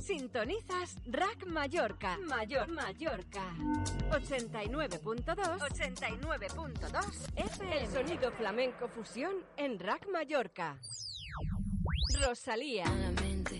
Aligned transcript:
Sintonizas 0.00 0.96
Rack 1.06 1.46
Mallorca. 1.46 2.18
Mayor 2.18 2.68
Mallorca. 2.68 3.54
89.2 4.10 5.24
89.2 5.24 7.30
FM. 7.36 7.78
El 7.78 7.86
sonido 7.88 8.32
flamenco 8.32 8.88
fusión 8.88 9.36
en 9.56 9.78
Rack 9.78 10.08
Mallorca. 10.12 10.76
Rosalía. 12.20 12.84
Sí, 13.48 13.59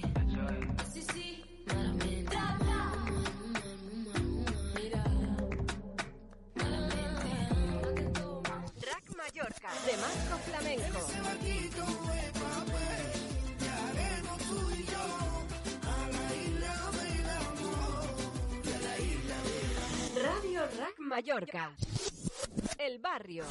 Mallorca. 9.41 9.71
De 9.87 9.97
Marco 9.97 10.39
Flamenco. 10.45 10.99
Radio 20.23 20.61
Rack 20.79 20.98
Mallorca. 20.98 21.73
El 22.77 22.98
barrio. 22.98 23.45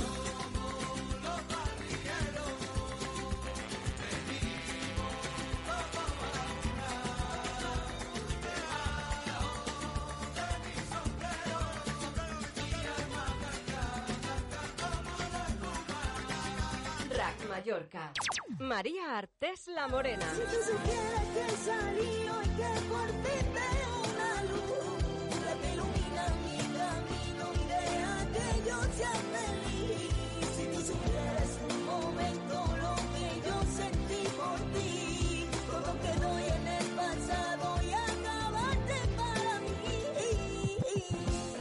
Mallorca. 17.70 18.12
María 18.58 19.18
Artés 19.20 19.68
La 19.68 19.88
Morena. 19.88 20.26
Si 20.34 20.42
tú 20.42 20.58
supieras 20.72 21.26
que 21.36 21.46
salió 21.58 22.42
y 22.42 22.50
que 22.58 22.72
por 22.90 23.08
ti 23.22 23.36
veo 23.54 23.94
una 24.10 24.32
luz, 24.50 25.38
la 25.46 25.54
que 25.62 25.70
ilumina 25.74 26.26
mi 26.46 26.58
camino 26.80 27.46
y 27.54 27.64
deja 27.70 28.16
que 28.34 28.48
yo 28.68 28.78
sea 28.98 29.16
feliz. 29.36 30.12
Si 30.56 30.64
tú 30.66 30.80
supieras 30.82 31.52
un 31.70 31.78
momento 31.86 32.56
lo 32.82 32.96
que 33.14 33.28
yo 33.48 33.56
sentí 33.78 34.22
por 34.36 34.60
ti, 34.74 35.46
todo 35.70 35.92
quedó 36.02 36.32
en 36.40 36.68
el 36.68 36.88
pasado 36.96 37.66
y 37.84 37.94
acabaste 37.94 38.98
para 39.16 39.54
mí. 39.60 39.98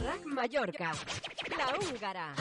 Rack 0.03 0.25
Mallorca. 0.25 0.91
La 1.55 1.67
húngara. 1.77 2.33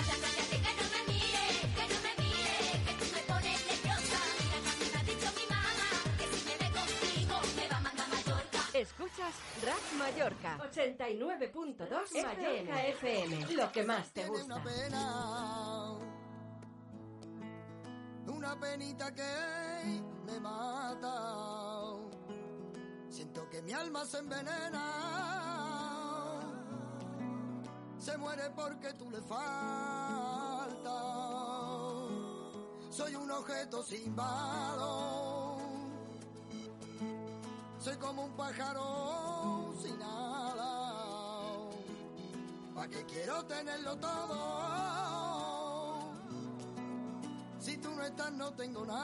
Escuchas 8.81 9.35
Rack 9.65 9.93
Mallorca 9.99 10.57
89.2 10.59 12.23
Mallorca 12.23 12.87
FM. 12.87 13.53
Lo 13.55 13.73
que 13.73 13.83
más 13.83 14.13
te 14.13 14.25
gusta. 14.29 14.45
una 14.45 14.63
pena, 14.63 15.99
una 18.29 18.61
penita 18.61 19.13
que 19.13 20.01
me 20.27 20.39
mata. 20.39 21.97
Siento 23.09 23.49
que 23.51 23.63
mi 23.63 23.73
alma 23.73 24.05
se 24.05 24.19
envenena, 24.19 24.85
se 27.99 28.17
muere 28.17 28.51
porque 28.51 28.93
tú 28.93 29.11
le 29.11 29.21
faltas. 29.23 29.49
Soy 32.91 33.17
un 33.17 33.29
objeto 33.29 33.83
sin 33.83 34.15
valor, 34.15 35.28
soy 37.89 37.97
como 37.97 38.25
un 38.25 38.33
pájaro 38.33 39.75
sin 39.83 40.03
alas. 40.03 40.67
¿Para 42.75 42.89
qué 42.89 43.03
quiero 43.07 43.43
tenerlo 43.47 43.97
todo? 43.97 44.39
Si 47.61 47.79
tú 47.79 47.91
no 47.95 48.03
estás 48.05 48.33
no 48.33 48.53
tengo 48.53 48.85
nada. 48.85 48.99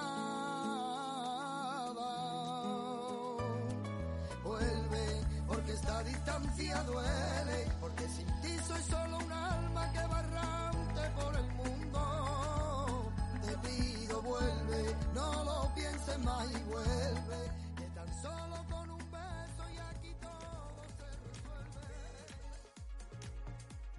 Vuelve, 4.42 5.24
porque 5.46 5.72
esta 5.72 6.02
distancia 6.02 6.82
duele, 6.82 7.68
porque 7.80 8.06
sin 8.08 8.26
ti 8.42 8.58
soy 8.68 8.82
solo 8.82 9.16
un 9.16 9.32
alma 9.32 9.92
que 9.92 10.06
va 10.06 10.20
errante 10.20 11.10
por 11.18 11.34
el 11.36 11.52
mundo. 11.54 13.12
Te 13.46 13.56
pido, 13.66 14.20
vuelve, 14.22 14.96
no 15.14 15.44
lo 15.44 15.74
pienses 15.74 16.18
más 16.18 16.46
y 16.50 16.62
vuelve, 16.64 17.50
que 17.76 17.84
tan 17.94 18.22
solo 18.22 18.73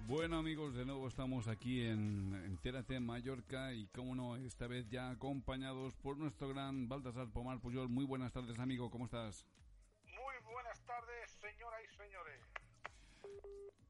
Bueno 0.08 0.38
amigos, 0.38 0.72
de 0.76 0.84
nuevo 0.84 1.08
estamos 1.08 1.48
aquí 1.48 1.84
en 1.84 2.32
Entérate 2.44 3.00
Mallorca 3.00 3.72
y 3.72 3.88
como 3.88 4.14
no, 4.14 4.36
esta 4.36 4.68
vez 4.68 4.88
ya 4.88 5.10
acompañados 5.10 5.96
por 5.96 6.16
nuestro 6.16 6.48
gran 6.48 6.88
Baltasar 6.88 7.26
Pomar 7.32 7.58
Puyol. 7.58 7.88
Muy 7.88 8.04
buenas 8.04 8.32
tardes 8.32 8.56
amigo, 8.60 8.88
¿cómo 8.88 9.06
estás? 9.06 9.44
Muy 10.04 10.36
buenas 10.44 10.80
tardes, 10.86 11.32
señoras 11.40 11.80
y 11.82 11.96
señores. 11.96 12.40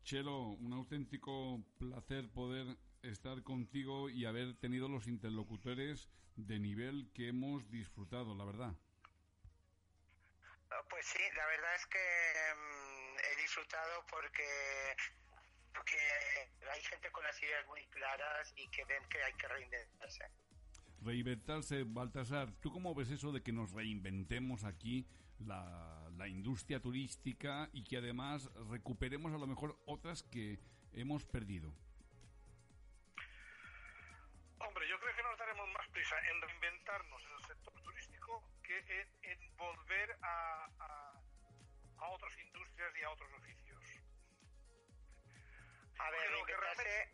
Chelo, 0.04 0.38
un 0.38 0.72
auténtico 0.72 1.60
placer 1.78 2.31
poder 2.31 2.78
estar 3.03 3.43
contigo 3.43 4.09
y 4.09 4.25
haber 4.25 4.56
tenido 4.56 4.88
los 4.88 5.09
interlocutores 5.09 6.09
de 6.37 6.59
nivel 6.59 7.10
que 7.12 7.28
hemos 7.28 7.71
disfrutado, 7.71 8.34
la 8.34 8.47
verdad. 8.47 8.72
Pues 10.88 11.04
sí, 11.04 11.22
la 11.37 11.47
verdad 11.47 11.75
es 11.75 11.87
que 11.87 11.98
mm, 11.98 13.16
he 13.19 13.43
disfrutado 13.43 14.03
porque 14.10 14.43
porque 15.76 15.97
hay 16.72 16.82
gente 16.82 17.10
con 17.10 17.22
las 17.25 17.42
ideas 17.42 17.66
muy 17.66 17.84
claras 17.87 18.53
y 18.56 18.66
que 18.69 18.84
ven 18.84 19.03
que 19.09 19.22
hay 19.22 19.32
que 19.34 19.48
reinventarse. 19.48 20.25
Reinventarse, 21.03 21.84
Baltasar, 21.87 22.50
¿tú 22.60 22.72
cómo 22.72 22.94
ves 22.94 23.10
eso 23.10 23.31
de 23.31 23.42
que 23.42 23.53
nos 23.53 23.72
reinventemos 23.72 24.65
aquí 24.65 25.06
la, 25.38 26.09
la 26.16 26.26
industria 26.28 26.81
turística 26.81 27.69
y 27.72 27.84
que 27.84 27.98
además 27.98 28.50
recuperemos 28.70 29.32
a 29.34 29.38
lo 29.38 29.47
mejor 29.47 29.78
otras 29.86 30.22
que 30.22 30.59
hemos 30.92 31.25
perdido? 31.26 31.75
Hombre, 34.59 34.88
yo 34.88 34.98
creo 34.98 35.15
que 35.15 35.22
nos 35.22 35.38
daremos 35.38 35.69
más 35.75 35.86
prisa 35.91 36.16
en 36.31 36.41
reinventarnos 36.41 37.22
en 37.22 37.32
el 37.32 37.44
sector 37.47 37.82
turístico 37.82 38.42
que 38.62 38.78
en, 38.78 39.09
en 39.22 39.56
volver 39.56 40.16
a, 40.22 40.65
a, 40.81 41.12
a 41.98 42.09
otras 42.09 42.32
industrias 42.38 42.92
y 42.98 43.03
a 43.03 43.10
otros 43.10 43.31
oficios. 43.34 43.66
A 45.98 46.10
ver, 46.10 46.20
de, 46.20 46.30
lo 46.30 46.44
que 46.44 46.56
realmente, 46.56 47.10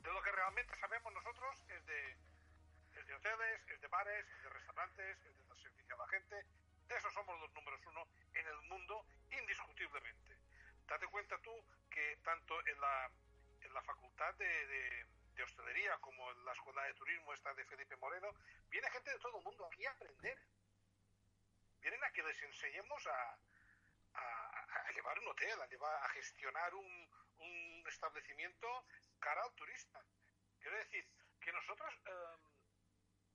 de 0.00 0.12
lo 0.12 0.22
que 0.22 0.32
realmente 0.32 0.76
sabemos 0.78 1.12
nosotros 1.12 1.62
es 1.68 1.86
de, 1.86 2.16
es 2.94 3.06
de 3.06 3.14
hoteles, 3.14 3.68
es 3.68 3.80
de 3.80 3.88
bares, 3.88 4.26
es 4.28 4.42
de 4.42 4.48
restaurantes, 4.50 5.18
es 5.24 5.48
de 5.48 5.56
servicio 5.56 5.94
a 5.94 5.98
la 5.98 6.08
gente. 6.08 6.44
De 6.88 6.96
eso 6.96 7.10
somos 7.10 7.38
los 7.40 7.52
números 7.54 7.80
uno 7.86 8.06
en 8.34 8.46
el 8.46 8.60
mundo, 8.62 9.04
indiscutiblemente. 9.30 10.36
Date 10.86 11.06
cuenta 11.08 11.38
tú 11.38 11.52
que 11.90 12.16
tanto 12.22 12.64
en 12.66 12.80
la, 12.80 13.10
en 13.62 13.74
la 13.74 13.82
facultad 13.82 14.34
de, 14.34 14.66
de- 14.66 15.06
de 15.36 15.42
hostelería 15.42 15.98
como 15.98 16.30
en 16.30 16.44
la 16.46 16.52
escuela 16.52 16.82
de 16.84 16.94
turismo 16.94 17.34
esta 17.34 17.52
de 17.52 17.64
Felipe 17.66 17.94
Moreno, 17.96 18.32
viene 18.70 18.88
gente 18.90 19.10
de 19.10 19.18
todo 19.18 19.36
el 19.36 19.44
mundo 19.44 19.66
aquí 19.66 19.84
a 19.84 19.90
aprender. 19.90 20.38
Vienen 21.82 22.02
a 22.04 22.10
que 22.10 22.22
les 22.22 22.42
enseñemos 22.42 23.06
a, 23.06 23.36
a, 24.14 24.82
a 24.88 24.92
llevar 24.92 25.18
un 25.18 25.28
hotel, 25.28 25.60
a, 25.60 25.66
llevar, 25.66 25.94
a 26.02 26.08
gestionar 26.08 26.74
un, 26.74 27.10
un 27.38 27.84
establecimiento 27.86 28.84
cara 29.18 29.42
al 29.42 29.52
turista. 29.54 30.02
Quiero 30.60 30.76
decir 30.78 31.06
que 31.40 31.52
nosotros 31.52 31.92
eh, 32.06 32.36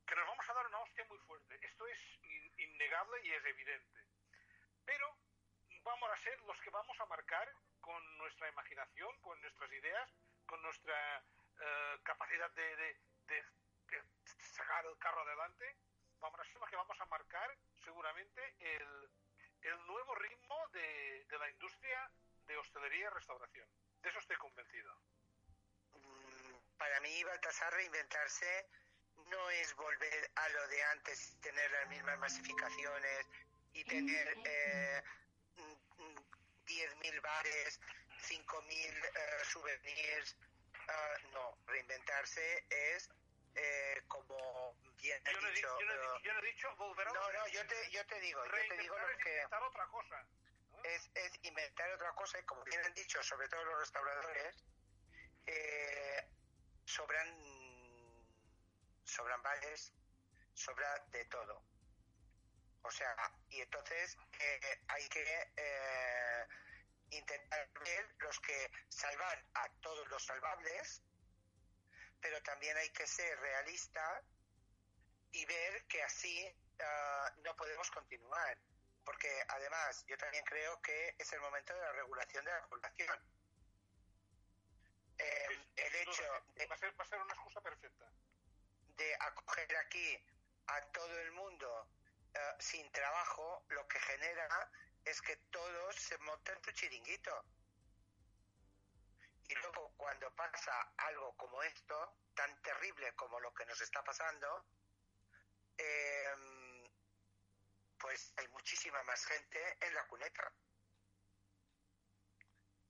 que 0.08 0.16
nos 0.16 0.28
vamos 0.28 0.50
a 0.50 0.54
dar 0.54 0.68
una 0.68 0.80
hostia 0.80 1.06
muy 1.06 1.18
fuerte. 1.20 1.58
Esto 1.62 1.88
es 1.88 2.00
in- 2.24 2.54
innegable 2.58 3.22
y 3.24 3.32
es 3.32 3.46
evidente. 3.46 4.00
Pero 4.86 5.16
vamos 5.84 6.10
a 6.12 6.18
ser 6.18 6.40
los 6.42 6.60
que 6.62 6.70
vamos 6.70 7.00
a 7.00 7.06
marcar 7.06 7.48
con 7.80 8.18
nuestra 8.18 8.50
imaginación, 8.50 9.18
con 9.22 9.40
nuestras 9.42 9.72
ideas, 9.72 10.10
con 10.46 10.62
nuestra 10.62 11.24
eh, 11.62 12.00
capacidad 12.04 12.52
de- 12.52 12.76
de- 12.76 12.96
de 13.28 14.04
sacar 14.54 14.86
el 14.86 14.98
carro 14.98 15.22
adelante. 15.22 15.78
Vamos 16.20 16.40
a 16.40 16.44
ser 16.46 16.56
los 16.58 16.70
que 16.70 16.76
vamos 16.76 17.00
a 17.00 17.06
marcar 17.06 17.56
seguramente 17.84 18.56
el, 18.60 19.10
el 19.62 19.86
nuevo 19.88 20.14
ritmo 20.16 20.68
de, 20.74 21.26
de 21.26 21.38
la 21.40 21.50
industria 21.50 22.12
de 22.48 22.58
hostelería 22.58 23.06
y 23.06 23.10
restauración. 23.10 23.68
De 24.02 24.10
eso 24.10 24.20
estoy 24.20 24.38
convencido. 24.38 24.96
Mm, 25.94 26.78
Para 26.78 27.00
mí, 27.02 27.24
Baltasar, 27.24 27.74
reinventarse 27.74 28.70
no 29.28 29.50
es 29.52 29.76
volver 29.76 30.32
a 30.36 30.50
lo 30.50 30.68
de 30.68 30.84
antes, 30.84 31.38
tener 31.42 31.72
las 31.72 31.88
mismas 31.90 32.18
masificaciones 32.20 33.28
y 33.74 33.84
tener 33.86 34.38
eh, 34.46 35.04
mm, 35.58 36.04
mm, 36.04 36.16
10.000 36.66 37.22
bares, 37.22 37.80
5.000 38.22 39.06
eh, 39.06 39.46
souvenirs. 39.46 40.38
Ah, 40.88 41.18
no, 41.34 41.58
reinventarse 41.68 42.66
es, 42.70 43.10
eh, 43.56 44.02
como 44.08 44.76
bien 44.98 45.22
Yo 45.26 45.40
no, 45.42 45.48
he, 45.48 45.52
dicho- 45.54 45.78
yo 46.24 46.34
no 46.34 46.40
he 46.40 46.46
dicho 46.46 46.76
volver 46.78 47.08
a 47.08 47.12
no, 47.12 47.32
no, 47.32 47.48
yo 47.48 47.68
te, 47.68 47.92
yo 47.92 48.06
te 48.08 48.20
digo, 48.20 48.44
yo 48.46 48.68
te 48.68 48.78
digo 48.78 48.98
lo 48.98 49.18
que 49.20 49.46
otra 49.46 49.88
cosa. 49.88 50.26
Es, 50.84 51.10
es 51.16 51.32
inventar 51.44 51.92
otra 51.94 52.14
cosa 52.14 52.40
y 52.40 52.44
como 52.44 52.64
bien 52.64 52.84
han 52.86 52.94
dicho, 52.94 53.22
sobre 53.24 53.48
todo 53.50 53.64
los 53.66 53.80
restauradores, 53.80 54.64
eh, 55.46 56.28
sobran 56.86 57.28
sobran 59.04 59.42
vales, 59.44 59.94
sobra 60.54 61.04
de 61.12 61.26
todo. 61.26 61.64
O 62.84 62.92
sea, 62.92 63.16
y 63.50 63.62
entonces 63.62 64.18
eh, 64.40 64.82
hay 64.88 65.08
que 65.10 65.52
eh, 65.58 66.48
intentar 67.12 67.70
ver 67.84 68.16
los 68.20 68.40
que 68.40 68.72
salvar 68.90 69.44
a 69.54 69.70
todos 69.82 70.08
los 70.08 70.24
salvables, 70.26 71.04
pero 72.22 72.42
también 72.44 72.78
hay 72.78 72.90
que 72.92 73.06
ser 73.06 73.38
realista 73.40 74.24
y 75.32 75.46
ver 75.46 75.86
que 75.88 76.02
así 76.04 76.56
ah, 76.80 77.34
no 77.44 77.56
podemos 77.56 77.90
continuar. 77.92 78.58
Porque 79.04 79.30
además 79.50 80.04
yo 80.08 80.18
también 80.18 80.44
creo 80.46 80.82
que 80.82 81.16
es 81.18 81.34
el 81.34 81.42
momento 81.42 81.74
de 81.74 81.82
la 81.82 81.92
regulación 81.94 82.46
de 82.46 82.52
la 82.52 82.68
población. 82.68 83.20
Eh, 85.18 85.46
Sí, 85.48 85.56
el 85.76 85.96
hecho 85.96 86.24
de, 86.56 86.66
va, 86.68 86.76
a 86.76 86.78
ser, 86.78 87.00
va 87.00 87.04
a 87.04 87.08
ser 87.08 87.20
una 87.20 87.34
excusa 87.34 87.62
perfecta. 87.62 88.06
de 88.98 89.16
acoger 89.20 89.76
aquí 89.78 90.18
a 90.68 90.82
todo 90.92 91.20
el 91.20 91.32
mundo 91.32 91.88
eh, 92.34 92.40
sin 92.60 92.92
trabajo, 92.92 93.64
lo 93.70 93.88
que 93.88 94.00
genera 94.00 94.72
es 95.06 95.22
que 95.22 95.36
todos 95.52 95.96
se 95.96 96.18
monten 96.20 96.62
su 96.64 96.72
chiringuito. 96.72 97.46
Y 99.50 99.56
luego 99.56 99.92
cuando 99.98 100.34
pasa 100.36 100.72
algo 100.98 101.36
como 101.36 101.62
esto, 101.64 102.16
tan 102.36 102.62
terrible 102.62 103.14
como 103.16 103.40
lo 103.40 103.54
que 103.54 103.66
nos 103.66 103.82
está 103.82 104.04
pasando, 104.04 104.66
eh, 105.78 106.34
pues 108.02 108.34
hay 108.38 108.48
muchísima 108.50 109.02
más 109.04 109.26
gente 109.26 109.78
en 109.82 109.94
la 109.94 110.06
cuneta 110.08 110.52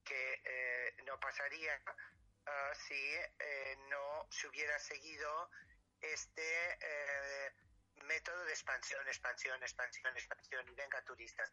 que 0.04 0.40
eh, 0.44 0.94
no 1.04 1.18
pasaría 1.20 1.80
ah, 2.46 2.72
si 2.74 2.94
eh, 2.94 3.76
no 3.88 4.26
se 4.30 4.48
hubiera 4.48 4.78
seguido 4.78 5.50
este 6.00 6.78
eh, 6.80 7.52
método 8.04 8.44
de 8.44 8.52
expansión, 8.52 9.06
expansión, 9.06 9.62
expansión, 9.62 10.16
expansión 10.16 10.68
y 10.68 10.74
venga 10.74 11.02
turistas. 11.02 11.52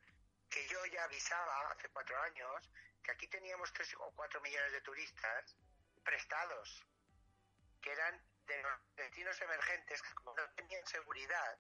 Que 0.49 0.67
yo 0.67 0.83
ya 0.87 1.03
avisaba 1.03 1.69
hace 1.69 1.89
cuatro 1.89 2.19
años 2.23 2.71
que 3.03 3.11
aquí 3.11 3.27
teníamos 3.27 3.71
tres 3.73 3.93
o 3.99 4.11
cuatro 4.15 4.41
millones 4.41 4.71
de 4.71 4.81
turistas 4.81 5.55
prestados, 6.03 6.85
que 7.81 7.91
eran 7.91 8.19
de 8.47 8.63
los 8.63 8.95
destinos 8.95 9.39
emergentes 9.41 10.01
que 10.01 10.13
como 10.15 10.33
no 10.35 10.49
tenían 10.55 10.85
seguridad, 10.87 11.59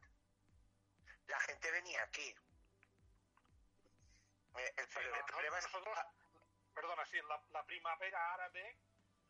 la 1.29 1.39
gente 1.41 1.71
venía 1.71 2.03
aquí. 2.03 2.35
Eh, 4.57 4.73
el, 4.77 5.05
el 5.15 5.23
problema 5.25 5.57
es 5.59 5.65
nosotros, 5.65 5.97
perdona, 6.73 7.05
sí, 7.05 7.17
la, 7.27 7.41
la 7.51 7.63
primavera 7.65 8.33
árabe 8.33 8.77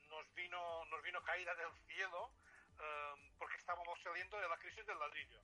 nos 0.08 0.34
vino, 0.34 0.86
nos 0.86 1.02
vino 1.04 1.22
caída 1.24 1.54
del 1.56 1.72
cielo 1.88 2.32
eh, 2.80 3.32
porque 3.38 3.58
estábamos 3.58 4.02
saliendo 4.02 4.40
de 4.40 4.48
la 4.50 4.58
crisis 4.58 4.86
del 4.86 4.98
ladrillo. 4.98 5.40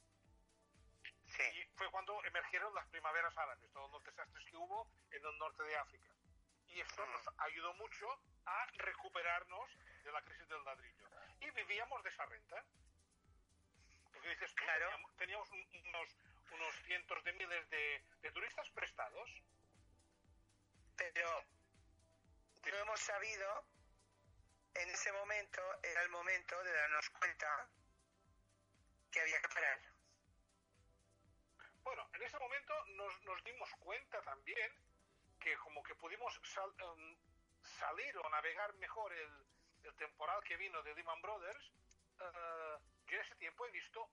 sí, 1.28 1.44
Y 1.44 1.66
fue 1.78 1.92
cuando 1.92 2.24
emergieron 2.26 2.74
las 2.74 2.88
primaveras 2.88 3.38
árabes, 3.38 3.70
todos 3.74 3.92
los 3.92 4.04
desastres 4.04 4.46
que 4.50 4.58
hubo 4.58 4.88
en 5.12 5.24
el 5.26 5.38
norte 5.38 5.64
de 5.64 5.76
África. 5.78 6.10
Y 6.68 6.80
esto 6.82 7.06
Mm. 7.06 7.12
nos 7.12 7.22
ayudó 7.40 7.74
mucho 7.76 8.08
a 8.46 8.66
recuperarnos 8.78 9.70
de 10.04 10.12
la 10.12 10.22
crisis 10.24 10.48
del 10.50 10.64
ladrillo. 10.64 11.06
Y 11.42 11.50
vivíamos 11.52 12.02
de 12.04 12.10
esa 12.10 12.26
renta. 12.26 12.64
Porque 14.14 14.30
dices, 14.30 14.54
Claro. 14.54 14.86
teníamos, 14.90 15.16
teníamos 15.18 15.52
un- 15.52 15.70
unos, 15.88 16.18
unos 16.56 16.76
cientos 16.86 17.24
de 17.24 17.34
miles 17.34 17.70
de, 17.70 18.04
de 18.22 18.32
turistas 18.32 18.70
prestados. 18.72 19.30
pero 20.98 22.78
no 22.78 22.78
hemos 22.82 23.00
sabido, 23.00 23.64
en 24.74 24.90
ese 24.90 25.12
momento 25.12 25.62
era 25.84 26.02
el 26.02 26.10
momento 26.10 26.64
de 26.64 26.74
darnos 26.74 27.10
cuenta 27.12 27.70
que 29.12 29.22
había 29.22 29.40
que 29.42 29.48
parar. 29.50 29.80
Bueno, 31.84 32.10
en 32.14 32.24
ese 32.24 32.40
momento 32.40 32.74
nos, 32.96 33.22
nos 33.24 33.44
dimos 33.44 33.70
cuenta 33.80 34.22
también 34.24 34.72
que 35.40 35.56
como 35.58 35.84
que 35.84 35.94
pudimos 35.96 36.34
sal- 36.44 36.74
em, 36.80 37.18
salir 37.80 38.18
o 38.18 38.30
navegar 38.30 38.74
mejor 38.76 39.14
el, 39.14 39.46
el 39.84 39.96
temporal 39.96 40.44
que 40.44 40.58
vino 40.58 40.82
de 40.84 40.96
Lehman 40.96 41.22
Brothers. 41.22 41.72
eh, 42.20 42.78
yo 43.08 43.18
en 43.18 43.22
ese 43.22 43.36
tiempo 43.36 43.66
he 43.68 43.72
visto 43.72 44.10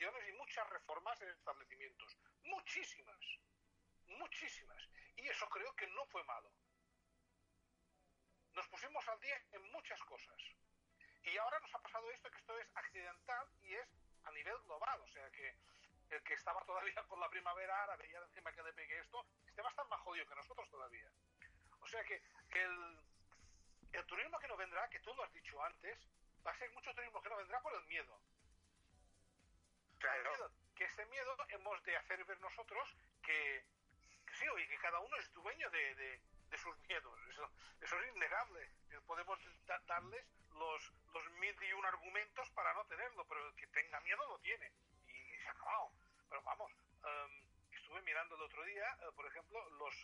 y 0.00 0.32
muchas 0.32 0.66
reformas 0.70 1.20
en 1.20 1.28
establecimientos. 1.28 2.16
Muchísimas. 2.44 3.20
Muchísimas. 4.06 4.88
Y 5.16 5.28
eso 5.28 5.46
creo 5.50 5.74
que 5.76 5.86
no 5.88 6.06
fue 6.06 6.24
malo. 6.24 6.50
Nos 8.54 8.66
pusimos 8.68 9.06
al 9.08 9.20
día 9.20 9.42
en 9.52 9.62
muchas 9.72 10.00
cosas. 10.04 10.36
Y 11.22 11.36
ahora 11.36 11.60
nos 11.60 11.74
ha 11.74 11.82
pasado 11.82 12.10
esto, 12.10 12.30
que 12.30 12.38
esto 12.38 12.58
es 12.58 12.66
accidental 12.74 13.46
y 13.60 13.74
es 13.74 13.88
a 14.24 14.30
nivel 14.32 14.56
global. 14.62 15.00
O 15.02 15.08
sea 15.08 15.30
que 15.32 15.54
el 16.08 16.22
que 16.22 16.34
estaba 16.34 16.64
todavía 16.64 17.02
con 17.06 17.20
la 17.20 17.28
primavera 17.28 17.82
árabe 17.82 18.08
y 18.08 18.14
ahora 18.14 18.26
encima 18.26 18.52
que 18.52 18.62
le 18.62 18.72
pegue 18.72 18.98
esto, 18.98 19.26
este 19.46 19.60
va 19.60 19.68
a 19.68 19.70
estar 19.70 19.86
más 19.88 20.00
jodido 20.00 20.26
que 20.26 20.34
nosotros 20.34 20.68
todavía. 20.70 21.10
O 21.78 21.86
sea 21.86 22.02
que, 22.04 22.22
que 22.48 22.62
el, 22.62 22.98
el 23.92 24.06
turismo 24.06 24.38
que 24.38 24.48
no 24.48 24.56
vendrá, 24.56 24.88
que 24.88 25.00
tú 25.00 25.14
lo 25.14 25.24
has 25.24 25.32
dicho 25.34 25.62
antes, 25.62 25.98
va 26.44 26.52
a 26.52 26.58
ser 26.58 26.70
mucho 26.72 26.94
turismo 26.94 27.20
que 27.20 27.28
no 27.28 27.36
vendrá 27.36 27.60
por 27.60 27.74
el 27.74 27.84
miedo. 27.84 28.18
Claro. 30.00 30.50
Que 30.74 30.84
ese 30.84 31.04
miedo 31.06 31.36
hemos 31.50 31.82
de 31.84 31.96
hacer 31.96 32.24
ver 32.24 32.40
nosotros 32.40 32.88
que, 33.22 33.62
sí, 34.38 34.48
oye, 34.48 34.66
que 34.66 34.78
cada 34.78 34.98
uno 35.00 35.16
es 35.16 35.32
dueño 35.34 35.70
de, 35.70 35.94
de- 35.94 36.20
de 36.50 36.58
sus 36.58 36.76
miedos. 36.88 37.16
Eso, 37.28 37.48
eso 37.80 38.00
es 38.00 38.16
innegable. 38.16 38.68
Podemos 39.06 39.38
da- 39.66 39.78
darles 39.86 40.24
los, 40.54 40.92
los 41.12 41.30
mil 41.32 41.54
y 41.62 41.72
un 41.72 41.84
argumentos 41.84 42.50
para 42.50 42.72
no 42.74 42.84
tenerlo, 42.86 43.24
pero 43.28 43.46
el 43.46 43.54
que 43.54 43.66
tenga 43.68 44.00
miedo 44.00 44.26
lo 44.26 44.38
tiene. 44.40 44.72
Y 45.08 45.36
se 45.38 45.48
ha 45.48 45.52
acabado. 45.52 45.92
Pero 46.28 46.42
vamos, 46.42 46.72
em, 47.04 47.42
estuve 47.72 48.00
mirando 48.02 48.34
el 48.36 48.42
otro 48.42 48.62
día, 48.64 48.86
eh, 49.02 49.12
por 49.14 49.26
ejemplo, 49.26 49.68
los, 49.78 49.94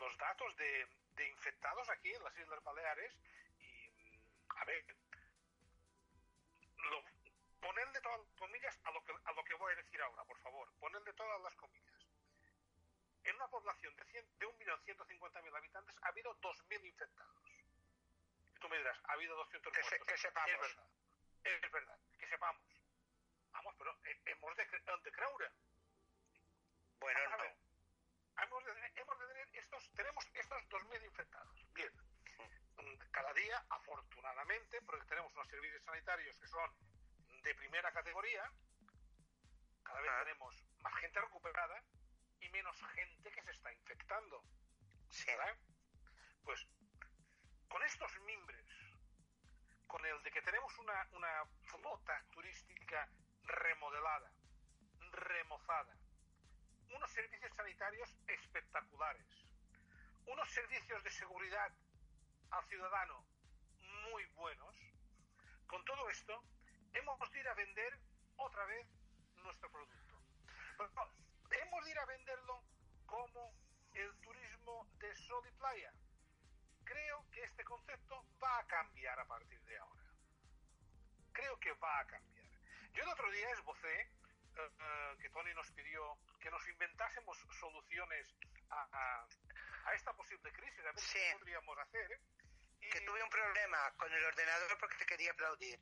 los 0.00 0.16
datos 0.18 0.56
de, 0.56 0.86
de 1.16 1.28
infectados 1.28 1.88
aquí 1.90 2.12
en 2.12 2.22
las 2.24 2.36
Islas 2.38 2.62
Baleares 2.64 3.12
y, 3.60 3.88
mm, 3.88 4.50
a 4.58 4.64
ver, 4.64 4.84
lo, 6.90 7.02
ponedle 7.62 8.00
todas 8.02 8.18
las 8.20 8.34
comillas 8.34 8.78
a 8.84 8.90
lo, 8.90 9.02
que, 9.04 9.14
a 9.24 9.32
lo 9.32 9.44
que 9.44 9.54
voy 9.54 9.72
a 9.72 9.76
decir 9.76 10.02
ahora, 10.02 10.24
por 10.24 10.38
favor. 10.40 10.68
Ponedle 10.80 11.12
todas 11.14 11.40
las 11.42 11.54
comillas. 11.54 12.06
En 13.24 13.36
una 13.36 13.48
población 13.48 13.94
de, 13.96 14.04
100 14.04 14.38
de 14.38 14.46
1.150.000 14.48 15.56
habitantes 15.56 15.94
ha 16.02 16.08
habido 16.08 16.34
2.000 16.40 16.84
infectados. 16.84 17.42
Y 18.54 18.58
tú 18.58 18.68
me 18.68 18.76
dirás, 18.78 18.98
ha 19.04 19.12
habido 19.12 19.36
200 19.36 19.72
Que 19.72 19.82
se- 19.84 20.00
que 20.00 20.18
sepamos. 20.18 20.50
Es 20.50 20.60
verdad, 20.60 20.86
es 21.44 21.70
verdad, 21.72 21.98
que 22.18 22.26
sepamos. 22.26 22.62
Vamos, 23.52 23.74
pero 23.78 23.96
eh, 24.04 24.20
hemos 24.26 24.56
de, 24.56 24.64
de 24.64 25.12
creure. 25.12 25.50
Bueno, 26.98 27.20
Vamos 27.20 27.34
a 27.34 27.36
no. 27.36 27.42
ver. 27.44 27.56
Hemos 28.42 28.64
de, 28.64 28.72
tener- 28.74 28.92
hemos 28.96 29.18
de 29.20 29.26
tener 29.28 29.48
estos, 29.54 29.90
tenemos 29.94 30.26
estos 30.34 30.62
2.000 30.68 31.04
infectados. 31.04 31.64
Bien. 31.74 31.92
Mm, 32.78 32.96
Cada 33.12 33.32
día, 33.34 33.64
afortunadamente, 33.70 34.82
porque 34.82 35.04
tenemos 35.06 35.32
unos 35.34 35.46
servicios 35.48 35.82
sanitarios 35.84 36.36
que 36.38 36.48
son 36.48 36.74
de 37.42 37.54
primera 37.54 37.92
categoría, 37.92 38.50
cada 39.82 40.00
vez 40.00 40.10
Ah. 40.10 40.24
tenemos 40.24 40.54
más 40.80 40.94
gente 41.00 41.20
recuperada 41.20 41.82
y 42.40 42.48
menos 42.50 42.76
gente 42.94 43.30
que 43.30 43.42
se 43.42 43.50
está 43.50 43.72
infectando. 43.72 44.44
Sí. 45.10 45.26
¿verdad? 45.26 45.56
Pues 46.44 46.66
con 47.68 47.82
estos 47.82 48.20
mimbres, 48.20 48.64
con 49.86 50.04
el 50.06 50.22
de 50.22 50.30
que 50.30 50.42
tenemos 50.42 50.76
una, 50.78 51.08
una 51.12 51.44
flota 51.64 52.24
turística 52.30 53.08
remodelada, 53.44 54.32
remozada, 55.10 55.94
unos 56.88 57.10
servicios 57.12 57.52
sanitarios 57.54 58.14
espectaculares, 58.26 59.26
unos 60.26 60.50
servicios 60.50 61.02
de 61.04 61.10
seguridad 61.10 61.72
al 62.50 62.64
ciudadano 62.68 63.26
muy 64.10 64.24
buenos, 64.34 64.74
con 65.66 65.84
todo 65.84 66.08
esto 66.10 66.42
hemos 66.94 67.30
de 67.32 67.40
ir 67.40 67.48
a 67.48 67.54
vender 67.54 67.98
otra 68.36 68.64
vez 68.66 68.86
nuestro 69.36 69.70
producto. 69.70 70.14
Pero 70.76 70.90
no, 70.94 71.08
hemos 71.50 71.84
de 71.84 71.90
ir 71.90 71.98
a 71.98 72.06
venderlo 72.06 72.62
como 73.06 73.54
el 73.94 74.14
turismo 74.20 74.86
de 74.98 75.14
sol 75.16 75.44
y 75.48 75.52
playa. 75.52 75.92
Creo 76.84 77.24
que 77.30 77.42
este 77.44 77.64
concepto 77.64 78.24
va 78.42 78.58
a 78.58 78.66
cambiar 78.66 79.18
a 79.18 79.26
partir 79.26 79.60
de 79.64 79.78
ahora. 79.78 80.02
Creo 81.32 81.58
que 81.60 81.72
va 81.74 82.00
a 82.00 82.06
cambiar. 82.06 82.44
Yo 82.92 83.02
el 83.04 83.08
otro 83.08 83.30
día 83.30 83.50
esbocé 83.50 84.00
eh, 84.00 84.10
eh, 84.78 85.16
que 85.20 85.30
Tony 85.30 85.54
nos 85.54 85.70
pidió 85.72 86.18
que 86.40 86.50
nos 86.50 86.66
inventásemos 86.68 87.38
soluciones 87.58 88.26
a, 88.68 88.82
a- 88.92 89.26
a 89.84 89.94
esta 89.94 90.12
posible 90.12 90.52
crisis, 90.52 90.80
a 90.80 90.92
ver 90.92 90.98
Sí. 90.98 91.18
qué 91.18 91.32
podríamos 91.38 91.78
hacer. 91.78 92.20
Y, 92.80 92.90
Que 92.90 93.00
tuve 93.02 93.22
un 93.22 93.30
problema 93.30 93.92
con 93.96 94.12
el 94.12 94.24
ordenador 94.24 94.76
porque 94.78 94.96
te 94.96 95.06
quería 95.06 95.30
aplaudir. 95.32 95.80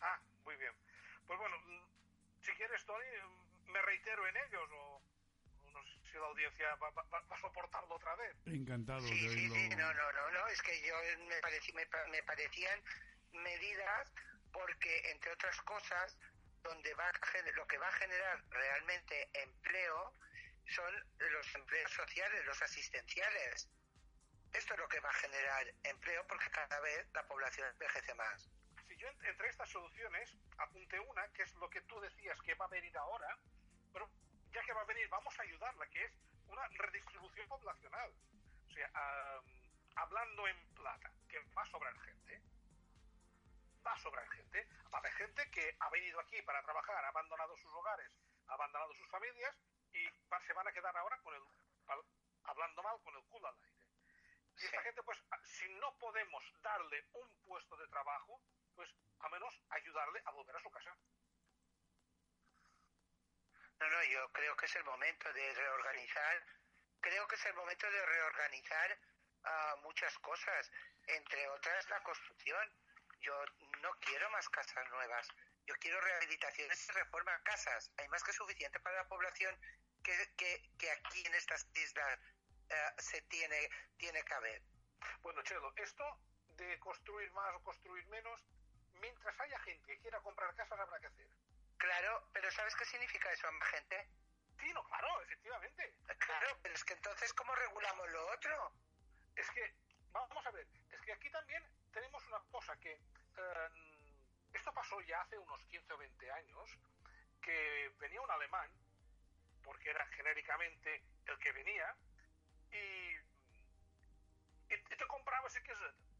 Ah, 0.00 0.20
muy 0.44 0.56
bien. 0.56 0.72
Pues 1.26 1.38
Tony, 2.86 3.06
me 3.66 3.82
reitero 3.82 4.26
en 4.28 4.36
ellos 4.36 4.68
o, 4.72 5.02
no 5.72 5.82
sé 5.84 6.10
si 6.10 6.18
la 6.18 6.26
audiencia 6.26 6.74
va, 6.76 6.90
va- 6.90 7.06
va 7.12 7.24
a 7.36 7.40
soportarlo 7.40 7.94
otra 7.94 8.14
vez. 8.16 8.36
Encantado 8.46 9.00
Sí, 9.00 9.20
de 9.26 9.28
sí, 9.30 9.48
sí, 9.48 9.68
no, 9.76 9.92
no, 9.94 10.12
no, 10.12 10.30
no, 10.30 10.46
es 10.48 10.60
que 10.62 10.80
yo 10.82 10.94
me, 11.26 11.40
pareci- 11.40 11.74
me, 11.74 11.86
pa- 11.86 12.06
me 12.08 12.22
parecían 12.22 12.82
medidas 13.32 14.12
porque, 14.52 15.10
entre 15.10 15.32
otras 15.32 15.60
cosas, 15.62 16.16
donde 16.62 16.94
va 16.94 17.08
a 17.08 17.26
gen- 17.26 17.54
lo 17.54 17.66
que 17.66 17.78
va 17.78 17.88
a 17.88 17.92
generar 17.92 18.44
realmente 18.50 19.30
empleo 19.34 20.14
son 20.66 20.94
los 21.18 21.54
empleos 21.54 21.90
sociales, 21.92 22.44
los 22.46 22.62
asistenciales. 22.62 23.68
Esto 24.52 24.74
es 24.74 24.80
lo 24.80 24.88
que 24.88 25.00
va 25.00 25.10
a 25.10 25.14
generar 25.14 25.66
empleo 25.82 26.26
porque 26.28 26.50
cada 26.50 26.80
vez 26.80 27.06
la 27.12 27.26
población 27.26 27.68
envejece 27.70 28.14
más. 28.14 28.53
Yo 29.04 29.28
entre 29.28 29.48
estas 29.50 29.68
soluciones 29.68 30.34
apunté 30.56 30.98
una, 30.98 31.28
que 31.34 31.42
es 31.42 31.54
lo 31.56 31.68
que 31.68 31.82
tú 31.82 32.00
decías 32.00 32.40
que 32.40 32.54
va 32.54 32.64
a 32.64 32.68
venir 32.68 32.96
ahora, 32.96 33.38
pero 33.92 34.08
ya 34.50 34.62
que 34.62 34.72
va 34.72 34.80
a 34.80 34.84
venir, 34.84 35.06
vamos 35.10 35.38
a 35.38 35.42
ayudarla, 35.42 35.86
que 35.88 36.04
es 36.04 36.12
una 36.46 36.66
redistribución 36.68 37.46
poblacional. 37.48 38.10
O 38.66 38.70
sea, 38.72 38.90
hablando 39.96 40.48
en 40.48 40.74
plata, 40.74 41.12
que 41.28 41.38
va 41.54 41.62
a 41.62 41.66
sobrar 41.66 41.94
gente. 42.00 42.40
Va 43.86 43.92
a 43.92 43.98
sobrar 43.98 44.26
gente. 44.30 44.66
Va 44.92 44.96
a 44.96 45.00
haber 45.00 45.12
gente 45.12 45.50
que 45.50 45.76
ha 45.80 45.90
venido 45.90 46.18
aquí 46.20 46.40
para 46.42 46.62
trabajar, 46.62 47.04
ha 47.04 47.08
abandonado 47.08 47.56
sus 47.58 47.72
hogares, 47.74 48.10
ha 48.48 48.54
abandonado 48.54 48.94
sus 48.94 49.08
familias 49.10 49.54
y 49.92 50.08
va- 50.32 50.40
se 50.46 50.54
van 50.54 50.66
a 50.66 50.72
quedar 50.72 50.96
ahora 50.96 51.18
con 51.18 51.34
el, 51.34 51.42
hablando 52.44 52.82
mal, 52.82 52.98
con 53.02 53.14
el 53.16 53.24
culo 53.24 53.48
al 53.48 53.54
aire. 53.56 53.76
Y 54.56 54.64
esta 54.64 54.80
gente, 54.80 55.02
pues, 55.02 55.18
si 55.42 55.68
no 55.74 55.94
podemos 55.98 56.42
darle 56.62 57.04
un 57.12 57.28
puesto 57.44 57.76
de 57.76 57.86
trabajo, 57.88 58.40
pues, 58.74 58.90
a 59.20 59.28
menos 59.28 59.54
ayudarle 59.70 60.22
a 60.24 60.30
volver 60.32 60.56
a 60.56 60.60
su 60.60 60.70
casa. 60.70 60.96
No, 63.80 63.88
no, 63.90 64.04
yo 64.04 64.32
creo 64.32 64.56
que 64.56 64.66
es 64.66 64.76
el 64.76 64.84
momento 64.84 65.32
de 65.32 65.54
reorganizar, 65.54 66.46
creo 67.00 67.26
que 67.26 67.34
es 67.34 67.46
el 67.46 67.54
momento 67.54 67.90
de 67.90 68.06
reorganizar 68.06 68.98
ah, 69.44 69.76
muchas 69.82 70.16
cosas, 70.18 70.70
entre 71.06 71.48
otras 71.48 71.88
la 71.90 72.02
construcción. 72.02 72.72
Yo 73.20 73.34
no 73.80 73.90
quiero 74.00 74.30
más 74.30 74.48
casas 74.50 74.88
nuevas, 74.90 75.28
yo 75.66 75.74
quiero 75.80 76.00
rehabilitaciones 76.00 76.88
y 76.88 76.92
reforma 76.92 77.42
casas. 77.42 77.90
Hay 77.96 78.08
más 78.08 78.22
que 78.22 78.32
suficiente 78.32 78.80
para 78.80 78.96
la 78.96 79.08
población 79.08 79.58
que, 80.02 80.12
que, 80.36 80.70
que 80.78 80.90
aquí 80.90 81.24
en 81.26 81.34
estas 81.34 81.66
islas 81.74 82.18
eh, 82.68 82.92
se 82.98 83.22
tiene, 83.22 83.70
tiene 83.96 84.22
que 84.22 84.34
haber. 84.34 84.62
Bueno, 85.22 85.42
Chelo, 85.42 85.72
esto 85.76 86.04
de 86.56 86.78
construir 86.78 87.30
más 87.32 87.54
o 87.54 87.62
construir 87.62 88.06
menos, 88.08 88.40
mientras 89.00 89.38
haya 89.40 89.58
gente 89.60 89.86
que 89.86 89.98
quiera 89.98 90.20
comprar 90.20 90.54
casas, 90.54 90.78
habrá 90.78 90.98
que 91.00 91.06
hacer. 91.06 91.28
Claro, 91.76 92.28
pero 92.32 92.50
¿sabes 92.50 92.74
qué 92.76 92.84
significa 92.84 93.30
eso, 93.32 93.48
gente? 93.70 94.08
Sí, 94.58 94.72
no, 94.72 94.82
claro, 94.84 95.22
efectivamente. 95.22 95.94
Claro, 96.18 96.58
pero 96.62 96.74
es 96.74 96.84
que 96.84 96.94
entonces, 96.94 97.32
¿cómo 97.34 97.54
regulamos 97.54 98.10
lo 98.10 98.26
otro? 98.32 98.72
Es 99.36 99.50
que, 99.50 99.74
vamos 100.12 100.46
a 100.46 100.50
ver, 100.52 100.66
es 100.90 101.00
que 101.02 101.12
aquí 101.12 101.30
también 101.30 101.62
tenemos 101.92 102.26
una 102.28 102.38
cosa 102.50 102.76
que 102.80 102.92
eh, 102.92 103.68
esto 104.52 104.72
pasó 104.72 105.00
ya 105.02 105.20
hace 105.20 105.38
unos 105.38 105.60
15 105.66 105.92
o 105.92 105.98
20 105.98 106.30
años, 106.30 106.78
que 107.42 107.92
venía 107.98 108.20
un 108.20 108.30
alemán, 108.30 108.70
porque 109.62 109.90
era 109.90 110.06
genéricamente 110.06 111.02
el 111.26 111.38
que 111.38 111.52
venía, 111.52 111.94
y, 112.70 112.76
y, 114.72 114.74
y 114.74 114.96
te 114.96 115.06
compraba 115.06 115.48
ese 115.48 115.62
caseta. 115.62 116.13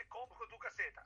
Te 0.00 0.08
compro 0.08 0.48
tu 0.48 0.58
caseta. 0.58 1.04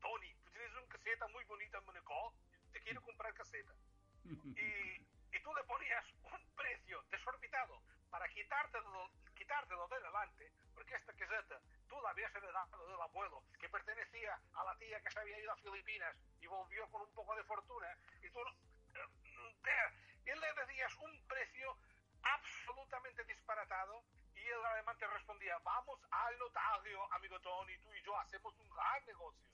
Tony, 0.00 0.32
tú 0.44 0.52
tienes 0.52 0.70
una 0.76 0.86
caseta 0.86 1.26
muy 1.26 1.44
bonita 1.46 1.78
en 1.78 1.84
Monaco, 1.86 2.34
te 2.70 2.80
quiero 2.82 3.02
comprar 3.02 3.34
caseta 3.34 3.72
y, 4.24 5.36
y 5.36 5.42
tú 5.42 5.52
le 5.56 5.64
ponías 5.64 6.04
un 6.22 6.54
precio 6.54 7.02
desorbitado 7.10 7.82
para 8.10 8.28
quitártelo, 8.28 9.10
quitártelo 9.34 9.88
de 9.88 10.00
delante, 10.00 10.52
porque 10.72 10.94
esta 10.94 11.12
caseta 11.14 11.60
tú 11.88 12.00
la 12.00 12.10
habías 12.10 12.32
heredado 12.32 12.86
del 12.86 13.00
abuelo, 13.00 13.42
que 13.58 13.68
pertenecía 13.68 14.38
a 14.54 14.62
la 14.64 14.76
tía 14.78 15.00
que 15.02 15.10
se 15.10 15.18
había 15.18 15.40
ido 15.40 15.50
a 15.50 15.56
Filipinas 15.56 16.14
y 16.40 16.46
volvió 16.46 16.88
con 16.90 17.02
un 17.02 17.12
poco 17.14 17.34
de 17.34 17.42
fortuna, 17.42 17.88
y 18.22 18.30
tú 18.30 18.38
eh, 18.38 19.56
te- 19.64 20.30
y 20.30 20.38
le 20.38 20.52
decías 20.64 20.94
un 20.94 21.26
precio 21.26 21.76
absolutamente 22.22 23.24
disparatado, 23.24 24.04
el 24.50 24.64
alemán 24.64 24.96
te 24.98 25.06
respondía, 25.06 25.58
vamos 25.58 26.00
al 26.10 26.38
notario, 26.38 27.12
amigo 27.12 27.38
Tony, 27.40 27.76
tú 27.78 27.92
y 27.92 28.02
yo 28.02 28.16
hacemos 28.18 28.54
un 28.58 28.70
gran 28.70 29.04
negocio. 29.06 29.46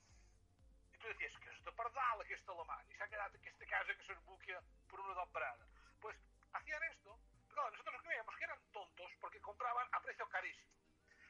E 0.92 0.98
tu 0.98 1.08
decías 1.08 1.34
que 1.42 1.50
és 1.50 1.64
de 1.64 1.72
pardal 1.72 2.20
aquest 2.20 2.48
alemán 2.48 2.86
y 2.88 2.94
se 2.94 3.02
ha 3.02 3.08
quedado 3.08 3.36
aquesta 3.36 3.66
casa 3.66 3.94
que 3.94 4.04
se 4.06 4.14
buquea 4.26 4.60
por 4.88 5.00
una 5.00 5.14
dobrada. 5.14 5.66
Pues 6.00 6.16
hacían 6.52 6.82
esto, 6.84 7.18
pero 7.48 7.54
claro, 7.54 7.70
nosotros 7.72 8.02
creíamos 8.02 8.36
que 8.36 8.44
eran 8.44 8.60
tontos 8.72 9.10
porque 9.20 9.40
compraban 9.40 9.88
a 9.92 10.00
precio 10.00 10.28
carísimo. 10.28 10.72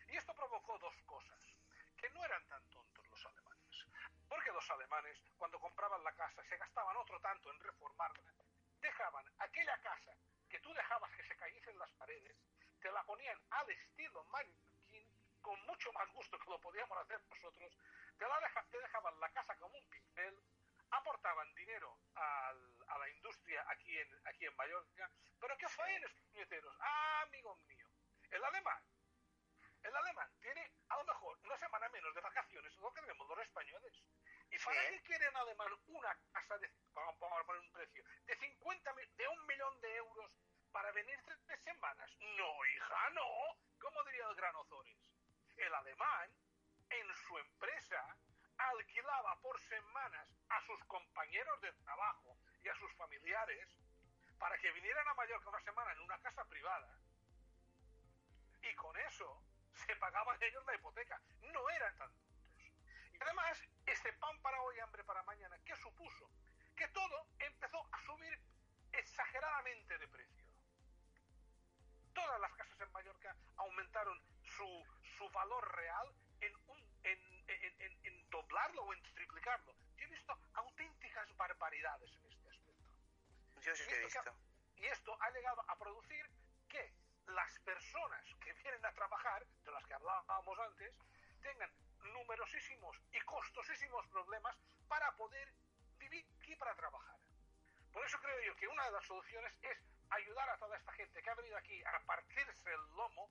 Y 0.08 0.16
esto 0.16 0.34
provocó 0.34 0.78
dos 0.78 0.94
cosas, 1.06 1.40
que 1.96 2.10
no 2.10 2.24
eran 2.24 2.46
tan 2.48 2.62
tontos 2.70 3.08
los 3.08 3.26
alemanes. 3.26 3.86
Porque 4.28 4.52
los 4.52 4.70
alemanes, 4.70 5.18
cuando 5.38 5.58
compraban 5.58 6.04
la 6.04 6.12
casa, 6.12 6.44
se 6.44 6.56
gastaban 6.56 6.96
otro 6.96 7.18
tanto 7.20 7.50
en 7.50 7.60
reformarla, 7.60 8.32
dejaban 8.80 9.24
aquella 9.38 9.78
casa 9.78 10.12
que 10.48 10.60
tú 10.60 10.72
dejabas 10.74 11.10
que 11.16 11.24
se 11.24 11.36
cayesen 11.36 11.78
las 11.78 11.90
paredes, 11.92 12.36
te 12.84 12.92
la 12.92 13.02
ponían 13.04 13.40
al 13.48 13.70
estilo 13.70 14.22
mallorquín, 14.24 15.08
con 15.40 15.58
mucho 15.64 15.90
más 15.94 16.06
gusto 16.12 16.38
que 16.38 16.50
lo 16.50 16.60
podíamos 16.60 16.98
hacer 16.98 17.18
nosotros, 17.30 17.72
te, 18.18 18.28
la 18.28 18.38
deja- 18.40 18.66
te 18.70 18.78
dejaban 18.78 19.18
la 19.20 19.30
casa 19.30 19.56
como 19.56 19.78
un 19.78 19.88
pincel, 19.88 20.38
aportaban 20.90 21.54
dinero 21.54 21.98
al- 22.14 22.76
a 22.88 22.98
la 22.98 23.08
industria 23.08 23.64
aquí 23.70 23.98
en, 23.98 24.20
aquí 24.26 24.44
en 24.44 24.54
Mallorca, 24.56 25.10
pero 25.40 25.56
¿qué 25.56 25.66
fue 25.70 25.94
en 25.94 26.04
estos 26.04 26.22
puñeteros? 26.24 26.76
Ah, 26.78 27.22
amigo 27.22 27.56
mío, 27.68 27.88
el 28.30 28.44
alemán, 28.44 28.82
el 29.82 29.96
alemán 29.96 30.30
tiene 30.42 30.70
a 30.90 30.96
lo 30.98 31.04
mejor 31.04 31.38
una 31.42 31.56
semana 31.56 31.88
menos 31.88 32.14
de 32.14 32.20
vacaciones 32.20 32.76
lo 32.76 32.92
que 32.92 33.00
tenemos 33.00 33.26
los 33.26 33.38
españoles. 33.38 33.94
¿Y 34.50 34.58
para 34.58 34.88
qué 34.90 35.00
quiere 35.04 35.24
en 35.26 35.36
alemán 35.38 35.68
una 35.86 36.14
casa 36.32 36.58
de, 36.58 36.70
vamos 36.92 37.14
a 37.32 37.44
poner 37.46 37.62
un 37.62 37.72
precio, 37.72 38.04
de 38.26 38.36
50, 38.36 38.92
mi- 38.92 39.06
de 39.16 39.28
un 39.28 39.46
millón 39.46 39.80
de 39.80 39.96
euros 39.96 40.30
para 40.70 40.92
venir 40.92 41.18
tres, 41.24 41.60
semanas? 41.64 42.10
No. 42.36 42.63
El 45.56 45.74
alemán, 45.74 46.30
en 46.90 47.14
su 47.26 47.38
empresa, 47.38 48.16
alquilaba 48.56 49.40
por 49.40 49.58
semanas 49.60 50.28
a 50.48 50.60
sus 50.62 50.82
compañeros 50.84 51.60
de 51.60 51.72
trabajo 51.72 52.36
y 52.62 52.68
a 52.68 52.74
sus 52.76 52.92
familiares 52.94 53.68
para 54.38 54.56
que 54.58 54.70
vinieran 54.72 55.08
a 55.08 55.14
Mallorca 55.14 55.48
una 55.48 55.60
semana 55.60 55.92
en 55.92 56.00
una 56.00 56.18
casa 56.18 56.44
privada 56.44 56.98
y 58.62 58.74
con 58.74 58.96
eso 58.96 59.42
se 59.86 59.96
pagaban 59.96 60.42
ellos 60.42 60.64
la 60.66 60.74
hipoteca. 60.74 61.20
No 61.52 61.68
eran 61.70 61.96
tan 61.96 62.12
tontos. 62.14 62.34
Y 63.12 63.18
además, 63.20 63.62
este 63.86 64.12
pan 64.14 64.40
para 64.42 64.60
hoy, 64.62 64.78
hambre 64.80 65.04
para 65.04 65.22
mañana, 65.24 65.58
¿qué 65.64 65.76
supuso? 65.76 66.30
Que 66.76 66.88
todo 66.88 67.26
empezó 67.38 67.86
a 67.92 68.00
subir 68.04 68.40
exageradamente 68.92 69.98
de 69.98 70.08
precio. 70.08 70.43
Todas 72.14 72.40
las 72.40 72.52
casas 72.54 72.80
en 72.80 72.92
Mallorca 72.92 73.36
aumentaron 73.56 74.20
su, 74.42 74.86
su 75.18 75.28
valor 75.30 75.76
real 75.76 76.08
en, 76.40 76.54
un, 76.68 76.78
en, 77.02 77.44
en- 77.48 77.98
en- 78.04 78.30
doblarlo 78.30 78.82
o 78.82 78.92
en 78.94 79.02
triplicarlo. 79.14 79.74
Yo 79.96 80.04
he 80.06 80.08
visto 80.08 80.36
auténticas 80.54 81.36
barbaridades 81.36 82.10
en 82.16 82.26
este 82.32 82.48
aspecto. 82.50 82.82
Yo 83.60 83.76
sí 83.76 83.84
que 83.86 83.94
he 83.96 84.00
Y 84.00 84.04
visto. 84.04 84.22
que- 84.22 84.82
Y 84.82 84.86
esto 84.86 85.16
ha 85.20 85.30
llegado 85.30 85.62
a 85.68 85.76
producir 85.78 86.28
que 86.68 86.92
las 87.26 87.58
personas 87.60 88.24
que 88.40 88.52
vienen 88.54 88.84
a 88.84 88.92
trabajar, 88.92 89.44
de 89.64 89.70
las 89.72 89.84
que 89.86 89.94
hablábamos 89.94 90.58
antes, 90.58 90.94
tengan 91.42 91.70
numerosísimos 92.12 92.96
y 93.12 93.20
costosísimos 93.22 94.06
problemas 94.08 94.56
para 94.88 95.10
poder 95.16 95.52
vivir 95.98 96.26
aquí 96.40 96.54
para 96.56 96.74
trabajar. 96.74 97.16
Por 97.92 98.04
eso 98.04 98.18
creo 98.18 98.40
yo 98.42 98.56
que 98.56 98.66
una 98.68 98.84
de 98.84 98.92
las 98.92 99.06
soluciones 99.06 99.52
es 99.62 99.78
ayudar 100.14 100.48
a 100.50 100.58
toda 100.58 100.76
esta 100.76 100.92
gente 100.92 101.22
que 101.22 101.30
ha 101.30 101.34
venido 101.34 101.56
aquí 101.56 101.82
a 101.84 102.00
partirse 102.06 102.70
el 102.70 102.80
lomo, 102.96 103.30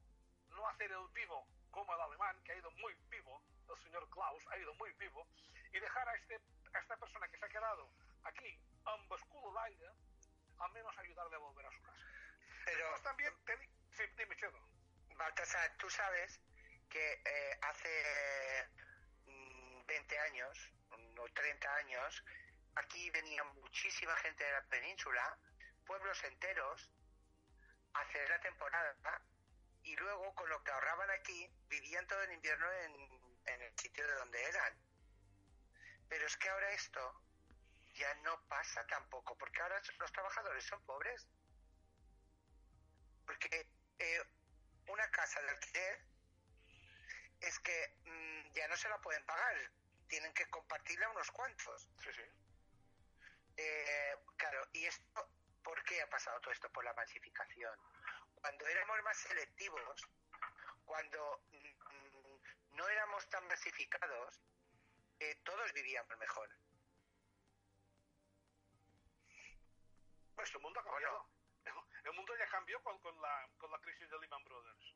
no 0.49 0.67
hacer 0.67 0.91
el 0.91 1.07
vivo 1.13 1.47
como 1.71 1.93
el 1.93 2.01
alemán, 2.01 2.41
que 2.43 2.51
ha 2.51 2.55
ido 2.57 2.71
muy 2.71 2.93
vivo, 3.09 3.41
el 3.69 3.83
señor 3.83 4.07
Klaus 4.09 4.43
ha 4.51 4.57
ido 4.57 4.73
muy 4.75 4.91
vivo, 4.93 5.27
y 5.71 5.79
dejar 5.79 6.07
a, 6.07 6.13
este, 6.15 6.39
a 6.73 6.79
esta 6.79 6.97
persona 6.97 7.27
que 7.27 7.37
se 7.37 7.45
ha 7.45 7.49
quedado 7.49 7.89
aquí, 8.23 8.59
amb 8.85 9.11
el 9.11 9.25
culo 9.27 9.49
al 9.57 9.65
aire, 9.65 9.89
al 10.59 10.71
menos 10.71 10.97
ayudarle 10.97 11.35
a 11.35 11.39
volver 11.39 11.65
a 11.65 11.71
su 11.71 11.81
casa. 11.81 12.05
Pero, 12.65 12.89
Pues 12.91 13.03
también, 13.03 13.33
sí, 13.91 14.03
dime, 14.17 14.35
Chedo. 14.35 14.59
Baltasar, 15.17 15.75
tú 15.77 15.89
sabes 15.89 16.39
que 16.89 17.21
eh, 17.25 17.57
hace 17.61 18.69
mm, 19.25 19.85
20 19.85 20.19
años, 20.19 20.71
o 21.17 21.29
30 21.33 21.75
años, 21.75 22.23
aquí 22.75 23.09
venía 23.11 23.43
muchísima 23.43 24.15
gente 24.17 24.43
de 24.43 24.51
la 24.51 24.61
península, 24.63 25.37
pueblos 25.85 26.23
enteros, 26.23 26.89
a 27.93 28.01
hacer 28.01 28.29
la 28.29 28.39
temporada 28.41 28.95
y 29.83 29.95
luego 29.97 30.33
con 30.35 30.49
lo 30.49 30.63
que 30.63 30.71
ahorraban 30.71 31.09
aquí 31.11 31.49
vivían 31.67 32.07
todo 32.07 32.21
el 32.23 32.31
invierno 32.31 32.71
en, 32.71 32.95
en 33.45 33.61
el 33.61 33.77
sitio 33.77 34.07
de 34.07 34.13
donde 34.15 34.43
eran. 34.43 34.73
Pero 36.09 36.25
es 36.25 36.37
que 36.37 36.49
ahora 36.49 36.71
esto 36.71 37.21
ya 37.95 38.13
no 38.15 38.41
pasa 38.47 38.85
tampoco, 38.87 39.37
porque 39.37 39.61
ahora 39.61 39.81
los 39.99 40.11
trabajadores 40.11 40.63
son 40.63 40.81
pobres. 40.85 41.27
Porque 43.25 43.67
eh, 43.99 44.21
una 44.87 45.09
casa 45.11 45.41
de 45.41 45.49
alquiler 45.49 46.05
es 47.41 47.59
que 47.59 47.95
mm, 48.05 48.51
ya 48.53 48.67
no 48.67 48.77
se 48.77 48.89
la 48.89 48.99
pueden 49.01 49.25
pagar, 49.25 49.55
tienen 50.07 50.33
que 50.33 50.49
compartirla 50.49 51.09
unos 51.09 51.29
cuantos. 51.31 51.89
Sí, 52.03 52.09
sí. 52.13 52.23
Eh, 53.57 54.15
claro, 54.37 54.67
¿y 54.73 54.85
esto 54.85 55.29
por 55.63 55.81
qué 55.83 56.01
ha 56.01 56.09
pasado 56.09 56.39
todo 56.41 56.51
esto? 56.51 56.69
Por 56.71 56.83
la 56.83 56.93
masificación. 56.93 57.73
Cuando 58.35 58.67
éramos 58.67 59.01
más 59.03 59.17
selectivos, 59.17 60.09
cuando 60.85 61.41
mm, 61.51 62.75
no 62.75 62.87
éramos 62.89 63.27
tan 63.29 63.47
masificados, 63.47 64.41
eh, 65.19 65.35
todos 65.43 65.71
vivíamos 65.73 66.17
mejor. 66.17 66.49
Pues 70.35 70.53
el 70.53 70.61
mundo 70.61 70.79
ha 70.79 70.83
cambiado. 70.83 71.29
El, 71.65 71.73
el 72.05 72.13
mundo 72.13 72.33
ya 72.37 72.47
cambió 72.49 72.81
con, 72.83 72.99
con, 72.99 73.19
la, 73.21 73.49
con 73.57 73.71
la 73.71 73.79
crisis 73.79 74.09
de 74.09 74.19
Lehman 74.19 74.43
Brothers. 74.43 74.95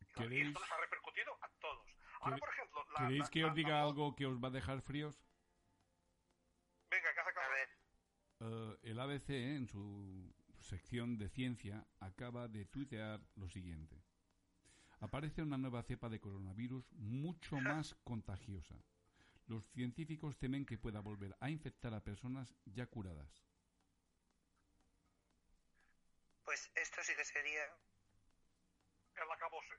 Y 0.00 0.12
¿Queréis, 0.14 0.46
esto 0.48 0.60
nos 0.60 0.72
ha 0.72 0.76
repercutido 0.78 1.38
a 1.42 1.48
todos. 1.60 1.86
Ahora, 2.20 2.36
¿Quere- 2.36 2.40
por 2.40 2.48
ejemplo... 2.50 2.84
La, 2.90 2.98
¿queréis 3.00 3.22
la- 3.22 3.30
que 3.30 3.40
la- 3.40 3.46
os 3.48 3.54
diga 3.54 3.70
la- 3.70 3.82
algo 3.82 4.14
que 4.16 4.26
os 4.26 4.36
va 4.42 4.48
a 4.48 4.50
dejar 4.50 4.82
fríos? 4.82 5.22
Eh, 8.40 8.76
el 8.82 9.00
ABC, 9.00 9.30
en 9.30 9.66
su 9.66 10.34
sección 10.60 11.18
de 11.18 11.28
ciencia, 11.28 11.86
acaba 12.00 12.48
de 12.48 12.64
tuitear 12.64 13.20
lo 13.36 13.48
siguiente. 13.48 14.02
Aparece 15.00 15.42
una 15.42 15.58
nueva 15.58 15.82
cepa 15.82 16.08
de 16.08 16.20
coronavirus 16.20 16.90
mucho 16.92 17.56
más 17.56 17.94
contagiosa. 18.04 18.76
Los 19.46 19.64
científicos 19.68 20.36
temen 20.38 20.66
que 20.66 20.78
pueda 20.78 21.00
volver 21.00 21.36
a 21.40 21.50
infectar 21.50 21.94
a 21.94 22.02
personas 22.02 22.54
ya 22.64 22.86
curadas. 22.86 23.46
pues 26.46 26.70
esto 26.76 27.02
sí 27.02 27.14
que 27.14 27.24
sería... 27.24 27.64
el 29.16 29.30
acabose. 29.30 29.74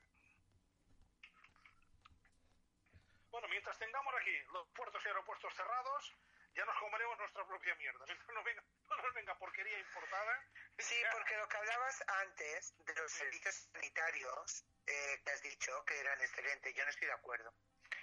Bueno, 3.32 3.48
mientras 3.48 3.80
tengamos 3.80 4.14
aquí 4.22 4.36
los 4.54 4.68
puertos 4.76 5.02
y 5.04 5.08
aeropuertos 5.08 5.54
cerrados, 5.56 6.14
ya 6.58 6.66
nos 6.66 6.78
comeremos 6.80 7.18
nuestra 7.20 7.46
propia 7.46 7.76
mierda. 7.76 8.04
Mientras 8.06 8.28
no, 8.34 8.44
venga, 8.44 8.64
no 8.90 8.98
nos 8.98 9.14
venga 9.14 9.38
porquería 9.38 9.80
importada. 9.80 10.44
Sí, 10.80 10.96
porque 11.12 11.38
lo 11.38 11.48
que 11.48 11.58
hablabas 11.58 12.04
antes 12.26 12.74
de 12.86 12.94
los 12.96 13.12
servicios 13.12 13.56
sanitarios, 13.74 14.66
eh, 14.88 15.22
que 15.24 15.32
has 15.32 15.42
dicho 15.42 15.86
que 15.86 16.00
eran 16.00 16.20
excelentes, 16.22 16.74
yo 16.76 16.84
no 16.84 16.90
estoy 16.90 17.08
de 17.08 17.14
acuerdo. 17.14 17.54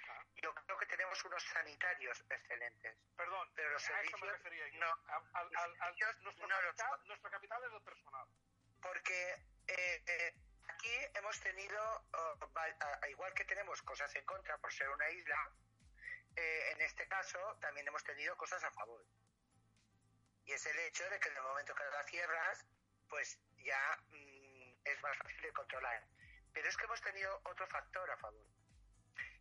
Ah. 0.08 0.25
Yo 0.37 0.54
creo 0.54 0.78
que 0.78 0.87
tenemos 0.87 1.25
unos 1.25 1.42
sanitarios 1.44 2.25
excelentes. 2.30 2.96
Perdón, 3.16 3.50
Pero 3.54 3.70
los 3.70 3.82
a 3.82 3.87
eso 3.87 3.94
me 3.94 4.02
servicios, 4.08 4.32
refería 4.38 4.68
yo. 4.68 4.80
no. 4.80 4.87
Al- 5.08 5.25
al- 5.34 5.56
al- 5.56 5.76
servicios 5.78 6.20
nuestro, 6.23 6.46
no 6.49 6.54
capital, 6.61 6.90
son. 6.99 7.08
nuestro 7.08 7.30
capital 7.30 7.64
es 7.64 7.73
el 7.73 7.82
personal. 7.82 8.28
Porque 8.82 9.32
eh, 9.68 10.02
eh, 10.06 10.34
aquí 10.68 10.94
hemos 11.14 11.40
tenido, 11.40 12.04
oh, 12.12 12.37
val- 12.52 12.76
a- 12.80 12.99
a 13.02 13.08
igual 13.08 13.32
que 13.34 13.44
tenemos 13.44 13.80
cosas 13.82 14.14
en 14.16 14.25
contra 14.26 14.58
por 14.58 14.73
ser 14.73 14.88
una 14.90 15.08
isla, 15.11 15.50
eh, 16.36 16.72
en 16.72 16.80
este 16.82 17.06
caso 17.08 17.38
también 17.60 17.86
hemos 17.86 18.04
tenido 18.04 18.36
cosas 18.36 18.62
a 18.64 18.70
favor. 18.72 19.04
Y 20.44 20.52
es 20.52 20.66
el 20.66 20.78
hecho 20.80 21.08
de 21.08 21.18
que 21.20 21.28
en 21.28 21.36
el 21.36 21.42
momento 21.42 21.74
que 21.74 21.84
la 21.84 22.02
cierras, 22.04 22.66
pues 23.08 23.38
ya 23.58 23.98
mm, 24.10 24.74
es 24.84 25.02
más 25.02 25.16
fácil 25.16 25.40
de 25.40 25.52
controlar. 25.52 26.04
Pero 26.52 26.68
es 26.68 26.76
que 26.76 26.84
hemos 26.84 27.00
tenido 27.00 27.40
otro 27.44 27.66
factor 27.66 28.10
a 28.10 28.16
favor. 28.16 28.46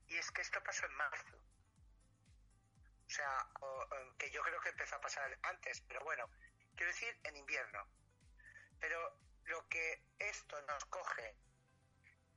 Y 0.07 0.17
es 0.17 0.31
que 0.31 0.41
esto 0.41 0.61
pasó 0.63 0.85
en 0.85 0.93
marzo. 0.93 1.37
O 3.05 3.09
sea, 3.09 3.47
que 4.17 4.31
yo 4.31 4.41
creo 4.41 4.59
que 4.61 4.69
empezó 4.69 4.95
a 4.95 5.01
pasar 5.01 5.37
antes, 5.43 5.81
pero 5.81 6.03
bueno, 6.03 6.29
quiero 6.75 6.91
decir 6.91 7.15
en 7.23 7.35
invierno. 7.35 7.87
Pero 8.79 9.17
lo 9.45 9.67
que 9.69 10.01
esto 10.19 10.61
nos 10.63 10.85
coge 10.85 11.35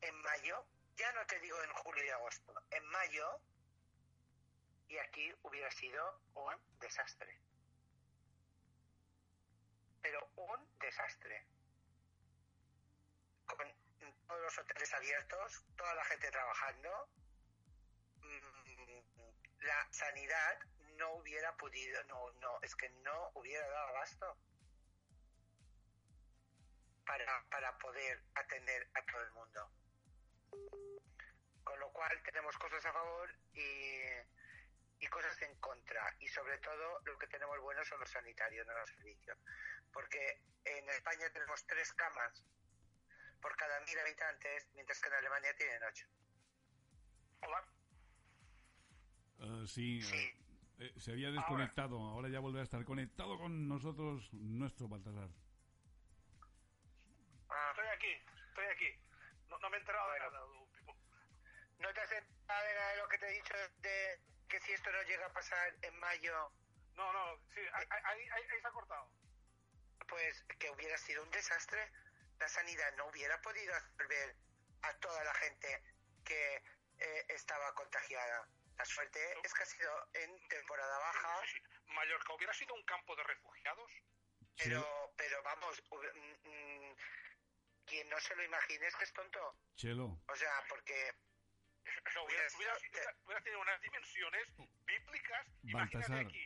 en 0.00 0.14
mayo, 0.22 0.66
ya 0.96 1.10
no 1.12 1.24
te 1.26 1.38
digo 1.40 1.62
en 1.62 1.72
julio 1.72 2.04
y 2.04 2.08
agosto, 2.10 2.54
en 2.70 2.84
mayo, 2.86 3.40
y 4.88 4.98
aquí 4.98 5.32
hubiera 5.42 5.70
sido 5.70 6.20
un 6.34 6.54
desastre. 6.80 7.38
Pero 10.02 10.30
un 10.36 10.78
desastre. 10.78 11.46
Con 13.46 13.66
todos 14.26 14.40
los 14.40 14.58
hoteles 14.58 14.92
abiertos, 14.94 15.64
toda 15.76 15.94
la 15.94 16.04
gente 16.04 16.30
trabajando, 16.30 17.08
mm, 18.18 19.64
la 19.64 19.88
sanidad 19.92 20.58
no 20.96 21.14
hubiera 21.14 21.56
podido, 21.56 22.02
no, 22.04 22.30
no, 22.40 22.60
es 22.62 22.74
que 22.74 22.88
no 22.90 23.30
hubiera 23.34 23.66
dado 23.68 23.88
abasto 23.88 24.38
para, 27.04 27.44
para 27.50 27.78
poder 27.78 28.22
atender 28.34 28.88
a 28.94 29.04
todo 29.04 29.22
el 29.22 29.30
mundo. 29.32 29.70
Con 31.64 31.80
lo 31.80 31.92
cual 31.92 32.22
tenemos 32.22 32.56
cosas 32.58 32.84
a 32.84 32.92
favor 32.92 33.34
y, 33.54 34.00
y 35.00 35.06
cosas 35.08 35.40
en 35.42 35.54
contra. 35.60 36.02
Y 36.20 36.28
sobre 36.28 36.58
todo 36.58 37.00
lo 37.04 37.18
que 37.18 37.26
tenemos 37.28 37.58
bueno 37.60 37.84
son 37.84 38.00
los 38.00 38.10
sanitarios, 38.10 38.66
no 38.66 38.72
los 38.74 38.90
servicios. 38.90 39.38
Porque 39.92 40.40
en 40.64 40.88
España 40.90 41.30
tenemos 41.32 41.64
tres 41.66 41.92
camas 41.92 42.42
por 43.40 43.54
cada 43.56 43.80
mil 43.80 43.98
habitantes, 43.98 44.68
mientras 44.74 45.00
que 45.00 45.08
en 45.08 45.14
Alemania 45.14 45.54
tienen 45.56 45.82
ocho. 45.84 46.06
Hola. 47.42 47.64
Eh, 49.38 49.66
sí, 49.68 50.00
Sí. 50.02 50.16
eh, 50.16 50.42
eh, 50.78 50.92
se 50.98 51.12
había 51.12 51.30
desconectado, 51.30 51.98
ahora 52.00 52.28
ya 52.28 52.40
vuelve 52.40 52.60
a 52.60 52.64
estar 52.64 52.84
conectado 52.84 53.38
con 53.38 53.68
nosotros 53.68 54.32
nuestro 54.32 54.88
Baltasar. 54.88 55.28
Ah, 57.48 57.70
Estoy 57.70 57.86
aquí, 57.88 58.12
estoy 58.48 58.66
aquí. 58.66 58.98
No, 59.48 59.58
no 59.58 59.70
me 59.70 59.76
he 59.76 59.80
enterado 59.80 60.08
Bueno. 60.08 60.24
de 60.24 60.30
nada. 60.30 60.46
¿No 61.78 61.92
te 61.92 62.00
has 62.00 62.12
enterado 62.12 62.66
de 62.66 62.74
nada 62.74 62.90
de 62.90 62.96
lo 62.96 63.08
que 63.08 63.18
te 63.18 63.26
he 63.28 63.32
dicho 63.32 63.54
de 63.78 64.20
que 64.48 64.60
si 64.60 64.72
esto 64.72 64.90
no 64.92 65.02
llega 65.02 65.26
a 65.26 65.32
pasar 65.32 65.74
en 65.82 65.98
mayo, 65.98 66.52
No, 66.94 67.12
no, 67.12 67.36
sí, 67.54 67.60
ahí, 67.74 67.86
ahí, 67.90 68.02
ahí- 68.04 68.28
ahí 68.30 68.60
se 68.60 68.66
ha 68.66 68.70
cortado. 68.70 69.10
pues 70.08 70.44
que 70.58 70.70
hubiera 70.70 70.96
sido 70.98 71.22
un 71.22 71.30
desastre? 71.30 71.90
La 72.38 72.48
sanidad 72.48 72.92
no 72.96 73.06
hubiera 73.06 73.40
podido 73.42 73.74
absorber 73.74 74.36
a 74.82 74.94
toda 74.98 75.24
la 75.24 75.34
gente 75.34 75.82
que 76.24 76.62
eh, 76.98 77.26
estaba 77.28 77.74
contagiada. 77.74 78.48
La 78.78 78.84
suerte 78.84 79.20
es 79.42 79.52
que 79.52 79.62
ha 79.62 79.66
sido 79.66 80.08
en 80.14 80.48
temporada 80.48 80.98
baja, 80.98 81.40
Sí, 81.44 81.48
sí, 81.52 81.58
sí. 81.60 81.92
Mallorca 81.92 82.32
hubiera 82.34 82.52
sido 82.54 82.74
un 82.74 82.84
campo 82.84 83.14
de 83.16 83.24
refugiados. 83.24 83.90
pero, 84.56 85.12
pero 85.16 85.42
vamos, 85.42 85.82
mm, 85.90 86.48
mm, 86.48 86.96
quien 87.84 88.08
no 88.08 88.18
se 88.20 88.34
lo 88.36 88.42
imagine 88.44 88.86
es 88.86 88.96
que 88.96 89.04
es 89.04 89.12
tonto. 89.12 89.56
Chelo, 89.74 90.18
O 90.28 90.36
sea, 90.36 90.64
porque 90.68 91.12
Eso 92.06 92.24
hubiera, 92.24 92.42
Hubiera 92.56 92.72
hubiera- 92.78 93.16
hubiera- 93.24 93.40
tenido 93.42 93.60
unas 93.62 93.80
dimensiones 93.82 94.42
bíblicas. 94.86 95.46
Imagínate 95.62 95.96
Baltasar. 95.96 96.26
aquí. 96.26 96.40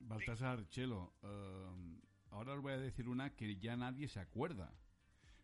Baltasar, 0.00 0.68
Chelo, 0.68 1.14
eh, 1.22 1.98
ahora 2.30 2.54
os 2.54 2.62
voy 2.62 2.72
a 2.72 2.78
decir 2.78 3.08
una 3.08 3.34
que 3.34 3.56
ya 3.56 3.76
nadie 3.76 4.08
se 4.08 4.20
acuerda. 4.20 4.72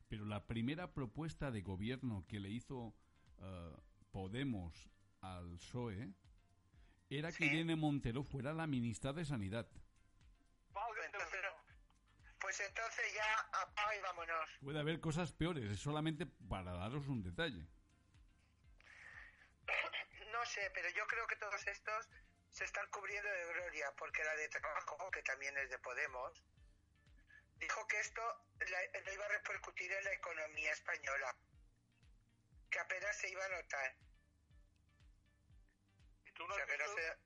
Pero 0.09 0.25
la 0.27 0.47
primera 0.47 0.93
propuesta 0.93 1.51
de 1.51 1.63
gobierno 1.63 2.25
que 2.29 2.41
le 2.41 2.51
hizo 2.51 2.95
eh, 3.43 3.77
Podemos 4.13 4.89
al 5.23 5.57
PSOE 5.59 6.13
era 7.11 7.33
que. 7.33 7.47
Irene 7.47 7.75
Montero 7.75 8.23
fuera 8.23 8.53
la 8.53 8.67
ministra 8.69 9.13
de 9.13 9.25
Sanidad. 9.25 9.67
Entonces, 11.07 11.41
pues 12.41 12.61
entonces 12.61 13.05
ya 13.15 13.61
apaga 13.63 13.97
y 13.97 14.01
vámonos. 14.03 14.49
Puede 14.61 14.79
haber 14.79 15.01
cosas 15.01 15.33
peores, 15.33 15.65
es 15.71 15.81
solamente 15.81 16.27
para 16.27 16.73
daros 16.73 17.09
un 17.09 17.23
detalle. 17.23 17.67
No 20.45 20.51
sé, 20.51 20.71
pero 20.75 20.91
yo 20.91 21.07
creo 21.07 21.27
que 21.27 21.37
todos 21.37 21.67
estos 21.67 22.07
se 22.51 22.65
están 22.65 22.87
cubriendo 22.91 23.31
de 23.31 23.47
gloria, 23.55 23.91
porque 23.97 24.23
la 24.23 24.37
de 24.37 24.47
trabajo, 24.51 25.11
que 25.11 25.23
también 25.23 25.57
es 25.57 25.71
de 25.71 25.79
Podemos, 25.79 26.45
dijo 27.57 27.87
que 27.89 27.99
esto 27.99 28.21
la- 28.59 29.01
no 29.01 29.11
iba 29.15 29.25
a 29.25 29.29
repercutir 29.29 29.91
en 29.91 30.05
la 30.05 30.13
economía 30.13 30.71
española, 30.73 31.35
que 32.71 32.79
apenas 32.79 33.17
se 33.17 33.31
iba 33.31 33.43
a 33.43 33.49
notar. 33.49 33.97
¿Y 36.27 36.33
tú 36.33 36.45
O 36.45 36.49
no 36.49 36.55
sea, 36.57 36.65
has 36.65 36.69
no 36.69 36.77
visto, 36.95 37.17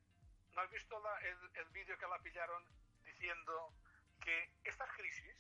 no 0.53 0.61
has 0.63 0.71
visto 0.71 1.01
la- 1.01 1.19
el, 1.23 1.39
el 1.57 1.69
vídeo 1.71 1.99
que 1.99 2.07
la 2.07 2.21
pillaron 2.21 2.65
diciendo 3.03 3.75
que 4.21 4.49
estas 4.63 4.93
crisis, 4.93 5.35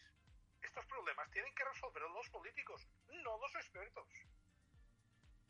estos 0.62 0.84
problemas, 0.86 1.30
tienen 1.30 1.54
que 1.54 1.64
resolver 1.64 2.02
los 2.02 2.28
políticos, 2.30 2.88
no 3.06 3.38
los 3.38 3.54
expertos? 3.54 4.08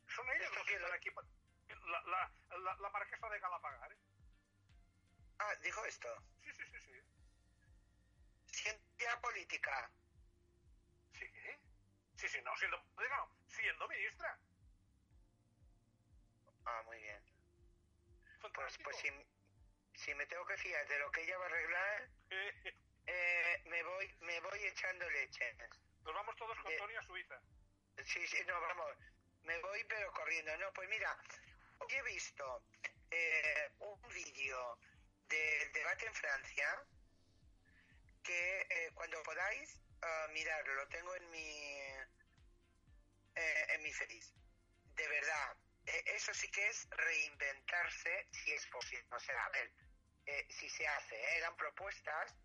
Son 0.09 0.29
ellos 0.29 0.45
¿Esto 0.45 0.59
los 0.59 0.67
que 0.67 0.75
están 0.75 0.93
aquí. 0.93 1.11
pa- 1.11 1.25
La, 1.68 2.02
la, 2.02 2.33
la, 2.59 2.76
la 2.76 2.90
marquesa 2.90 3.28
de 3.28 3.40
Galapagar. 3.40 3.92
¿eh? 3.92 3.96
Ah, 5.38 5.54
dijo 5.62 5.85
esto. 5.85 6.09
Sí, 6.42 6.50
sí, 6.52 6.62
sí, 6.72 6.81
sí. 6.81 6.92
Ciencia 8.46 9.20
política. 9.20 9.90
Sí, 11.12 11.24
¿eh? 11.24 11.61
Sí, 12.16 12.28
sí, 12.28 12.38
no, 12.42 12.57
siendo, 12.57 12.83
siendo 13.48 13.88
ministra. 13.88 14.38
Ah, 16.64 16.83
muy 16.85 16.98
bien. 16.98 17.22
Pues, 18.40 18.52
Fantástico. 18.52 18.90
pues 18.90 18.96
si, 18.96 19.09
si 19.94 20.14
me 20.14 20.26
tengo 20.26 20.44
que 20.46 20.57
fiar 20.57 20.87
de 20.88 20.98
lo 20.98 21.11
que 21.11 21.22
ella 21.22 21.38
va 21.38 21.44
a 21.44 21.48
arreglar, 21.48 22.11
eh, 23.07 23.62
me 23.66 23.83
voy 23.83 24.14
me 24.20 24.40
voy 24.40 24.64
echando 24.64 25.09
leche. 25.11 25.57
Nos 26.04 26.14
vamos 26.14 26.37
todos 26.37 26.59
con. 26.59 26.76
Tony 26.76 26.94
a 26.94 27.02
Suiza. 27.02 27.40
Sí, 28.04 28.26
sí, 28.26 28.38
no, 28.46 28.61
vamos, 28.61 28.96
me 29.42 29.59
voy 29.61 29.85
pero 29.88 30.12
corriendo. 30.12 30.57
No, 30.59 30.72
pues 30.72 30.88
mira, 30.88 31.16
hoy 31.79 31.95
he 31.95 32.03
visto 32.03 32.62
eh, 33.11 33.71
un 33.81 34.01
vídeo 34.09 34.79
del 35.29 35.73
debate 35.73 36.07
en 36.07 36.14
Francia 36.14 36.87
que 38.23 38.67
eh, 38.69 38.91
cuando 38.95 39.23
podáis 39.23 39.81
ah, 40.03 40.27
mirarlo, 40.33 40.75
lo 40.75 40.88
tengo 40.88 41.14
en 41.17 41.31
mi 41.31 41.81
eh, 43.35 43.67
en 43.71 43.83
mi 43.83 43.93
feliz. 43.93 44.35
De 44.97 45.09
verdad, 45.09 45.57
eh, 45.87 46.05
eso 46.14 46.35
sí 46.35 46.51
que 46.51 46.69
es 46.69 46.88
reinventarse 46.91 48.29
si 48.31 48.53
es 48.53 48.67
posible. 48.67 49.07
O 49.12 49.21
sea, 49.21 49.45
a 49.45 49.51
ver, 49.51 49.73
si 50.51 50.69
se 50.69 50.87
hace, 50.87 51.38
eran 51.38 51.57
propuestas 51.57 52.37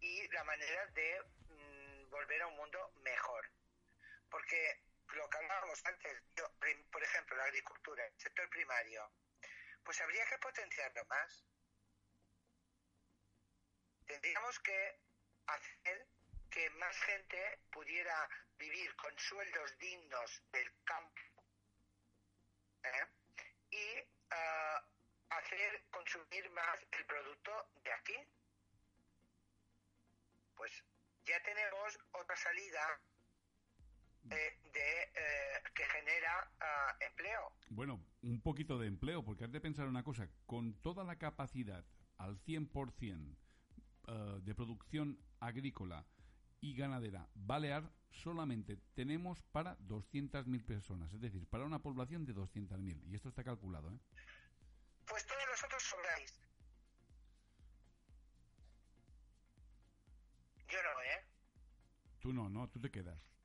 y 0.00 0.26
la 0.32 0.42
manera 0.42 0.86
de 0.86 1.22
mm, 1.22 2.10
volver 2.10 2.42
a 2.42 2.46
un 2.48 2.56
mundo 2.56 2.92
mejor. 3.02 3.48
Porque 4.28 4.82
antes, 5.84 6.22
yo, 6.36 6.50
por 6.90 7.02
ejemplo, 7.02 7.36
la 7.36 7.44
agricultura, 7.44 8.06
el 8.06 8.18
sector 8.18 8.48
primario, 8.50 9.10
pues 9.84 10.00
habría 10.00 10.24
que 10.26 10.38
potenciarlo 10.38 11.04
más. 11.06 11.44
Tendríamos 14.06 14.58
que 14.60 15.00
hacer 15.46 16.06
que 16.50 16.70
más 16.70 16.96
gente 17.02 17.60
pudiera 17.70 18.28
vivir 18.58 18.94
con 18.96 19.16
sueldos 19.18 19.78
dignos 19.78 20.42
del 20.50 20.72
campo 20.84 21.20
¿eh? 22.84 23.06
y 23.70 24.08
ah, 24.30 24.84
hacer 25.30 25.84
consumir 25.90 26.50
más 26.50 26.80
el 26.92 27.04
producto 27.06 27.70
de 27.82 27.92
aquí. 27.92 28.16
Pues 30.56 30.84
ya 31.24 31.40
tenemos 31.42 31.98
otra 32.12 32.36
salida 32.36 33.00
eh, 34.30 34.58
de 34.72 35.02
eh, 35.02 35.62
que 35.74 35.84
genera 35.84 36.50
ah, 36.60 36.96
empleo. 37.00 37.52
Bueno, 37.70 38.00
un 38.22 38.40
poquito 38.40 38.78
de 38.78 38.86
empleo, 38.86 39.24
porque 39.24 39.44
has 39.44 39.52
de 39.52 39.60
pensar 39.60 39.86
una 39.86 40.02
cosa, 40.02 40.28
con 40.46 40.74
toda 40.80 41.04
la 41.04 41.16
capacidad 41.16 41.84
al 42.16 42.38
100% 42.44 43.36
eh, 44.08 44.40
de 44.42 44.54
producción 44.54 45.18
agrícola 45.40 46.04
y 46.60 46.74
ganadera 46.74 47.28
balear, 47.34 47.92
solamente 48.10 48.78
tenemos 48.94 49.42
para 49.52 49.78
200.000 49.78 50.64
personas, 50.64 51.12
es 51.12 51.20
decir, 51.20 51.46
para 51.46 51.64
una 51.64 51.80
población 51.80 52.24
de 52.24 52.34
200.000. 52.34 53.04
Y 53.06 53.14
esto 53.14 53.28
está 53.28 53.44
calculado, 53.44 53.90
¿eh? 53.92 53.98
Pues 55.06 55.26
todos 55.26 55.42
los 55.50 55.64
otros 55.64 55.82
sobráis. 55.82 56.40
Yo 60.68 60.78
no, 60.82 61.02
¿eh? 61.02 61.24
Tú 62.20 62.32
no, 62.32 62.48
no, 62.48 62.68
tú 62.68 62.80
te 62.80 62.90
quedas. 62.90 63.37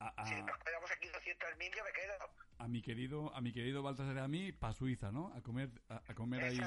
Ah. 0.00 0.24
Si 0.26 0.34
nos 0.42 0.58
quedamos 0.64 0.90
aquí 0.90 1.08
200.000, 1.08 1.76
yo 1.76 1.84
me 1.84 1.92
quedo. 1.92 2.14
A 2.58 2.68
mi 2.68 2.82
querido, 2.82 3.34
a 3.34 3.40
mi 3.42 3.52
querido 3.52 3.82
Baltasar 3.82 4.16
y 4.16 4.18
a 4.20 4.28
mí, 4.28 4.52
para 4.52 4.72
Suiza, 4.72 5.12
¿no? 5.12 5.30
A 5.36 5.42
comer, 5.42 5.68
a, 5.90 6.02
a 6.08 6.14
comer 6.14 6.42
ahí 6.42 6.58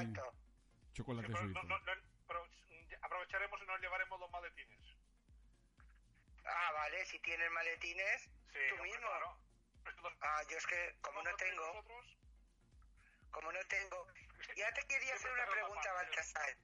chocolate 0.92 1.26
Sí, 1.26 1.32
pero, 1.32 1.44
suizo. 1.44 1.62
no- 1.64 1.78
no- 1.80 1.94
no- 1.94 2.02
pero, 2.28 2.48
aprovecharemos 3.02 3.60
y 3.60 3.66
nos 3.66 3.80
llevaremos 3.80 4.20
los 4.20 4.30
maletines. 4.30 4.80
Ah, 6.46 6.70
vale, 6.74 7.04
si 7.06 7.18
tienes 7.20 7.50
maletines, 7.50 8.22
Sí, 8.22 8.58
tú 8.68 8.74
hombre, 8.76 8.90
mismo. 8.92 9.06
claro. 9.08 9.38
Ah, 10.20 10.42
yo 10.48 10.56
es 10.56 10.66
que 10.66 10.96
como 11.00 11.22
no 11.22 11.34
tengo, 11.36 11.66
nosotros- 11.66 12.16
como 13.32 13.52
no 13.52 13.58
tengo... 13.68 14.06
Ya 14.56 14.72
te 14.72 14.82
quería 14.86 15.14
hacer 15.14 15.32
una 15.32 15.46
pregunta, 15.46 15.92
Baltasar. 15.92 16.56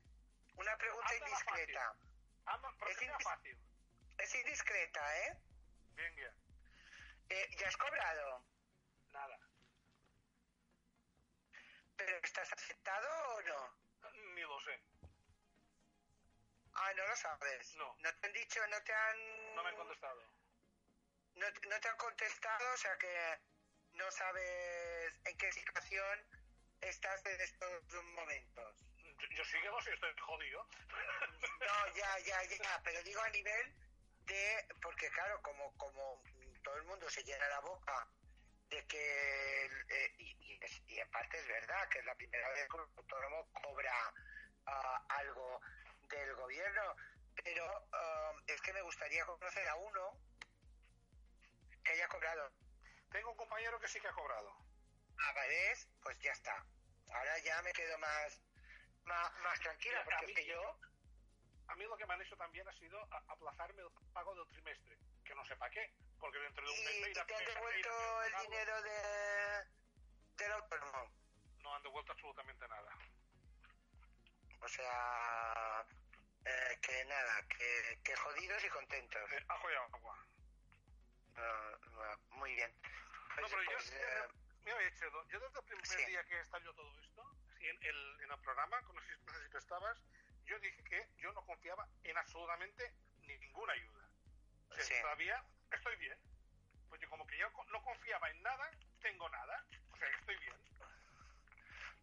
Una 0.54 0.76
pregunta 0.76 1.16
indiscreta. 1.16 1.94
Anda, 2.46 2.68
Es 2.88 2.98
indis- 3.02 3.22
fácil. 3.24 3.58
Es 4.18 4.34
indiscreta, 4.34 5.18
¿eh? 5.26 5.36
Bien, 5.96 6.14
bien. 6.14 6.30
Eh, 7.30 7.48
¿Ya 7.58 7.68
has 7.68 7.76
cobrado? 7.76 8.44
Nada. 9.12 9.38
¿Pero 11.96 12.16
estás 12.22 12.52
aceptado 12.52 13.08
o 13.36 13.42
no? 13.42 13.78
Ni 14.34 14.40
lo 14.42 14.60
sé. 14.60 14.80
Ah, 16.74 16.92
no 16.96 17.06
lo 17.06 17.16
sabes. 17.16 17.74
No. 17.76 17.94
¿No 18.02 18.14
te 18.14 18.26
han 18.26 18.32
dicho, 18.32 18.60
no 18.68 18.82
te 18.82 18.92
han... 18.92 19.54
No 19.54 19.62
me 19.62 19.68
han 19.70 19.76
contestado. 19.76 20.22
no, 21.34 21.52
te- 21.52 21.68
no 21.68 21.80
te 21.80 21.88
han 21.88 21.96
contestado, 21.96 22.74
o 22.74 22.76
sea 22.76 22.96
que 22.98 23.38
no 23.92 24.10
sabes 24.10 25.12
en 25.24 25.36
qué 25.38 25.52
situación 25.52 26.26
estás 26.80 27.24
en 27.26 27.40
estos 27.40 27.94
momentos. 28.14 28.76
Yo, 29.18 29.26
yo 29.36 29.44
sí 29.44 29.56
que 29.60 29.82
sé, 29.84 29.94
estoy 29.94 30.12
jodido. 30.20 30.66
No, 31.60 31.94
ya, 31.94 32.18
ya, 32.20 32.42
ya, 32.44 32.80
pero 32.84 33.02
digo 33.02 33.20
a 33.22 33.28
nivel 33.30 33.74
de, 34.26 34.66
porque 34.82 35.10
claro, 35.10 35.40
como, 35.42 35.76
como 35.76 36.19
el 36.80 36.86
mundo 36.86 37.08
se 37.10 37.22
llena 37.22 37.46
la 37.48 37.60
boca 37.60 38.08
de 38.70 38.86
que, 38.86 39.66
eh, 39.66 40.14
y, 40.18 40.36
y 40.52 40.58
es- 40.64 40.82
y 40.86 40.98
en 40.98 41.10
parte 41.10 41.38
es 41.38 41.46
verdad, 41.46 41.88
que 41.88 41.98
es 41.98 42.04
la 42.04 42.14
primera 42.14 42.48
vez 42.50 42.68
que 42.68 42.76
un 42.76 42.90
autónomo 42.96 43.46
cobra 43.62 44.14
ah, 44.66 45.04
algo 45.08 45.60
del 46.08 46.34
gobierno, 46.36 46.94
pero 47.42 47.64
ah, 47.92 48.32
es 48.46 48.60
que 48.62 48.72
me 48.72 48.82
gustaría 48.82 49.24
conocer 49.26 49.68
a 49.68 49.74
uno 49.76 50.16
que 51.84 51.92
haya 51.92 52.08
cobrado. 52.08 52.50
Tengo 53.10 53.30
un 53.30 53.36
compañero 53.36 53.78
que 53.80 53.88
sí 53.88 54.00
que 54.00 54.08
ha 54.08 54.12
cobrado. 54.12 54.54
Ah, 55.18 55.32
¿ves? 55.48 55.88
Pues 56.02 56.18
ya 56.20 56.32
está. 56.32 56.64
Ahora 57.12 57.38
ya 57.40 57.60
me 57.62 57.72
quedo 57.72 57.98
más, 57.98 58.40
más, 59.04 59.32
más 59.40 59.60
tranquila, 59.60 60.02
porque 60.04 60.16
a 60.16 60.20
es 60.20 60.26
mí- 60.28 60.34
que 60.34 60.46
yo... 60.46 60.76
A 61.68 61.74
mí 61.76 61.84
lo 61.84 61.96
que 61.96 62.06
me 62.06 62.14
han 62.14 62.22
hecho 62.22 62.36
también 62.36 62.66
ha 62.68 62.72
sido 62.72 62.98
a- 63.12 63.24
aplazarme 63.28 63.82
el 63.82 63.88
pago 64.12 64.34
del 64.34 64.46
trimestre. 64.48 64.96
Que 65.30 65.36
no 65.36 65.44
sé 65.46 65.54
para 65.54 65.70
qué. 65.70 65.88
Porque 66.18 66.40
dentro 66.40 66.64
de 66.66 66.72
un 66.72 66.84
mes 66.84 67.08
¿Y, 67.08 67.12
te 67.12 67.20
han 67.20 67.44
devuelto 67.44 68.22
el 68.24 68.32
dinero 68.42 68.82
de, 68.82 69.64
del 70.38 70.52
autónomo? 70.54 71.08
No 71.60 71.72
han 71.76 71.82
devuelto 71.84 72.10
absolutamente 72.10 72.66
nada. 72.66 72.98
O 74.60 74.66
sea, 74.66 75.86
eh, 76.44 76.78
que 76.82 77.04
nada, 77.04 77.46
que, 77.46 78.00
que 78.02 78.16
jodidos 78.16 78.64
y 78.64 78.68
contentos. 78.70 79.22
Eh, 79.30 79.44
ajo 79.46 79.70
y 79.70 79.74
agua. 79.74 80.26
Ah, 81.36 81.78
ah, 82.00 82.16
muy 82.30 82.52
bien. 82.56 82.74
No, 82.82 83.36
Pues, 83.36 83.52
pero 83.52 83.62
yo, 83.62 83.70
pues, 83.70 83.92
eh, 83.92 84.28
mira, 84.64 84.82
Echedo, 84.82 85.28
yo 85.28 85.38
desde 85.38 85.60
el 85.60 85.64
primer 85.64 85.86
sí. 85.86 86.04
día 86.06 86.24
que 86.24 86.40
estalló 86.40 86.74
todo 86.74 87.00
esto, 87.02 87.36
en 87.60 87.78
el, 87.84 88.20
en 88.24 88.32
el 88.32 88.40
programa, 88.40 88.80
no 88.80 89.00
sé 89.00 89.44
si 89.44 89.50
tú 89.52 89.58
estabas, 89.58 89.96
yo 90.44 90.58
dije 90.58 90.82
que 90.82 91.08
yo 91.18 91.32
no 91.34 91.46
confiaba 91.46 91.86
en 92.02 92.18
absolutamente 92.18 92.92
ninguna 93.20 93.74
ayuda. 93.74 93.99
Sea, 94.74 94.84
Sí. 94.84 94.94
todavía 95.02 95.42
estoy 95.72 95.96
bien. 95.96 96.18
Yo 97.00 97.08
como 97.08 97.26
que 97.26 97.38
yo 97.38 97.48
no 97.68 97.82
confiaba 97.82 98.28
en 98.30 98.42
nada, 98.42 98.70
tengo 99.00 99.28
nada. 99.30 99.64
O 99.92 99.96
sea, 99.96 100.08
que 100.08 100.16
estoy 100.16 100.36
bien. 100.36 100.54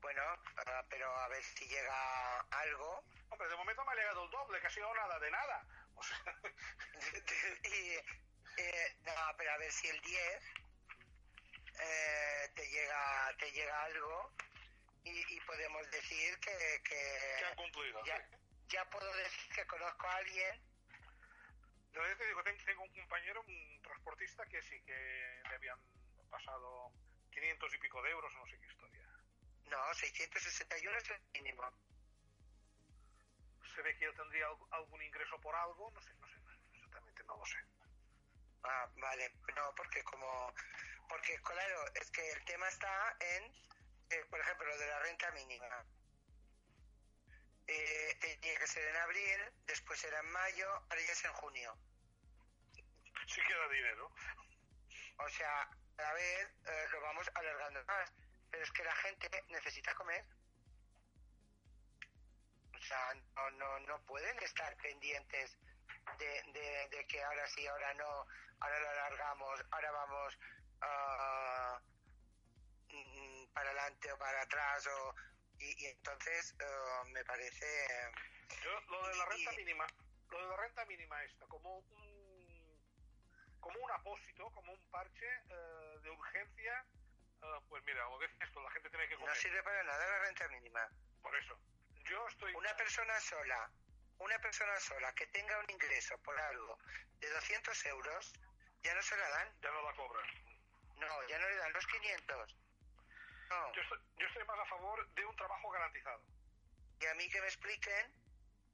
bueno, 0.02 0.22
ah, 0.68 0.84
pero 0.90 1.12
a 1.20 1.28
ver 1.28 1.44
si 1.44 1.68
llega 1.68 2.40
algo. 2.52 3.04
Hombre, 3.30 3.50
de 3.50 3.56
momento 3.58 3.84
me 3.86 3.92
ha 3.92 3.96
llegado 3.96 4.24
el 4.24 4.32
doble, 4.32 4.62
que 4.62 4.68
ha 4.68 4.70
sido 4.72 4.94
nada 4.96 5.20
de 5.20 5.32
nada. 5.32 5.66
O 5.96 6.04
sea, 6.04 6.18
y, 7.64 7.98
eh, 8.58 8.98
no, 9.02 9.14
pero 9.38 9.52
a 9.52 9.58
ver 9.58 9.72
si 9.72 9.88
el 9.90 10.00
10 10.02 10.44
eh, 11.80 12.52
te 12.56 12.68
llega 12.70 13.36
te 13.38 13.52
llega 13.52 13.84
algo 13.84 14.34
y, 15.04 15.36
y 15.36 15.40
podemos 15.42 15.90
decir 15.92 16.40
que, 16.40 16.82
que 16.84 17.36
que 17.40 17.46
han 17.46 17.56
cumplido. 17.56 18.04
ya, 18.06 18.18
sí. 18.18 18.36
ya 18.70 18.86
puedo 18.90 19.12
decir 19.16 19.54
que 19.56 19.66
conozco 19.68 20.08
a 20.08 20.16
alguien 20.16 20.67
Yo 21.94 22.02
te 22.18 22.26
digo, 22.28 22.44
ten- 22.44 22.58
tengo 22.66 22.84
un 22.84 22.94
compañero, 22.94 23.42
un 23.48 23.82
transportista, 23.82 24.46
que 24.48 24.62
sí 24.64 24.80
que 24.86 25.42
le 25.50 25.56
habían 25.56 25.80
pasado 26.30 26.92
500 27.32 27.74
y 27.74 27.78
pico 27.80 28.02
de 28.04 28.12
euros 28.12 28.32
no 28.34 28.46
sé 28.48 28.60
qué 28.60 28.68
historia. 28.68 29.08
no 29.66 29.94
661 29.94 30.98
es 30.98 31.10
el 31.10 31.22
mínimo 31.34 31.64
Se 33.76 33.82
ve 33.82 33.96
que 33.98 34.06
él 34.06 34.16
tendría 34.16 34.48
al- 34.48 34.58
algún 34.72 35.02
ingreso 35.04 35.40
por 35.40 35.56
algo, 35.56 35.92
no 35.92 36.02
sé, 36.02 36.14
no 36.20 36.28
sé, 36.28 36.36
exactamente 36.74 37.24
no 37.26 37.38
lo 37.38 37.46
sé. 37.46 37.58
ah 38.64 38.90
vale 38.98 39.32
no 39.56 39.74
porque 39.76 40.04
como 40.04 40.54
porque 41.10 41.40
claro 41.42 41.86
es 41.96 42.12
que 42.12 42.32
el 42.32 42.44
tema 42.46 42.68
está 42.68 43.16
en 43.20 43.44
eh, 44.10 44.26
por 44.30 44.40
ejemplo 44.40 44.68
lo 44.68 44.78
de 44.78 44.88
la 44.88 45.00
renta 45.00 45.32
mínima 45.32 45.86
eh, 47.68 48.18
tenía 48.20 48.60
que 48.60 48.68
ser 48.68 48.88
en 48.88 48.96
abril 48.98 49.40
después 49.66 50.04
era 50.04 50.20
en 50.20 50.32
mayo 50.32 50.70
ahora 50.70 51.02
ya 51.06 51.12
es 51.12 51.26
en 51.26 51.34
junio 51.34 51.78
Sí 53.28 53.42
queda 53.46 53.68
dinero. 53.68 54.12
O 55.18 55.30
sea, 55.30 55.70
cada 55.96 56.14
vez 56.14 56.48
eh, 56.66 56.86
lo 56.92 57.02
vamos 57.02 57.30
alargando 57.34 57.84
más. 57.86 58.14
Pero 58.50 58.64
es 58.64 58.72
que 58.72 58.84
la 58.84 58.96
gente 58.96 59.30
necesita 59.50 59.94
comer. 59.96 60.24
O 62.74 62.82
sea, 62.82 63.14
no, 63.36 63.50
no, 63.52 63.80
no 63.80 64.06
pueden 64.06 64.38
estar 64.40 64.76
pendientes 64.78 65.58
de, 66.18 66.44
de, 66.54 66.88
de 66.90 67.08
que 67.08 67.22
ahora 67.22 67.48
sí, 67.48 67.68
ahora 67.68 67.94
no, 67.96 68.26
ahora 68.60 68.80
lo 68.80 68.90
alargamos, 68.90 69.66
ahora 69.72 69.92
vamos 69.92 70.38
mm, 72.90 73.46
para 73.52 73.70
adelante 73.72 74.12
o 74.12 74.18
para 74.18 74.42
atrás 74.42 74.88
o, 74.88 75.16
Y, 75.60 75.84
y 75.84 75.88
entonces 75.88 76.56
eh, 76.60 77.10
me 77.12 77.24
parece... 77.26 77.66
Yo, 78.64 78.80
lo 78.90 79.08
de 79.08 79.16
la 79.16 79.24
Y- 79.26 79.30
renta 79.30 79.52
mínima, 79.54 79.88
lo 80.30 80.42
de 80.42 80.48
la 80.48 80.58
renta 80.58 80.86
mínima 80.86 81.24
esta, 81.24 81.46
como 81.48 81.78
un, 81.80 82.82
como 83.60 83.80
un 83.80 83.92
apósito, 83.92 84.50
como 84.52 84.72
un 84.72 84.92
parche 84.92 85.26
eh, 85.50 86.00
de 86.04 86.10
urgencia, 86.10 86.86
eh, 87.42 87.60
pues 87.70 87.84
mira, 87.86 88.04
lo 88.10 88.20
que 88.20 88.26
es 88.26 88.32
esto, 88.42 88.62
la 88.62 88.72
gente 88.72 88.90
tiene 88.90 89.08
que 89.08 89.16
No 89.16 89.22
comer. 89.22 89.36
sirve 89.38 89.64
para 89.64 89.84
nada 89.84 90.08
la 90.08 90.20
renta 90.20 90.48
mínima. 90.50 90.88
Por 91.22 91.36
eso, 91.36 91.60
yo 92.06 92.28
estoy... 92.28 92.54
Una 92.54 92.76
persona 92.78 93.20
sola, 93.20 93.72
una 94.20 94.40
persona 94.40 94.80
sola 94.80 95.14
que 95.14 95.28
tenga 95.28 95.58
un 95.60 95.70
ingreso 95.70 96.18
por 96.24 96.40
algo 96.40 96.78
de 97.20 97.30
200 97.30 97.86
euros, 97.88 98.34
ya 98.84 98.94
no 98.96 99.02
se 99.02 99.18
la 99.18 99.30
dan. 99.30 99.62
Ya 99.62 99.72
no 99.72 99.82
la 99.82 99.94
cobran. 99.96 100.26
No, 100.98 101.28
ya 101.28 101.38
no 101.40 101.50
le 101.50 101.56
dan 101.58 101.74
los 101.74 101.86
500. 101.88 102.56
No. 103.50 103.74
Yo 103.74 103.82
estoy, 103.82 104.00
yo 104.18 104.28
estoy 104.28 104.44
más 104.46 104.60
a 104.60 104.66
favor 104.66 105.08
de 105.14 105.26
un 105.26 105.36
trabajo 105.36 105.70
garantizado. 105.70 106.24
Y 107.00 107.06
a 107.06 107.14
mí 107.16 107.30
que 107.30 107.42
me 107.42 107.48
expliquen 107.48 108.14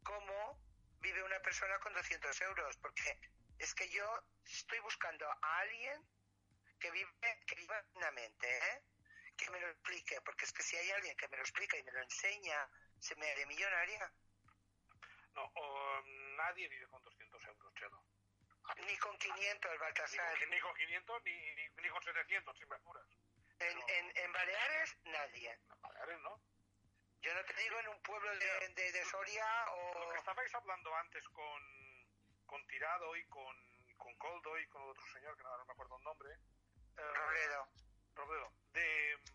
cómo 0.03 0.59
vive 0.99 1.23
una 1.23 1.39
persona 1.41 1.77
con 1.79 1.93
200 1.93 2.41
euros, 2.41 2.77
porque 2.77 3.19
es 3.59 3.73
que 3.75 3.89
yo 3.89 4.05
estoy 4.45 4.79
buscando 4.79 5.29
a 5.29 5.59
alguien 5.59 6.01
que 6.79 6.91
vive, 6.91 7.11
que 7.45 7.55
viva 7.55 7.81
dignamente, 7.83 8.57
¿eh? 8.57 8.83
Que 9.37 9.49
me 9.51 9.59
lo 9.59 9.67
explique, 9.69 10.21
porque 10.21 10.45
es 10.45 10.53
que 10.53 10.63
si 10.63 10.77
hay 10.77 10.91
alguien 10.91 11.15
que 11.17 11.27
me 11.27 11.37
lo 11.37 11.43
explica 11.43 11.77
y 11.77 11.83
me 11.83 11.91
lo 11.91 12.01
enseña, 12.01 12.69
se 12.99 13.15
me 13.15 13.29
haré 13.31 13.45
millonaria. 13.45 14.11
No, 15.35 15.43
o, 15.55 16.01
nadie 16.37 16.69
vive 16.69 16.87
con 16.87 17.03
200 17.03 17.45
euros, 17.45 17.73
Chelo. 17.75 18.03
Ni 18.85 18.97
con 18.97 19.17
500, 19.17 19.71
Ni 19.71 19.77
Baltasar. 19.77 20.39
con, 20.39 20.49
ni 20.49 20.59
con 20.59 20.73
500 20.75 21.23
ni, 21.25 21.55
ni, 21.55 21.69
ni 21.81 21.89
con 21.89 22.03
700, 22.03 22.57
si 22.57 22.65
me 22.65 22.75
apuras. 22.75 23.05
En, 23.63 23.77
en, 23.87 24.11
en 24.17 24.33
Baleares, 24.33 24.97
nadie. 25.05 25.51
En 25.51 25.81
Baleares, 25.81 26.19
¿no? 26.21 26.41
Yo 27.21 27.33
no 27.33 27.45
te 27.45 27.53
digo 27.53 27.79
en 27.79 27.87
un 27.87 28.01
pueblo 28.01 28.29
de, 28.37 28.69
de, 28.75 28.91
de 28.91 29.05
Soria 29.05 29.45
Lo 29.67 29.91
que 29.93 30.07
o... 30.07 30.15
estabais 30.15 30.53
hablando 30.55 30.93
antes 30.97 31.27
con, 31.29 31.61
con 32.45 32.67
Tirado 32.67 33.15
y 33.15 33.23
con, 33.27 33.55
con 33.97 34.13
Coldo 34.17 34.59
y 34.59 34.67
con 34.67 34.81
otro 34.89 35.05
señor, 35.13 35.37
que 35.37 35.43
no 35.43 35.65
me 35.65 35.71
acuerdo 35.71 35.95
el 35.97 36.03
nombre. 36.03 36.29
eh, 36.33 37.13
Robledo. 37.13 37.67
Robledo, 38.15 38.51
de, 38.73 39.17
mm, 39.17 39.33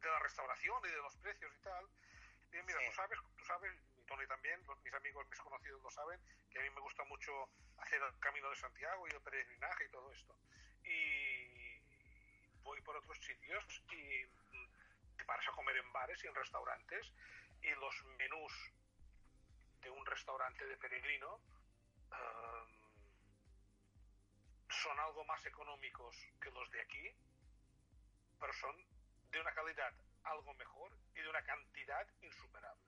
de 0.00 0.08
la 0.08 0.18
restauración 0.20 0.80
y 0.84 0.88
de 0.88 0.96
los 0.98 1.16
precios 1.16 1.52
y 1.54 1.58
tal. 1.62 1.84
Y 2.52 2.62
mira, 2.62 2.78
Sí. 2.80 2.86
tú 2.86 2.92
sabes, 2.94 3.18
tú 3.36 3.44
sabes, 3.44 3.74
y 3.96 4.02
Tony 4.04 4.26
también, 4.28 4.64
los- 4.66 4.78
mis 4.84 4.94
amigos, 4.94 5.26
mis 5.28 5.40
conocidos 5.40 5.82
lo 5.82 5.90
saben, 5.90 6.20
que 6.50 6.60
a 6.60 6.62
mí 6.62 6.70
me 6.70 6.80
gusta 6.80 7.02
mucho 7.04 7.50
hacer 7.78 8.00
el 8.00 8.18
Camino 8.20 8.48
de 8.50 8.56
Santiago 8.56 9.06
y 9.08 9.10
el 9.10 9.20
peregrinaje 9.20 9.84
y 9.84 9.88
todo 9.90 10.12
esto. 10.12 10.38
Y 10.84 11.65
voy 12.66 12.80
por 12.82 12.96
otros 12.96 13.16
sitios 13.24 13.64
y 13.92 14.24
mm, 14.26 15.16
te 15.16 15.24
paras 15.24 15.48
a 15.48 15.52
comer 15.52 15.76
en 15.76 15.92
bares 15.92 16.22
y 16.22 16.26
en 16.26 16.34
restaurantes 16.34 17.12
y 17.62 17.70
los 17.70 18.04
menús 18.18 18.52
de 19.80 19.90
un 19.90 20.04
restaurante 20.04 20.66
de 20.66 20.76
peregrino 20.76 21.34
um, 22.10 22.68
son 24.68 24.98
algo 24.98 25.24
más 25.24 25.44
económicos 25.46 26.14
que 26.40 26.50
los 26.50 26.68
de 26.72 26.80
aquí, 26.80 27.14
pero 28.40 28.52
son 28.54 28.76
de 29.30 29.40
una 29.40 29.52
calidad 29.54 29.92
algo 30.24 30.52
mejor 30.54 30.90
y 31.14 31.20
de 31.22 31.28
una 31.28 31.42
cantidad 31.44 32.06
insuperable. 32.20 32.82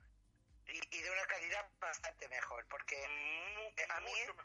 Y, 0.67 0.97
y 0.97 1.01
de 1.03 1.11
una 1.11 1.25
calidad 1.27 1.71
bastante 1.79 2.29
mejor, 2.29 2.67
porque 2.69 2.97
Eh, 2.97 3.87
a 3.89 4.01
mí, 4.01 4.13
mejor. 4.27 4.45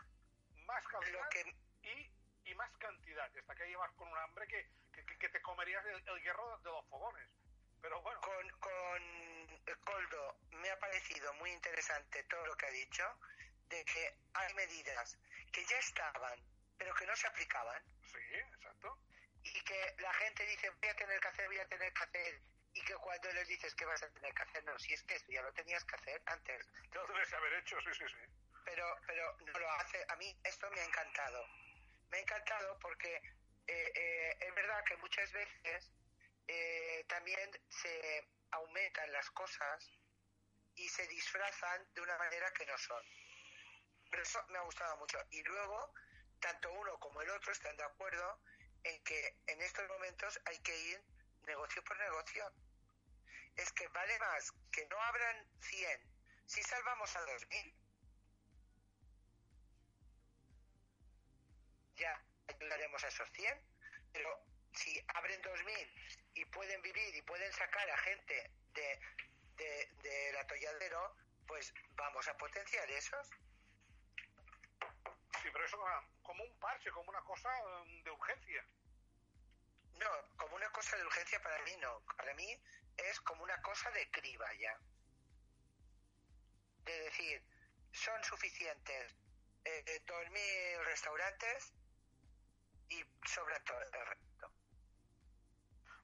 más 0.68 0.88
calidad 0.88 1.22
lo 1.24 1.30
que... 1.30 1.56
y, 1.82 2.52
y 2.52 2.56
más 2.56 2.72
cantidad. 2.78 3.30
Hasta 3.36 3.56
que 3.56 3.68
llevas 3.68 3.92
con 3.94 4.08
un 4.08 4.18
hambre 4.20 4.48
que, 4.48 4.70
que, 5.06 5.18
que- 5.18 5.30
te 5.30 5.42
comerías 5.42 5.84
el, 5.86 6.04
el 6.08 6.22
hierro 6.24 6.58
de 6.58 6.64
los 6.72 6.86
fogones. 6.88 7.28
Pero 7.82 8.02
bueno, 8.02 8.20
Con, 8.22 8.50
con 8.60 9.82
Coldo 9.84 10.38
me 10.52 10.70
ha 10.70 10.80
parecido 10.80 11.34
muy 11.34 11.52
interesante 11.52 12.24
todo 12.24 12.46
lo 12.46 12.56
que 12.56 12.66
ha 12.66 12.72
dicho, 12.72 13.04
de 13.70 13.84
que 13.86 14.16
hay 14.34 14.54
medidas 14.54 15.18
que 15.52 15.66
ya 15.66 15.78
estaban, 15.80 16.40
pero 16.78 16.94
que 16.96 17.06
no 17.06 17.16
se 17.16 17.28
aplicaban, 17.28 17.84
sí, 18.12 18.18
exacto. 18.36 18.98
y 19.44 19.62
que 19.64 19.96
la 20.00 20.14
gente 20.14 20.46
dice, 20.46 20.70
voy 20.70 20.90
a 20.90 20.96
tener 20.96 21.20
que 21.20 21.28
hacer, 21.28 21.48
voy 21.48 21.60
a 21.60 21.68
tener 21.68 21.94
que 21.94 22.04
hacer, 22.04 22.42
y 22.74 22.82
que 22.86 22.96
cuando 22.96 23.32
les 23.34 23.48
dices 23.48 23.76
que 23.76 23.86
vas 23.86 24.02
a 24.04 24.10
tener 24.12 24.34
que 24.34 24.44
hacer, 24.44 24.64
no, 24.64 24.78
si 24.80 24.94
es 24.94 25.04
que 25.04 25.16
esto 25.16 25.32
ya 25.32 25.42
lo 25.42 25.52
tenías 25.54 25.84
que 25.86 25.96
hacer 25.96 26.22
antes, 26.26 26.68
Lo 26.92 27.06
que 27.06 27.36
haber 27.36 27.54
hecho, 27.54 27.80
sí, 27.82 27.90
sí, 27.94 28.06
sí. 28.08 28.34
pero, 28.66 28.86
pero 29.08 29.38
no 29.40 29.60
lo 29.60 29.72
hace, 29.72 30.06
a 30.08 30.16
mí 30.16 30.38
esto 30.44 30.70
me 30.72 30.80
ha 30.82 30.86
encantado, 30.86 31.46
me 32.10 32.18
ha 32.18 32.22
encantado 32.22 32.80
porque 32.80 33.22
eh, 33.68 33.92
eh, 33.96 34.38
es 34.42 34.56
verdad 34.56 34.84
que 34.86 34.98
muchas 34.98 35.32
veces 35.32 35.92
eh, 36.48 37.06
también 37.08 37.50
se 37.70 38.28
aumentan 38.52 39.12
las 39.12 39.30
cosas 39.32 39.90
y 40.76 40.88
se 40.90 41.08
disfrazan 41.08 41.88
de 41.94 42.02
una 42.02 42.18
manera 42.18 42.52
que 42.52 42.66
no 42.66 42.78
son. 42.78 43.04
Pero 44.10 44.24
eso 44.24 44.44
me 44.50 44.58
ha 44.58 44.62
gustado 44.62 44.98
mucho. 44.98 45.18
Y 45.32 45.42
luego, 45.44 45.94
tanto 46.40 46.72
uno 46.74 47.00
como 47.00 47.22
el 47.22 47.30
otro 47.30 47.52
están 47.52 47.76
de 47.78 47.84
acuerdo 47.84 48.40
en 48.84 49.02
que 49.04 49.38
en 49.48 49.62
estos 49.62 49.88
momentos 49.88 50.40
hay 50.46 50.60
que 50.60 50.78
ir 50.78 51.02
negocio 51.44 51.84
por 51.84 51.98
negocio. 51.98 52.52
Es 53.56 53.72
que 53.74 53.88
vale 53.90 54.20
más 54.20 54.52
que 54.72 54.86
no 54.88 55.02
abran 55.02 55.48
100 55.62 56.02
si 56.46 56.62
salvamos 56.64 57.16
a 57.16 57.22
2000. 57.22 57.76
Ya 61.96 62.33
ayudaremos 62.48 63.04
a 63.04 63.08
esos 63.08 63.30
100, 63.32 63.62
pero 64.12 64.30
si 64.74 65.00
abren 65.14 65.42
2000 65.42 65.94
y 66.36 66.46
pueden 66.46 66.82
vivir 66.82 67.16
y 67.16 67.22
pueden 67.22 67.52
sacar 67.54 67.90
a 67.90 67.98
gente 67.98 68.52
de, 68.74 69.00
de, 69.58 69.90
del 70.02 70.38
atolladero, 70.38 71.16
pues 71.48 71.74
vamos 71.96 72.28
a 72.28 72.38
potenciar 72.38 72.90
esos. 72.92 73.30
Sí, 75.42 75.50
pero 75.52 75.66
eso 75.66 75.78
como- 76.22 76.44
un 76.44 76.60
parche, 76.60 76.90
como 76.92 77.10
una 77.10 77.22
cosa 77.22 77.50
um, 77.82 78.04
de 78.04 78.12
urgencia. 78.12 78.66
No, 80.00 80.10
como 80.38 80.56
una 80.56 80.70
cosa 80.72 80.98
de 80.98 81.06
urgencia 81.06 81.42
para 81.42 81.62
mí 81.64 81.76
no. 81.78 82.02
Para 82.18 82.34
mí 82.34 82.60
es 82.98 83.20
como 83.22 83.44
una 83.44 83.62
cosa 83.62 83.92
de 83.92 84.10
criba 84.12 84.52
ya. 84.56 84.78
De 86.86 87.00
decir, 87.04 87.44
son 87.92 88.22
suficientes 88.24 89.16
eh, 89.66 90.02
2.000 90.06 90.84
restaurantes 90.86 91.74
y 92.90 93.04
sobran 93.26 93.64
todo 93.64 93.82
el 93.82 93.92
resto. 93.92 94.52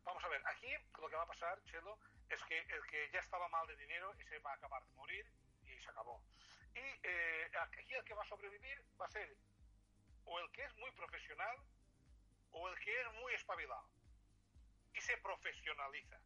Vamos 0.03 0.23
a 0.23 0.27
ver, 0.29 0.41
aquí 0.47 0.73
lo 0.99 1.09
que 1.09 1.15
va 1.15 1.23
a 1.23 1.27
pasar, 1.27 1.63
Chelo, 1.65 1.99
es 2.29 2.43
que 2.45 2.59
el 2.59 2.85
que 2.87 3.09
ya 3.11 3.19
estaba 3.19 3.47
mal 3.49 3.67
de 3.67 3.75
dinero, 3.75 4.13
ese 4.17 4.39
va 4.39 4.51
a 4.51 4.55
acabar 4.55 4.83
de 4.83 4.93
morir 4.93 5.25
y 5.65 5.79
se 5.79 5.89
acabó. 5.89 6.23
Y 6.73 6.79
eh, 7.03 7.51
aquí 7.61 7.93
el 7.93 8.03
que 8.03 8.13
va 8.13 8.23
a 8.23 8.25
sobrevivir 8.25 8.83
va 8.99 9.05
a 9.05 9.09
ser 9.09 9.35
o 10.25 10.39
el 10.39 10.51
que 10.51 10.63
es 10.63 10.75
muy 10.77 10.91
profesional 10.91 11.57
o 12.51 12.69
el 12.69 12.79
que 12.79 13.01
es 13.01 13.13
muy 13.13 13.33
espabilado. 13.33 13.87
Y 14.93 15.01
se 15.01 15.17
profesionaliza. 15.17 16.19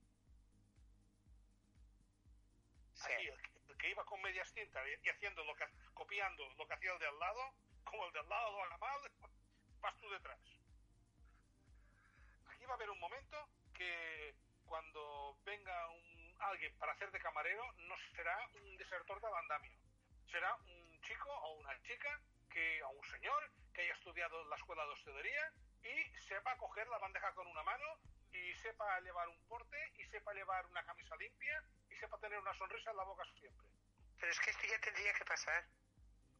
Sí. 2.93 3.11
Aquí 3.11 3.27
el 3.27 3.41
que, 3.41 3.51
el 3.69 3.77
que 3.77 3.89
iba 3.89 4.05
con 4.05 4.21
medias 4.21 4.53
tintas 4.53 4.85
y, 4.87 5.07
y 5.07 5.09
haciendo 5.09 5.43
lo 5.43 5.55
que, 5.55 5.65
copiando 5.93 6.47
lo 6.57 6.67
que 6.67 6.73
hacía 6.73 6.93
el 6.93 6.99
de 6.99 7.07
al 7.07 7.19
lado, 7.19 7.53
como 7.83 8.05
el 8.05 8.13
de 8.13 8.19
al 8.19 8.29
lado 8.29 8.51
lo 8.51 8.63
haga 8.63 8.77
mal, 8.77 9.11
vas 9.83 9.95
tú 9.97 10.09
detrás. 10.09 10.39
Aquí 12.47 12.65
va 12.65 12.71
a 12.71 12.75
haber 12.75 12.89
un 12.89 12.99
momento 12.99 13.49
que 13.75 14.33
cuando 14.65 15.37
venga 15.43 15.89
un, 15.89 16.35
alguien 16.39 16.73
para 16.79 16.93
hacer 16.93 17.11
de 17.11 17.19
camarero 17.19 17.63
no 17.89 17.95
será 18.15 18.37
un 18.55 18.77
desertor 18.77 19.19
del 19.21 19.33
andamio. 19.33 19.77
Será 20.31 20.55
un 20.55 21.01
chico 21.01 21.29
o 21.29 21.59
una 21.59 21.79
chica 21.83 22.21
que, 22.49 22.81
o 22.83 22.89
un 22.91 23.05
señor 23.05 23.51
que 23.73 23.81
haya 23.81 23.93
estudiado 23.93 24.45
la 24.45 24.55
escuela 24.55 24.85
de 24.85 24.93
hostelería 24.93 25.51
y 25.83 26.21
sepa 26.21 26.57
coger 26.57 26.87
la 26.87 26.97
bandeja 26.99 27.33
con 27.33 27.45
una 27.47 27.63
mano 27.63 27.99
y 28.31 28.53
sepa 28.55 29.01
llevar 29.01 29.27
un 29.27 29.47
porte 29.47 29.77
y 29.97 30.05
sepa 30.05 30.33
llevar 30.33 30.65
una 30.67 30.83
camisa 30.85 31.15
limpia 31.17 31.61
y 31.89 31.95
sepa 31.95 32.17
tener 32.19 32.39
una 32.39 32.53
sonrisa 32.53 32.91
en 32.91 32.97
la 32.97 33.03
boca 33.03 33.25
siempre. 33.37 33.67
Pero 34.17 34.31
es 34.31 34.39
que 34.39 34.51
esto 34.51 34.63
ya 34.65 34.79
tendría 34.79 35.13
que 35.13 35.25
pasar. 35.25 35.67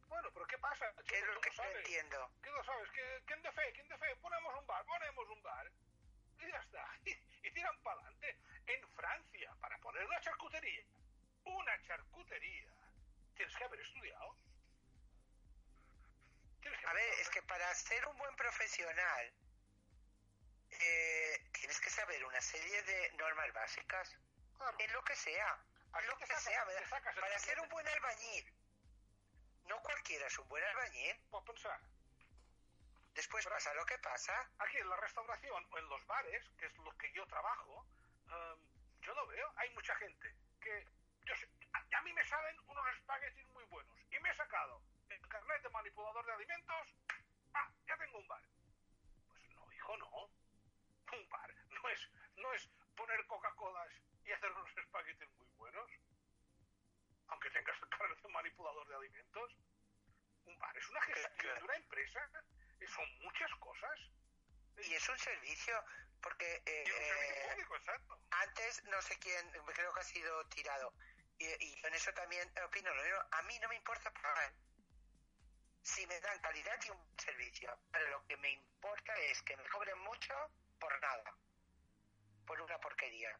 Bueno, 0.08 0.30
pero 0.32 0.46
¿qué 0.46 0.58
pasa? 0.58 0.86
¿Qué 1.06 1.14
es 1.16 1.20
Chico, 1.22 1.32
lo 1.34 1.40
¿Qué 1.40 1.50
que 1.50 1.56
no 1.56 1.64
entiendo? 1.78 2.30
¿Qué 2.42 2.50
lo 2.50 2.64
sabes? 2.64 2.90
¿Qué- 2.90 3.22
¿Quién 3.26 3.42
de 3.42 3.52
fe? 3.52 3.72
¿Quién 3.74 3.88
de 3.88 3.98
fe? 3.98 4.16
Ponemos 4.16 4.54
un 4.58 4.66
bar, 4.66 4.84
ponemos 4.84 5.28
un 5.28 5.42
bar. 5.42 5.70
Y 6.38 6.48
ya 6.50 6.58
está. 6.58 6.88
Y, 7.44 7.50
tiran 7.52 7.78
para 7.82 8.00
adelante. 8.00 8.36
En 8.66 8.88
Francia, 8.96 9.54
para 9.60 9.76
poner 9.78 10.02
una 10.06 10.20
charcutería, 10.22 10.82
una 11.44 11.82
charcutería, 11.86 12.68
tienes 13.36 13.54
que 13.54 13.64
haber 13.64 13.80
estudiado. 13.80 14.34
Que 16.62 16.68
A 16.86 16.92
ver, 16.94 17.12
es 17.20 17.28
que 17.28 17.42
para 17.42 17.72
ser 17.74 18.06
un 18.08 18.16
buen 18.16 18.34
profesional 18.36 19.32
eh, 20.70 21.44
tienes 21.52 21.78
que 21.80 21.90
saber 21.90 22.24
una 22.24 22.40
serie 22.40 22.82
de 22.82 23.12
normas 23.12 23.52
básicas. 23.52 24.16
Claro. 24.56 24.76
En 24.78 24.92
lo 24.92 25.04
que 25.04 25.14
sea. 25.16 25.58
En 26.00 26.06
lo 26.06 26.16
que 26.18 26.26
sacas- 26.26 26.42
sea. 26.44 26.88
sacas 26.88 27.14
Para 27.16 27.38
ser 27.38 27.60
un 27.60 27.68
buen 27.68 27.86
albañil. 27.86 28.52
No 29.68 29.80
cualquiera 29.80 30.26
es 30.26 30.38
un 30.38 30.48
buen 30.48 30.62
albañil. 30.64 31.16
Pues 31.30 31.44
pensar, 31.44 31.80
Después 33.14 33.46
pasa 33.46 33.72
lo 33.74 33.86
que 33.86 33.98
pasa. 33.98 34.50
aquí 34.58 34.78
en 34.78 34.88
la 34.88 34.96
restauración 34.96 35.64
o 35.70 35.78
en 35.78 35.88
los 35.88 36.04
bares, 36.06 36.50
que 36.58 36.66
es 36.66 36.76
lo 36.78 36.90
que 36.98 37.12
yo 37.12 37.24
trabajo, 37.26 37.86
em, 38.26 38.58
yo 39.02 39.14
lo 39.14 39.26
veo. 39.28 39.52
Hay 39.56 39.70
mucha 39.70 39.94
gente 39.96 40.34
que. 40.60 40.84
Yo 41.24 41.34
sé, 41.36 41.48
a, 41.72 41.98
a 41.98 42.02
mí 42.02 42.12
me 42.12 42.24
salen 42.26 42.58
unos 42.66 42.86
espaguetis 42.96 43.46
muy 43.50 43.64
buenos. 43.66 43.96
Y 44.10 44.18
me 44.18 44.30
he 44.30 44.34
sacado 44.34 44.82
el 45.08 45.28
carnet 45.28 45.62
de 45.62 45.70
manipulador 45.70 46.26
de 46.26 46.32
alimentos. 46.32 46.88
Ah, 47.54 47.70
ya 47.86 47.96
tengo 47.96 48.18
un 48.18 48.26
bar. 48.28 48.42
Pues 49.28 49.48
no, 49.50 49.72
hijo, 49.72 49.96
no. 49.96 50.10
Un 51.16 51.28
bar 51.30 51.54
no 51.70 51.88
es, 51.88 52.10
no 52.36 52.52
es 52.52 52.68
poner 52.96 53.24
Coca-Colas 53.26 53.92
y 54.24 54.32
hacer 54.32 54.50
unos 54.50 54.76
espaguetis 54.76 55.30
muy 55.38 55.46
buenos. 55.56 55.88
Aunque 57.28 57.50
tengas 57.50 57.80
el 57.80 57.88
carnet 57.90 58.20
de 58.20 58.28
manipulador 58.28 58.86
de 58.88 58.96
alimentos. 58.96 59.56
Un 60.46 60.58
bar 60.58 60.76
es 60.76 60.88
una 60.90 61.00
gestión 61.02 61.58
de 61.58 61.64
una 61.64 61.76
empresa. 61.76 62.20
eh, 62.80 62.86
Son 62.86 63.08
muchas 63.22 63.50
cosas. 63.60 63.98
Y 64.76 64.92
es 64.92 65.08
un 65.08 65.18
servicio, 65.64 65.84
porque 66.20 66.62
eh, 66.66 66.84
servicio 66.86 67.34
eh, 67.34 67.48
público, 67.50 67.76
exacto. 67.76 68.18
antes 68.30 68.84
no 68.84 69.00
sé 69.02 69.18
quién, 69.18 69.50
creo 69.74 69.92
que 69.94 70.00
ha 70.00 70.04
sido 70.04 70.44
tirado. 70.48 70.92
Y, 71.38 71.44
y 71.46 71.86
en 71.86 71.94
eso 71.94 72.12
también 72.12 72.48
opino 72.64 72.94
lo 72.94 73.02
mismo. 73.02 73.18
A 73.32 73.42
mí 73.42 73.58
no 73.60 73.68
me 73.68 73.76
importa 73.76 74.10
pagar. 74.12 74.52
Si 75.82 76.06
me 76.06 76.20
dan 76.20 76.38
calidad 76.40 76.78
y 76.86 76.90
un 76.90 77.18
servicio. 77.18 77.76
Pero 77.92 78.08
lo 78.10 78.26
que 78.26 78.36
me 78.38 78.50
importa 78.52 79.14
es 79.16 79.42
que 79.42 79.56
me 79.56 79.68
cobren 79.68 79.98
mucho 80.00 80.34
por 80.78 80.98
nada. 81.00 81.34
Por 82.46 82.60
una 82.60 82.78
porquería. 82.78 83.36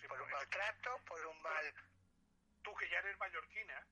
Sí, 0.00 0.08
Por 0.08 0.20
un 0.20 0.26
pero 0.26 0.36
maltrato, 0.38 0.98
por 1.06 1.24
un 1.26 1.40
mal... 1.42 1.74
tú 2.62 2.74
que 2.74 2.88
ya 2.90 2.98
eres 2.98 3.16
mallorquina, 3.18 3.86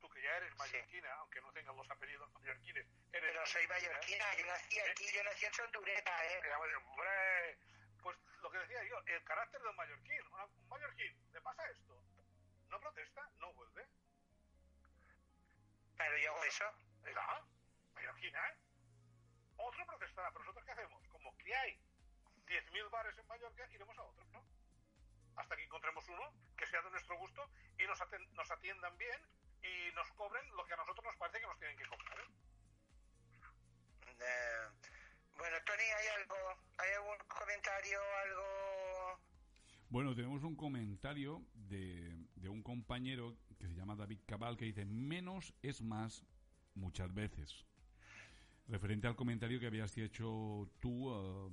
tú 0.00 0.08
que 0.10 0.22
ya 0.22 0.36
eres 0.36 0.50
Sí. 0.52 0.58
mallorquina, 0.58 1.12
aunque 1.14 1.40
no 1.40 1.52
tengas 1.52 1.74
los 1.74 1.90
apellidos 1.90 2.30
mallorquines, 2.34 2.86
eres 3.12 3.23
Soy 3.44 3.66
mallorquina, 3.68 4.24
yo 4.36 4.46
nací 4.46 4.80
aquí, 4.80 5.06
yo 5.14 5.22
nací 5.22 5.44
en 5.44 5.52
Sondureta, 5.54 6.24
¿eh? 6.26 6.40
Hombre, 6.56 7.58
Pues 8.02 8.16
lo 8.42 8.50
que 8.50 8.58
decía 8.58 8.82
yo, 8.84 8.98
el 9.06 9.22
carácter 9.24 9.60
del 9.62 9.74
mallorquín. 9.74 10.20
Una- 10.32 10.44
un 10.44 10.68
mallorquín, 10.68 11.32
le 11.32 11.40
pasa 11.40 11.68
esto, 11.70 12.02
no 12.68 12.80
protesta, 12.80 13.28
no 13.38 13.52
vuelve. 13.54 13.86
Pero 15.96 16.18
yo 16.18 16.32
hago 16.32 16.44
eso. 16.44 16.64
Venga, 17.02 17.42
mallorquina, 17.94 18.48
¿eh? 18.48 18.56
Otro 19.56 19.86
protestará, 19.86 20.30
pero 20.32 20.44
nosotros 20.44 20.64
¿qué 20.64 20.72
hacemos? 20.72 21.06
Como 21.08 21.36
que 21.38 21.54
hay 21.54 21.78
10.000 22.46 22.88
bares 22.90 23.16
en 23.18 23.26
Mallorca, 23.26 23.66
iremos 23.70 23.96
a 23.98 24.02
otro, 24.02 24.24
¿no? 24.32 24.44
Hasta 25.36 25.56
que 25.56 25.64
encontremos 25.64 26.06
uno 26.08 26.32
que 26.56 26.66
sea 26.66 26.82
de 26.82 26.90
nuestro 26.90 27.16
gusto 27.18 27.48
y 27.78 27.86
nos, 27.86 27.98
nos 28.32 28.50
atiendan 28.50 28.96
bien 28.98 29.20
y 29.62 29.92
nos 29.94 30.10
cobren 30.12 30.44
lo 30.56 30.66
que 30.66 30.74
a 30.74 30.76
nosotros 30.76 31.04
nos 31.04 31.16
parece 31.16 31.40
que 31.40 31.46
nos 31.46 31.58
tienen 31.58 31.76
que 31.78 31.86
cobrar. 31.86 32.20
¿eh? 32.20 32.43
Eh, 34.24 34.88
bueno, 35.36 35.56
Tony, 35.66 35.82
¿hay 35.82 36.06
algo? 36.20 36.36
¿Hay 36.78 36.90
algún 36.96 37.26
comentario, 37.28 37.98
algo? 38.24 39.20
Bueno, 39.90 40.14
tenemos 40.14 40.42
un 40.42 40.56
comentario 40.56 41.42
de, 41.54 42.16
de 42.36 42.48
un 42.48 42.62
compañero 42.62 43.36
que 43.58 43.68
se 43.68 43.74
llama 43.74 43.96
David 43.96 44.20
Cabal 44.26 44.56
que 44.56 44.64
dice 44.64 44.84
menos 44.84 45.54
es 45.62 45.82
más 45.82 46.24
muchas 46.74 47.12
veces. 47.14 47.64
Referente 48.66 49.06
al 49.06 49.16
comentario 49.16 49.60
que 49.60 49.66
habías 49.66 49.96
hecho 49.98 50.68
tú, 50.80 51.12
eh, 51.12 51.50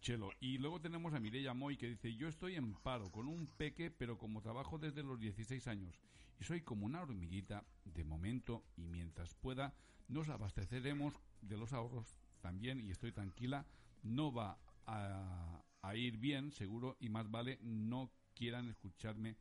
Chelo. 0.00 0.30
Y 0.40 0.58
luego 0.58 0.80
tenemos 0.80 1.14
a 1.14 1.20
Mireia 1.20 1.54
Moy 1.54 1.76
que 1.76 1.88
dice, 1.88 2.14
yo 2.14 2.28
estoy 2.28 2.56
en 2.56 2.74
paro 2.74 3.10
con 3.10 3.28
un 3.28 3.46
peque, 3.46 3.90
pero 3.90 4.18
como 4.18 4.40
trabajo 4.40 4.78
desde 4.78 5.02
los 5.02 5.20
16 5.20 5.66
años 5.68 6.00
y 6.40 6.44
soy 6.44 6.62
como 6.62 6.86
una 6.86 7.02
hormiguita 7.02 7.64
de 7.84 8.04
momento 8.04 8.64
y 8.76 8.86
mientras 8.86 9.34
pueda 9.34 9.74
nos 10.08 10.28
abasteceremos 10.28 11.14
de 11.42 11.56
los 11.56 11.72
ahorros 11.72 12.16
también 12.40 12.80
y 12.80 12.90
estoy 12.90 13.12
tranquila, 13.12 13.66
no 14.02 14.32
va 14.32 14.58
a, 14.86 15.62
ir 15.94 16.16
bien 16.16 16.50
seguro 16.52 16.96
y 17.00 17.08
más 17.08 17.30
vale 17.30 17.58
no 17.62 18.10
quieran 18.34 18.68
escucharme 18.68 19.36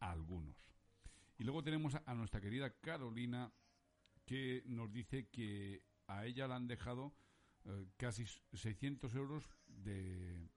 a 0.00 0.10
algunos. 0.10 0.56
Y 1.38 1.44
luego 1.44 1.62
tenemos 1.62 1.94
a 2.04 2.14
nuestra 2.14 2.40
querida 2.40 2.70
Carolina 2.80 3.52
que 4.26 4.62
nos 4.66 4.92
dice 4.92 5.28
que 5.28 5.82
a 6.06 6.26
ella 6.26 6.48
la 6.48 6.56
han 6.56 6.66
dejado 6.66 7.14
eh, 7.66 7.86
casi 7.96 8.26
600 8.52 9.14
euros 9.14 9.44
de, 9.66 10.48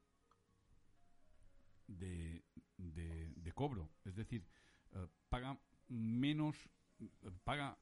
de, 1.87 2.43
de, 2.77 3.33
de 3.35 3.51
cobro. 3.51 3.89
Es 4.05 4.15
decir, 4.15 4.45
eh, 4.93 5.07
paga 5.29 5.59
menos, 5.87 6.57
eh, 6.99 7.31
paga, 7.43 7.77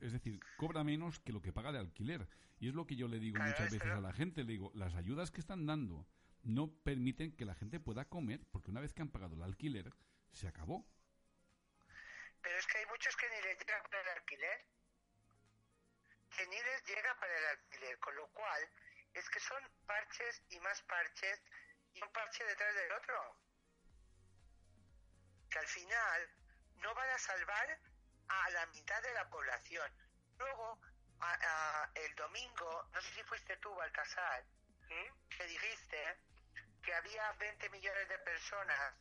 es 0.00 0.12
decir, 0.12 0.40
cobra 0.56 0.84
menos 0.84 1.20
que 1.20 1.32
lo 1.32 1.42
que 1.42 1.52
paga 1.52 1.72
de 1.72 1.78
alquiler. 1.78 2.28
Y 2.60 2.68
es 2.68 2.74
lo 2.74 2.86
que 2.86 2.96
yo 2.96 3.08
le 3.08 3.18
digo 3.18 3.42
muchas 3.42 3.70
veces 3.70 3.90
a 3.90 4.00
la 4.00 4.12
gente. 4.12 4.44
Le 4.44 4.52
digo, 4.52 4.70
las 4.74 4.94
ayudas 4.94 5.30
que 5.30 5.40
están 5.40 5.66
dando 5.66 6.06
no 6.42 6.72
permiten 6.82 7.32
que 7.32 7.44
la 7.44 7.54
gente 7.54 7.80
pueda 7.80 8.08
comer 8.08 8.44
porque 8.50 8.70
una 8.70 8.80
vez 8.80 8.92
que 8.92 9.02
han 9.02 9.10
pagado 9.10 9.34
el 9.34 9.42
alquiler, 9.42 9.92
se 10.30 10.48
acabó. 10.48 10.86
Pero 12.40 12.58
es 12.58 12.66
que 12.66 12.78
hay 12.78 12.86
muchos 12.86 13.16
que 13.16 13.26
ni 13.28 13.48
les 13.48 13.58
llega 13.58 13.82
para 13.82 14.02
el 14.02 14.18
alquiler. 14.18 14.66
Que 16.36 16.46
ni 16.46 16.62
les 16.62 16.84
llega 16.84 17.14
para 17.18 17.36
el 17.38 17.44
alquiler. 17.46 17.98
Con 17.98 18.14
lo 18.16 18.26
cual, 18.28 18.68
es 19.14 19.28
que 19.30 19.40
son 19.40 19.62
parches 19.86 20.42
y 20.50 20.58
más 20.60 20.80
parches 20.82 21.40
y 21.94 22.02
un 22.02 22.12
parche 22.12 22.44
detrás 22.44 22.74
del 22.74 22.92
otro. 22.92 23.36
Que 25.50 25.58
al 25.58 25.66
final 25.66 26.30
no 26.76 26.94
van 26.94 27.10
a 27.10 27.18
salvar 27.18 27.78
a 28.28 28.50
la 28.50 28.66
mitad 28.66 29.02
de 29.02 29.12
la 29.14 29.28
población. 29.28 29.92
Luego, 30.38 30.78
a- 31.20 31.90
el 31.94 32.14
domingo, 32.14 32.88
no 32.92 33.00
sé 33.02 33.12
si 33.14 33.22
fuiste 33.24 33.56
tú, 33.58 33.72
Baltasar, 33.74 34.44
¿Mm? 34.88 35.28
que 35.28 35.44
dijiste 35.46 36.18
que 36.82 36.94
había 36.94 37.30
20 37.32 37.68
millones 37.70 38.08
de 38.08 38.18
personas 38.20 38.94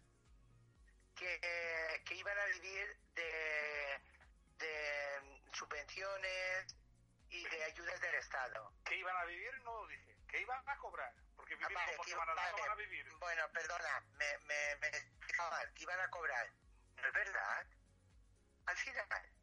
que, 1.15 2.01
que 2.05 2.15
iban 2.15 2.37
a 2.37 2.45
vivir 2.45 2.97
de, 3.15 4.01
de 4.57 5.41
subvenciones 5.53 6.75
y 7.31 7.47
de 7.47 7.63
ayudas 7.63 7.99
del 8.01 8.15
Estado. 8.15 8.73
Que 8.85 8.95
iban 8.97 9.15
a 9.15 9.25
vivir, 9.25 9.53
no 9.63 9.81
lo 9.81 9.87
dije. 9.87 10.17
Que 10.27 10.41
iban 10.41 10.69
a 10.69 10.77
cobrar. 10.77 11.13
Porque 11.35 11.55
vivir 11.55 11.77
Ah, 11.77 11.79
vale, 11.81 11.95
como 11.97 12.03
que 12.05 12.15
van 12.15 12.29
a, 12.29 12.33
no 12.33 12.41
vale. 12.41 12.61
van 12.61 12.71
a 12.71 12.75
vivir. 12.75 13.09
Bueno, 13.19 13.49
perdona, 13.53 13.99
me, 14.19 14.37
me, 14.39 14.75
me 14.75 14.91
mal, 15.37 15.73
que 15.73 15.83
iban 15.83 15.99
a 15.99 16.09
cobrar. 16.09 16.51
No 16.97 17.07
es 17.07 17.13
verdad. 17.13 17.65
Al 18.65 18.77
final, 18.77 19.33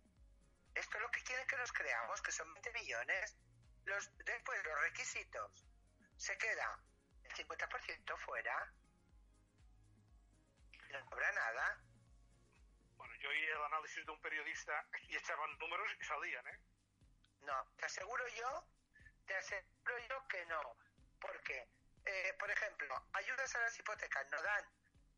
esto 0.75 0.97
es 0.97 1.03
lo 1.03 1.11
que 1.11 1.23
quieren 1.23 1.47
que 1.47 1.57
nos 1.57 1.73
creamos, 1.73 2.23
que 2.23 2.31
son 2.33 2.53
20 2.55 2.73
millones. 2.73 3.37
Los, 3.85 4.17
después, 4.19 4.65
los 4.65 4.81
requisitos. 4.83 5.65
Se 6.17 6.37
queda 6.37 6.79
el 7.25 7.33
50% 7.33 8.17
fuera. 8.19 8.73
No 10.91 11.05
cobra 11.07 11.33
nada. 11.33 11.81
Bueno, 12.97 13.15
yo 13.17 13.29
oí 13.31 13.43
el 13.45 13.63
análisis 13.65 14.05
de 14.05 14.13
un 14.13 14.21
periodista 14.21 14.87
y 15.03 15.17
echaban 15.17 15.57
números 15.59 15.89
y 16.01 16.05
salían, 16.05 16.47
¿eh? 16.49 16.61
No, 17.49 17.65
te 17.79 17.87
aseguro 17.87 18.29
yo, 18.29 18.69
te 19.27 19.35
aseguro 19.35 19.99
yo 20.11 20.29
que 20.29 20.45
no. 20.47 20.77
Porque, 21.19 21.67
eh, 22.05 22.35
por 22.39 22.51
ejemplo, 22.51 23.09
ayudas 23.15 23.55
a 23.57 23.61
las 23.61 23.79
hipotecas 23.79 24.31
no 24.31 24.43
dan. 24.43 24.65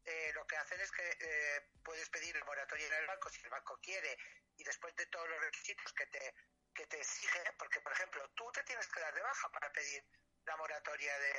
Eh, 0.05 0.31
lo 0.33 0.47
que 0.47 0.57
hacen 0.57 0.81
es 0.81 0.93
que 0.93 1.11
eh, 1.11 1.69
puedes 1.83 2.09
pedir 2.09 2.37
el 2.37 2.45
moratorio 2.45 2.87
en 2.87 2.95
el 2.95 3.07
banco 3.09 3.29
si 3.31 3.43
el 3.43 3.51
banco 3.51 3.77
quiere 3.83 4.16
y 4.57 4.62
después 4.62 4.95
de 4.95 5.07
todos 5.07 5.29
los 5.29 5.40
requisitos 5.40 5.93
que 5.93 6.07
te, 6.07 6.35
que 6.73 6.87
te 6.87 7.01
exige, 7.01 7.53
porque, 7.59 7.81
por 7.81 7.93
ejemplo, 7.93 8.29
tú 8.37 8.49
te 8.53 8.62
tienes 8.62 8.87
que 8.87 9.01
dar 9.01 9.12
de 9.12 9.23
baja 9.23 9.49
para 9.51 9.73
pedir 9.73 10.05
la 10.45 10.57
moratoria 10.57 11.19
de, 11.19 11.33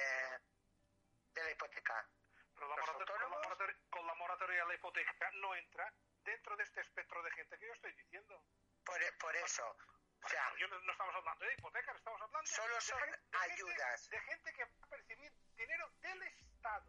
de 1.36 1.44
la 1.44 1.52
hipoteca. 1.52 2.06
Pero 2.54 2.68
la 2.68 2.76
moratoria, 2.76 3.06
con, 3.08 3.32
la 3.32 3.40
moratoria, 3.40 3.78
con 3.90 4.08
la 4.08 4.14
moratoria 4.16 4.62
de 4.62 4.68
la 4.68 4.76
hipoteca 4.76 5.32
no 5.36 5.56
entra 5.56 5.94
dentro 6.26 6.58
de 6.58 6.64
este 6.64 6.82
espectro 6.82 7.24
de 7.24 7.32
gente 7.32 7.58
que 7.58 7.66
yo 7.66 7.74
estoy 7.74 7.94
diciendo. 7.94 8.44
Por, 8.84 9.00
por 9.20 9.36
eso, 9.36 9.78
o 10.24 10.30
sea, 10.30 10.54
Yo 10.60 10.68
no, 10.68 10.92
estamos 10.92 11.16
hablando 11.16 11.46
de 11.46 11.54
hipotecas, 11.54 11.96
estamos 11.96 12.22
hablando 12.22 12.48
Solo 12.50 12.76
de 12.76 12.82
son 12.82 13.00
de 13.00 13.06
gente- 13.08 13.38
ayudas. 13.40 14.10
de 14.10 14.20
gente 14.22 14.54
que 14.54 14.64
va 14.66 14.72
a 14.84 14.88
percibir 14.88 15.34
dinero 15.56 15.90
del 16.02 16.24
Estado, 16.24 16.86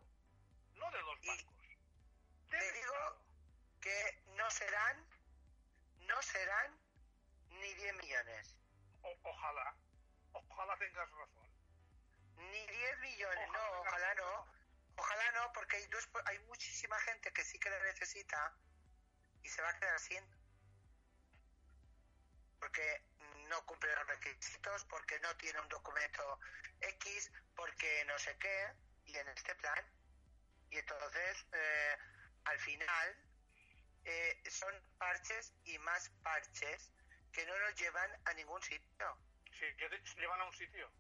no 0.74 0.90
de 0.90 1.02
los 1.02 1.20
bancos. 1.26 1.54
Te 2.50 2.72
digo 2.72 2.92
Estado. 2.94 3.24
que 3.80 4.22
no 4.36 4.50
serán, 4.50 5.07
no 6.00 6.22
serán 6.22 6.78
ni 7.48 7.74
10 7.74 7.94
millones. 7.96 8.57
O- 9.02 9.18
ojalá, 9.22 9.74
ojalá 10.32 10.76
tengas 10.78 11.11
razón. 11.11 11.48
Ni 12.36 12.66
10 12.66 12.98
millones, 13.00 13.48
Ojalá 13.48 13.70
no, 13.70 13.80
ojalá 13.80 14.14
razón. 14.14 14.24
no. 14.46 14.62
Ojalá 14.94 15.30
no, 15.32 15.52
porque 15.54 15.76
hay, 15.76 15.86
dos- 15.86 16.09
hay 16.26 16.38
muchísima 16.40 16.98
gente 17.00 17.32
que 17.32 17.42
sí 17.44 17.59
que 17.59 17.70
la 17.70 17.78
necesita 17.80 18.54
y 19.42 19.48
se 19.48 19.62
va 19.62 19.70
a 19.70 19.78
quedar 19.78 19.98
sin. 19.98 20.22
Porque 22.61 23.02
no 23.53 23.66
cumple 23.66 23.94
los 23.94 24.07
requisitos, 24.07 24.84
porque 24.86 25.20
no 25.20 25.36
tiene 25.36 25.61
un 25.61 25.68
documento 25.68 26.40
X, 26.80 27.30
porque 27.55 28.05
no 28.07 28.18
sé 28.18 28.34
qué, 28.38 28.72
y 29.05 29.16
en 29.16 29.28
este 29.28 29.55
plan. 29.57 29.84
Y 30.70 30.78
entonces, 30.78 31.46
eh, 31.53 31.96
al 32.44 32.59
final, 32.61 33.16
eh, 34.05 34.42
son 34.50 34.74
parches 34.96 35.53
y 35.64 35.78
más 35.80 36.09
parches 36.22 36.90
que 37.30 37.44
no 37.44 37.59
nos 37.59 37.74
llevan 37.74 38.11
a 38.24 38.32
ningún 38.32 38.62
sitio. 38.62 39.18
Sí, 39.53 39.66
que 39.76 39.88
llevan 40.16 40.40
a 40.40 40.44
un 40.44 40.55
sitio, 40.55 40.90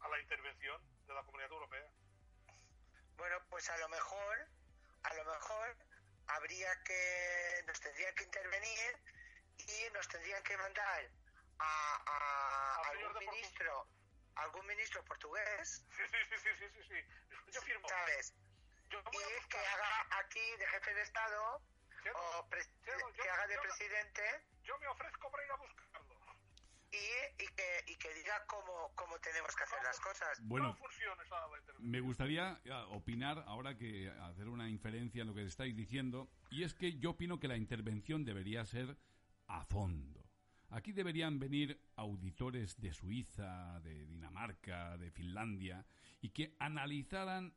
a 0.00 0.08
la 0.08 0.20
intervención 0.20 0.80
de 1.06 1.14
la 1.14 1.22
Comunidad 1.24 1.50
Europea. 1.50 1.90
Bueno, 3.16 3.36
pues 3.50 3.68
a 3.68 3.76
lo 3.78 3.88
mejor, 3.88 4.48
a 5.02 5.14
lo 5.14 5.24
mejor 5.24 5.76
habría 6.28 6.82
que, 6.84 7.64
nos 7.66 7.80
tendrían 7.80 8.14
que 8.14 8.24
intervenir 8.24 8.96
y 9.56 9.92
nos 9.92 10.06
tendrían 10.06 10.42
que 10.44 10.56
mandar 10.56 11.10
a, 11.58 12.82
algún 12.90 13.18
ministro, 13.18 13.86
algún 14.36 14.66
ministro 14.66 15.04
portugués, 15.04 15.84
Sí, 15.96 16.02
sí, 16.10 16.18
sí, 16.30 16.36
sí, 16.42 16.50
sí, 16.58 16.66
sí, 16.74 16.82
sí. 16.88 17.52
Yo 17.52 17.60
firmo. 17.62 17.88
¿sabes? 17.88 18.34
Yo 18.90 19.02
voy 19.04 19.22
a 19.22 19.26
Y 19.44 19.48
que 19.48 19.58
haga 19.58 20.18
aquí 20.20 20.40
de 20.58 20.66
jefe 20.66 20.94
de 20.94 21.02
Estado 21.02 21.62
Chelo, 22.02 22.18
o 22.38 22.48
pre- 22.48 22.64
Chelo, 22.84 23.10
yo- 23.12 23.22
que 23.22 23.28
haga 23.28 23.46
de 23.46 23.54
yo- 23.54 23.62
presidente 23.62 24.22
Yo 24.62 24.78
me 24.78 24.86
ofrezco 24.88 25.30
para 25.30 25.44
ir 25.44 25.50
a 25.50 25.56
buscarlo. 25.56 26.16
y, 26.90 27.42
y, 27.42 27.46
que, 27.48 27.84
y 27.88 27.96
que 27.96 28.14
diga 28.14 28.44
cómo, 28.46 28.92
cómo 28.94 29.18
tenemos 29.18 29.54
que 29.54 29.64
hacer 29.64 29.82
las 29.82 30.00
cosas. 30.00 30.38
Bueno, 30.42 30.74
me 31.80 32.00
gustaría 32.00 32.60
eh, 32.64 32.72
opinar 32.88 33.44
ahora 33.46 33.76
que 33.76 34.10
hacer 34.22 34.48
una 34.48 34.68
inferencia 34.68 35.20
en 35.22 35.28
lo 35.28 35.34
que 35.34 35.44
estáis 35.44 35.76
diciendo 35.76 36.30
y 36.50 36.64
es 36.64 36.72
que 36.74 36.98
yo 36.98 37.10
opino 37.10 37.38
que 37.38 37.48
la 37.48 37.56
intervención 37.56 38.24
debería 38.24 38.64
ser 38.64 38.96
a 39.48 39.64
fondo. 39.66 40.24
Aquí 40.70 40.92
deberían 40.92 41.38
venir 41.38 41.80
auditores 41.96 42.78
de 42.80 42.92
Suiza, 42.92 43.80
de 43.80 44.06
Dinamarca, 44.06 44.96
de 44.98 45.10
Finlandia 45.10 45.84
y 46.20 46.30
que 46.30 46.54
analizaran 46.58 47.54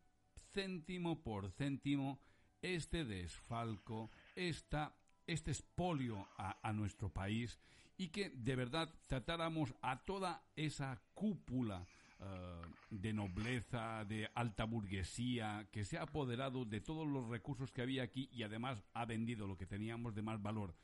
céntimo 0.53 1.21
por 1.21 1.51
céntimo 1.51 2.19
este 2.61 3.03
desfalco, 3.03 4.09
esta, 4.35 4.95
este 5.27 5.51
expolio 5.51 6.27
a, 6.37 6.57
a 6.67 6.71
nuestro 6.73 7.09
país 7.09 7.59
y 7.97 8.09
que 8.09 8.29
de 8.29 8.55
verdad 8.55 8.89
tratáramos 9.07 9.73
a 9.81 10.03
toda 10.03 10.43
esa 10.55 11.01
cúpula 11.13 11.85
eh, 12.23 12.61
de 12.91 13.13
nobleza, 13.13 14.05
de 14.05 14.29
alta 14.35 14.65
burguesía, 14.65 15.67
que 15.71 15.85
se 15.85 15.97
ha 15.97 16.03
apoderado 16.03 16.65
de 16.65 16.79
todos 16.79 17.07
los 17.07 17.27
recursos 17.29 17.71
que 17.71 17.81
había 17.81 18.03
aquí 18.03 18.29
y 18.31 18.43
además 18.43 18.83
ha 18.93 19.05
vendido 19.05 19.47
lo 19.47 19.57
que 19.57 19.65
teníamos 19.65 20.13
de 20.13 20.21
más 20.21 20.41
valor 20.41 20.75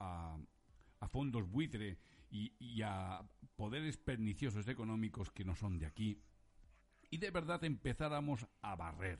a, 0.00 0.36
a 1.02 1.08
fondos 1.08 1.50
buitre 1.50 1.98
y, 2.30 2.80
a 2.82 3.22
poderes 3.56 3.98
perniciosos 3.98 4.68
económicos 4.68 5.30
que 5.30 5.44
no 5.44 5.56
son 5.56 5.78
de 5.78 5.86
aquí 5.86 6.22
y 7.10 7.18
de 7.18 7.30
verdad 7.30 7.62
empezáramos 7.64 8.46
a 8.62 8.76
barrer. 8.76 9.18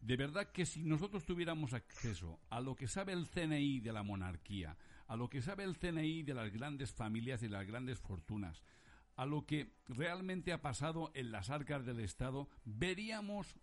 De 0.00 0.16
verdad 0.16 0.52
que 0.52 0.64
si 0.64 0.84
nosotros 0.84 1.24
tuviéramos 1.24 1.74
acceso 1.74 2.40
a 2.48 2.60
lo 2.60 2.76
que 2.76 2.86
sabe 2.86 3.12
el 3.12 3.26
CNI 3.28 3.80
de 3.80 3.92
la 3.92 4.04
monarquía, 4.04 4.78
a 5.08 5.16
lo 5.16 5.28
que 5.28 5.42
sabe 5.42 5.64
el 5.64 5.76
CNI 5.76 6.22
de 6.22 6.34
las 6.34 6.52
grandes 6.52 6.92
familias 6.92 7.42
y 7.42 7.48
las 7.48 7.66
grandes 7.66 7.98
fortunas, 7.98 8.62
a 9.16 9.26
lo 9.26 9.44
que 9.44 9.74
realmente 9.88 10.52
ha 10.52 10.62
pasado 10.62 11.10
en 11.14 11.32
las 11.32 11.50
arcas 11.50 11.84
del 11.84 12.00
Estado, 12.00 12.48
veríamos 12.64 13.58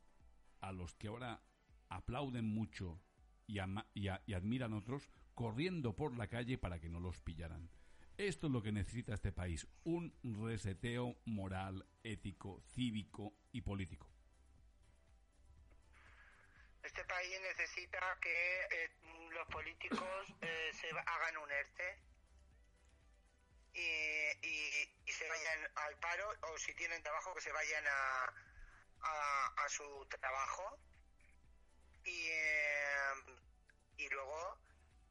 a 0.60 0.74
los 0.74 0.94
que 0.96 1.08
ahora 1.08 1.42
aplauden 1.90 2.46
mucho 2.46 3.00
y, 3.48 3.60
y 3.94 4.10
y 4.26 4.34
admiran 4.34 4.74
otros 4.74 5.10
corriendo 5.34 5.96
por 5.96 6.16
la 6.18 6.28
calle 6.28 6.58
para 6.58 6.80
que 6.80 6.90
no 6.90 7.00
los 7.00 7.20
pillaran. 7.22 7.70
Esto 8.18 8.48
es 8.48 8.54
lo 8.54 8.62
que 8.62 8.72
necesita 8.72 9.14
este 9.14 9.32
país, 9.32 9.68
un 9.84 10.14
reseteo 10.24 11.16
moral, 11.26 11.86
ético, 12.04 12.62
cívico 12.76 13.34
y 13.52 13.62
político. 13.62 14.08
Este 16.84 17.04
país 17.06 17.40
necesita 17.42 18.00
que 18.22 18.60
eh, 18.72 18.90
los 19.32 19.48
políticos 19.48 20.00
eh, 20.42 20.70
se 20.74 20.90
hagan 20.90 21.38
un 21.38 21.52
ERTE 21.52 22.00
y, 23.74 24.48
y- 24.48 24.90
y 25.06 25.12
se 25.12 25.28
vayan 25.28 25.60
al 25.76 25.98
paro 26.00 26.30
o 26.52 26.58
si 26.58 26.74
tienen 26.76 27.02
trabajo 27.02 27.34
que 27.34 27.42
se 27.42 27.52
vayan 27.52 27.84
a, 27.88 28.34
a, 29.02 29.48
a 29.66 29.70
su 29.70 30.06
trabajo 30.20 30.78
y, 32.04 32.28
eh, 32.30 33.14
y 33.98 34.10
luego, 34.10 34.58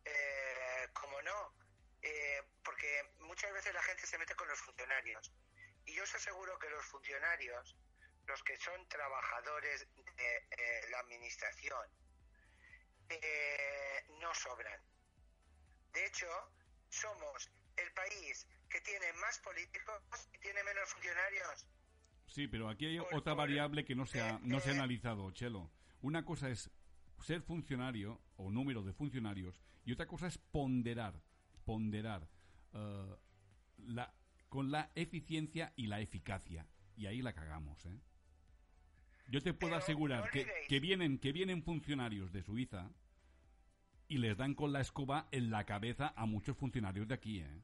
eh, 0.04 0.88
como 0.92 1.20
no, 1.22 1.54
eh, 2.02 2.42
porque 2.64 3.02
muchas 3.20 3.52
veces 3.52 3.72
la 3.74 3.82
gente 3.82 4.06
se 4.06 4.18
mete 4.18 4.34
con 4.34 4.48
los 4.48 4.58
funcionarios 4.60 5.32
y 5.86 5.94
yo 5.94 6.02
os 6.02 6.14
aseguro 6.14 6.58
que 6.58 6.70
los 6.70 6.84
funcionarios 6.86 7.76
los 8.26 8.42
que 8.44 8.56
son 8.58 8.86
trabajadores 8.88 9.86
de 10.16 10.36
eh, 10.36 10.80
la 10.90 10.98
administración 11.00 11.86
eh, 13.08 14.04
no 14.20 14.32
sobran. 14.34 14.80
De 15.92 16.06
hecho, 16.06 16.26
somos 16.88 17.50
el 17.76 17.92
país 17.92 18.46
que 18.68 18.80
tiene 18.80 19.12
más 19.14 19.38
políticos 19.40 20.00
y 20.32 20.38
tiene 20.38 20.62
menos 20.64 20.88
funcionarios. 20.90 21.66
Sí, 22.26 22.48
pero 22.48 22.68
aquí 22.68 22.86
hay 22.86 22.98
Por- 22.98 23.14
otra 23.14 23.32
por- 23.34 23.38
variable 23.38 23.84
que 23.84 23.94
no 23.94 24.06
se 24.06 24.20
ha, 24.20 24.38
no 24.42 24.60
se 24.60 24.70
ha 24.70 24.72
eh. 24.72 24.76
analizado, 24.76 25.30
Chelo. 25.32 25.70
Una 26.00 26.24
cosa 26.24 26.48
es 26.48 26.70
ser 27.22 27.42
funcionario 27.42 28.20
o 28.36 28.50
número 28.50 28.82
de 28.82 28.92
funcionarios 28.92 29.60
y 29.84 29.92
otra 29.92 30.06
cosa 30.06 30.26
es 30.26 30.38
ponderar, 30.38 31.20
ponderar 31.64 32.28
eh, 32.72 33.16
la, 33.78 34.14
con 34.48 34.70
la 34.70 34.90
eficiencia 34.94 35.72
y 35.76 35.86
la 35.86 36.00
eficacia. 36.00 36.66
Y 36.96 37.06
ahí 37.06 37.22
la 37.22 37.32
cagamos, 37.32 37.84
¿eh? 37.86 37.98
Yo 39.28 39.40
te 39.40 39.54
puedo 39.54 39.72
Pero 39.72 39.82
asegurar 39.82 40.24
no 40.26 40.30
que, 40.30 40.46
que 40.68 40.80
vienen 40.80 41.18
que 41.18 41.32
vienen 41.32 41.62
funcionarios 41.62 42.32
de 42.32 42.42
Suiza 42.42 42.90
y 44.08 44.18
les 44.18 44.36
dan 44.36 44.54
con 44.54 44.72
la 44.72 44.80
escoba 44.80 45.28
en 45.30 45.50
la 45.50 45.64
cabeza 45.64 46.12
a 46.16 46.26
muchos 46.26 46.56
funcionarios 46.56 47.08
de 47.08 47.14
aquí, 47.14 47.40
¿eh? 47.40 47.62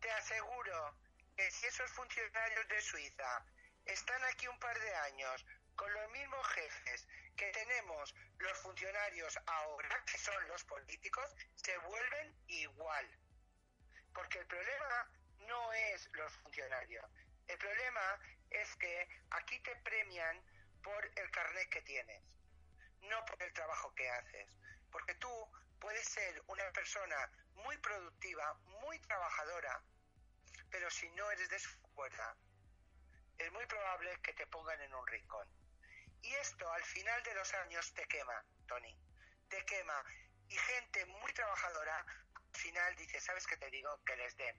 Te 0.00 0.10
aseguro 0.10 0.94
que 1.36 1.50
si 1.50 1.66
esos 1.66 1.90
funcionarios 1.92 2.68
de 2.68 2.80
Suiza 2.82 3.46
están 3.86 4.20
aquí 4.32 4.46
un 4.46 4.58
par 4.58 4.78
de 4.78 4.94
años 5.12 5.46
con 5.76 5.92
los 5.92 6.10
mismos 6.10 6.46
jefes 6.48 7.06
que 7.36 7.50
tenemos 7.50 8.14
los 8.38 8.58
funcionarios 8.58 9.38
ahora, 9.46 10.04
que 10.04 10.18
son 10.18 10.48
los 10.48 10.64
políticos, 10.64 11.34
se 11.56 11.76
vuelven 11.78 12.34
igual. 12.46 13.08
Porque 14.12 14.38
el 14.38 14.46
problema 14.46 15.10
no 15.40 15.72
es 15.72 16.08
los 16.12 16.32
funcionarios. 16.38 17.04
El 17.46 17.58
problema 17.58 18.20
es 18.50 18.74
que 18.76 19.08
aquí 19.30 19.60
te 19.60 19.76
premian 19.76 20.42
por 20.82 21.04
el 21.16 21.30
carnet 21.30 21.68
que 21.70 21.82
tienes, 21.82 22.22
no 23.02 23.24
por 23.24 23.42
el 23.42 23.52
trabajo 23.52 23.94
que 23.94 24.08
haces. 24.08 24.48
Porque 24.90 25.14
tú 25.16 25.28
puedes 25.80 26.06
ser 26.08 26.42
una 26.46 26.70
persona 26.72 27.30
muy 27.56 27.76
productiva, 27.78 28.54
muy 28.80 28.98
trabajadora, 29.00 29.82
pero 30.70 30.90
si 30.90 31.08
no 31.10 31.30
eres 31.30 31.48
de 31.50 31.58
su 31.58 31.80
cuerda, 31.94 32.36
es 33.38 33.52
muy 33.52 33.66
probable 33.66 34.20
que 34.22 34.32
te 34.32 34.46
pongan 34.46 34.80
en 34.80 34.94
un 34.94 35.06
rincón. 35.06 35.63
Y 36.24 36.32
esto 36.40 36.70
al 36.72 36.82
final 36.84 37.22
de 37.22 37.34
los 37.34 37.54
años 37.54 37.92
te 37.94 38.02
quema, 38.06 38.44
Tony. 38.66 38.94
Te 39.48 39.64
quema. 39.66 39.94
Y 40.48 40.54
gente 40.54 41.04
muy 41.06 41.32
trabajadora 41.32 41.98
al 42.34 42.60
final 42.60 42.94
dice, 42.96 43.20
¿sabes 43.20 43.46
qué 43.46 43.56
te 43.56 43.70
digo? 43.70 43.88
Que 44.06 44.16
les 44.16 44.36
den. 44.36 44.56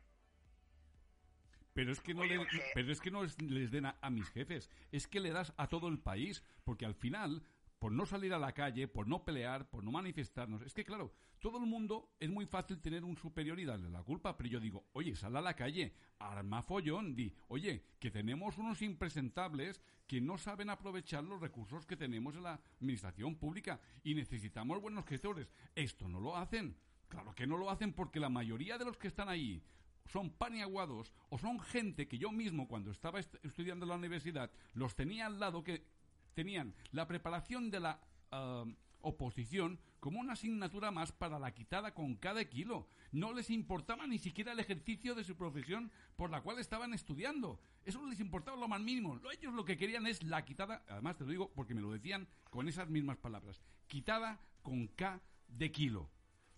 Pero 1.73 1.91
es 1.91 1.99
que 1.99 2.13
no, 2.13 2.21
Oye, 2.21 2.37
le- 2.37 2.71
pero 2.73 2.91
es 2.91 3.01
que 3.01 3.11
no 3.11 3.23
es- 3.23 3.39
les 3.41 3.71
den 3.71 3.85
a, 3.85 3.97
a 4.01 4.09
mis 4.09 4.29
jefes, 4.29 4.69
es 4.91 5.07
que 5.07 5.19
le 5.19 5.31
das 5.31 5.53
a 5.57 5.67
todo 5.67 5.87
el 5.89 5.99
país, 5.99 6.43
porque 6.63 6.85
al 6.85 6.95
final, 6.95 7.43
por 7.79 7.91
no 7.91 8.05
salir 8.05 8.33
a 8.33 8.39
la 8.39 8.53
calle, 8.53 8.87
por 8.87 9.07
no 9.07 9.25
pelear, 9.25 9.69
por 9.69 9.83
no 9.83 9.91
manifestarnos, 9.91 10.61
es 10.61 10.73
que 10.73 10.85
claro, 10.85 11.13
todo 11.45 11.59
el 11.59 11.67
mundo 11.67 12.15
es 12.19 12.27
muy 12.27 12.47
fácil 12.47 12.79
tener 12.81 13.03
un 13.03 13.15
superior 13.17 13.59
y 13.59 13.65
darle 13.65 13.87
la 13.91 14.01
culpa, 14.01 14.35
pero 14.35 14.49
yo 14.49 14.59
digo, 14.59 14.87
oye, 14.93 15.15
sal 15.15 15.35
a 15.35 15.41
la 15.41 15.53
calle, 15.55 15.93
arma 16.17 16.63
follón, 16.63 17.15
di, 17.15 17.31
oye, 17.49 17.83
que 17.99 18.09
tenemos 18.09 18.57
unos 18.57 18.81
impresentables 18.81 19.79
que 20.07 20.19
no 20.19 20.39
saben 20.39 20.71
aprovechar 20.71 21.23
los 21.23 21.39
recursos 21.39 21.85
que 21.85 21.95
tenemos 21.95 22.35
en 22.35 22.41
la 22.41 22.59
administración 22.81 23.35
pública 23.35 23.79
y 24.03 24.15
necesitamos 24.15 24.81
buenos 24.81 25.05
gestores. 25.05 25.53
Esto 25.75 26.07
no 26.07 26.19
lo 26.19 26.35
hacen. 26.35 26.75
Claro 27.09 27.35
que 27.35 27.45
no 27.45 27.57
lo 27.57 27.69
hacen 27.69 27.93
porque 27.93 28.19
la 28.19 28.29
mayoría 28.29 28.79
de 28.79 28.85
los 28.85 28.97
que 28.97 29.07
están 29.07 29.29
ahí 29.29 29.61
son 30.07 30.31
paniaguados 30.31 31.13
o 31.29 31.37
son 31.37 31.59
gente 31.59 32.07
que 32.07 32.17
yo 32.17 32.31
mismo 32.31 32.67
cuando 32.67 32.89
estaba 32.89 33.19
est- 33.19 33.35
estudiando 33.45 33.85
en 33.85 33.89
la 33.89 33.97
universidad 33.97 34.49
los 34.73 34.95
tenía 34.95 35.27
al 35.27 35.39
lado 35.39 35.63
que 35.63 35.85
tenían 36.33 36.73
la 36.91 37.05
preparación 37.05 37.69
de 37.69 37.79
la 37.81 38.01
ah, 38.31 38.65
oposición 39.01 39.79
como 40.05 40.19
una 40.19 40.33
asignatura 40.33 40.91
más 40.91 41.11
para 41.11 41.39
la 41.39 41.51
quitada 41.51 41.95
con 41.95 42.13
cada 42.13 42.45
kilo. 42.45 42.87
No 43.11 43.33
les 43.33 43.49
importaba 43.49 44.05
ni 44.05 44.19
siquiera 44.19 44.51
el 44.51 44.59
ejercicio 44.59 45.15
de 45.15 45.23
su 45.23 45.35
profesión 45.35 45.91
por 46.15 46.29
la 46.29 46.41
cual 46.41 46.59
estaban 46.59 46.93
estudiando. 46.93 47.59
Eso 47.85 47.99
no 47.99 48.07
les 48.07 48.19
importaba 48.19 48.55
lo 48.55 48.67
más 48.67 48.79
mínimo. 48.79 49.15
Lo- 49.15 49.31
Ellos 49.31 49.55
lo 49.55 49.65
que 49.65 49.77
querían 49.77 50.05
es 50.05 50.21
la 50.21 50.45
quitada, 50.45 50.83
además 50.87 51.17
te 51.17 51.23
lo 51.23 51.31
digo 51.31 51.51
porque 51.55 51.73
me 51.73 51.81
lo 51.81 51.91
decían 51.91 52.27
con 52.51 52.69
esas 52.69 52.87
mismas 52.87 53.17
palabras, 53.17 53.59
quitada 53.87 54.39
con 54.61 54.85
K 54.89 55.19
de 55.47 55.71
kilo 55.71 56.07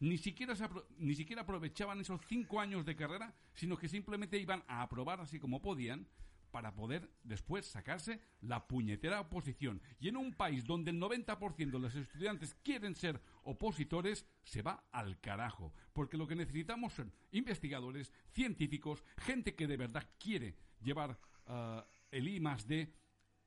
ni 0.02 0.18
siquiera, 0.18 0.54
ni 0.98 1.16
siquiera 1.16 1.44
aprovechaban 1.44 2.02
esos 2.02 2.20
cinco 2.28 2.60
años 2.60 2.86
de 2.86 2.98
carrera, 2.98 3.34
sino 3.54 3.78
que 3.78 3.88
simplemente 3.88 4.38
iban 4.38 4.62
a 4.68 4.82
aprobar 4.82 5.22
así 5.22 5.40
como 5.40 5.62
podían 5.62 6.06
para 6.52 6.74
poder 6.74 7.10
después 7.24 7.66
sacarse 7.66 8.22
la 8.42 8.68
puñetera 8.68 9.20
oposición. 9.20 9.82
Y 10.00 10.08
en 10.08 10.18
un 10.18 10.34
país 10.34 10.66
donde 10.66 10.92
el 10.92 11.00
90% 11.00 11.56
de 11.72 11.80
los 11.80 11.94
estudiantes 11.94 12.56
quieren 12.64 12.96
ser 12.96 13.20
opositores, 13.48 14.26
se 14.44 14.62
va 14.62 14.88
al 14.92 15.20
carajo. 15.20 15.74
Porque 15.94 16.18
lo 16.18 16.28
que 16.28 16.36
necesitamos 16.36 16.94
son 16.94 17.14
investigadores, 17.32 18.14
científicos, 18.32 19.04
gente 19.18 19.56
que 19.56 19.68
de 19.68 19.78
verdad 19.78 20.08
quiere 20.20 20.56
llevar 20.82 21.18
ah, 21.48 21.86
el 22.12 22.28
I 22.28 22.40
más 22.40 22.68
D 22.68 22.94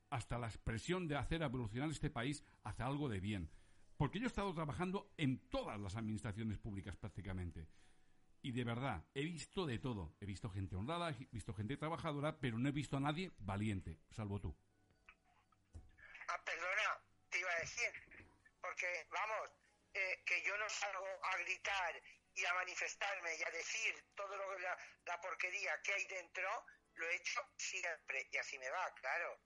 hasta 0.09 0.37
la 0.37 0.47
expresión 0.47 1.07
de 1.07 1.15
hacer 1.15 1.41
evolucionar 1.41 1.89
este 1.89 2.09
país 2.09 2.43
hacia 2.63 2.85
algo 2.85 3.07
de 3.09 3.19
bien. 3.19 3.49
Porque 3.95 4.19
yo 4.19 4.25
he 4.25 4.27
estado 4.27 4.53
trabajando 4.53 5.13
en 5.17 5.37
todas 5.49 5.79
las 5.79 5.95
administraciones 5.95 6.57
públicas 6.57 6.97
prácticamente. 6.97 7.67
Y 8.41 8.51
de 8.51 8.63
verdad, 8.63 9.05
he 9.13 9.23
visto 9.23 9.67
de 9.67 9.77
todo. 9.77 10.15
He 10.19 10.25
visto 10.25 10.49
gente 10.49 10.75
honrada, 10.75 11.11
he 11.11 11.27
visto 11.31 11.53
gente 11.53 11.77
trabajadora, 11.77 12.39
pero 12.39 12.57
no 12.57 12.67
he 12.67 12.71
visto 12.71 12.97
a 12.97 12.99
nadie 12.99 13.31
valiente, 13.37 13.99
salvo 14.09 14.39
tú. 14.39 14.55
Ah, 16.27 16.41
perdona, 16.43 16.97
te 17.29 17.39
iba 17.39 17.49
a 17.51 17.59
decir, 17.59 18.25
porque 18.61 18.87
vamos, 19.11 19.51
eh, 19.93 20.23
que 20.25 20.41
yo 20.47 20.57
no 20.57 20.60
salgo 20.71 21.07
a 21.25 21.37
gritar 21.37 22.01
y 22.33 22.45
a 22.45 22.53
manifestarme 22.53 23.35
y 23.35 23.43
a 23.43 23.51
decir 23.51 24.03
todo 24.15 24.35
lo 24.35 24.59
la, 24.59 24.77
la 25.05 25.19
porquería 25.19 25.81
que 25.81 25.93
hay 25.93 26.05
dentro, 26.05 26.65
lo 26.95 27.09
he 27.09 27.15
hecho 27.15 27.41
siempre 27.57 28.27
y 28.31 28.37
así 28.37 28.57
me 28.59 28.69
va, 28.69 28.93
claro. 28.95 29.39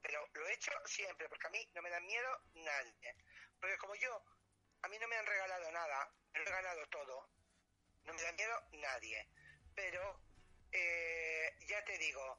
Pero 0.00 0.28
lo 0.34 0.48
he 0.48 0.54
hecho 0.54 0.72
siempre, 0.84 1.28
porque 1.28 1.46
a 1.46 1.50
mí 1.50 1.70
no 1.74 1.82
me 1.82 1.90
da 1.90 2.00
miedo 2.00 2.40
nadie. 2.54 3.16
Porque 3.60 3.78
como 3.78 3.94
yo, 3.94 4.24
a 4.82 4.88
mí 4.88 4.98
no 4.98 5.06
me 5.06 5.16
han 5.16 5.26
regalado 5.26 5.70
nada, 5.70 6.12
me 6.32 6.40
lo 6.40 6.46
he 6.46 6.52
ganado 6.52 6.88
todo, 6.88 7.30
no 8.02 8.14
me 8.14 8.22
da 8.22 8.32
miedo 8.32 8.62
nadie. 8.72 9.28
Pero 9.74 10.20
eh, 10.72 11.56
ya 11.68 11.84
te 11.84 11.96
digo 11.98 12.38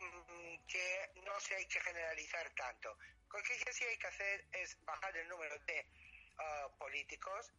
mm, 0.00 0.66
que 0.66 1.10
no 1.16 1.38
se 1.40 1.56
hay 1.56 1.66
que 1.66 1.80
generalizar 1.80 2.48
tanto. 2.54 2.96
Lo 3.30 3.42
que 3.42 3.72
sí 3.72 3.84
hay 3.84 3.98
que 3.98 4.06
hacer 4.06 4.46
es 4.52 4.82
bajar 4.84 5.16
el 5.16 5.28
número 5.28 5.58
de 5.58 5.86
ah, 6.38 6.68
políticos. 6.78 7.52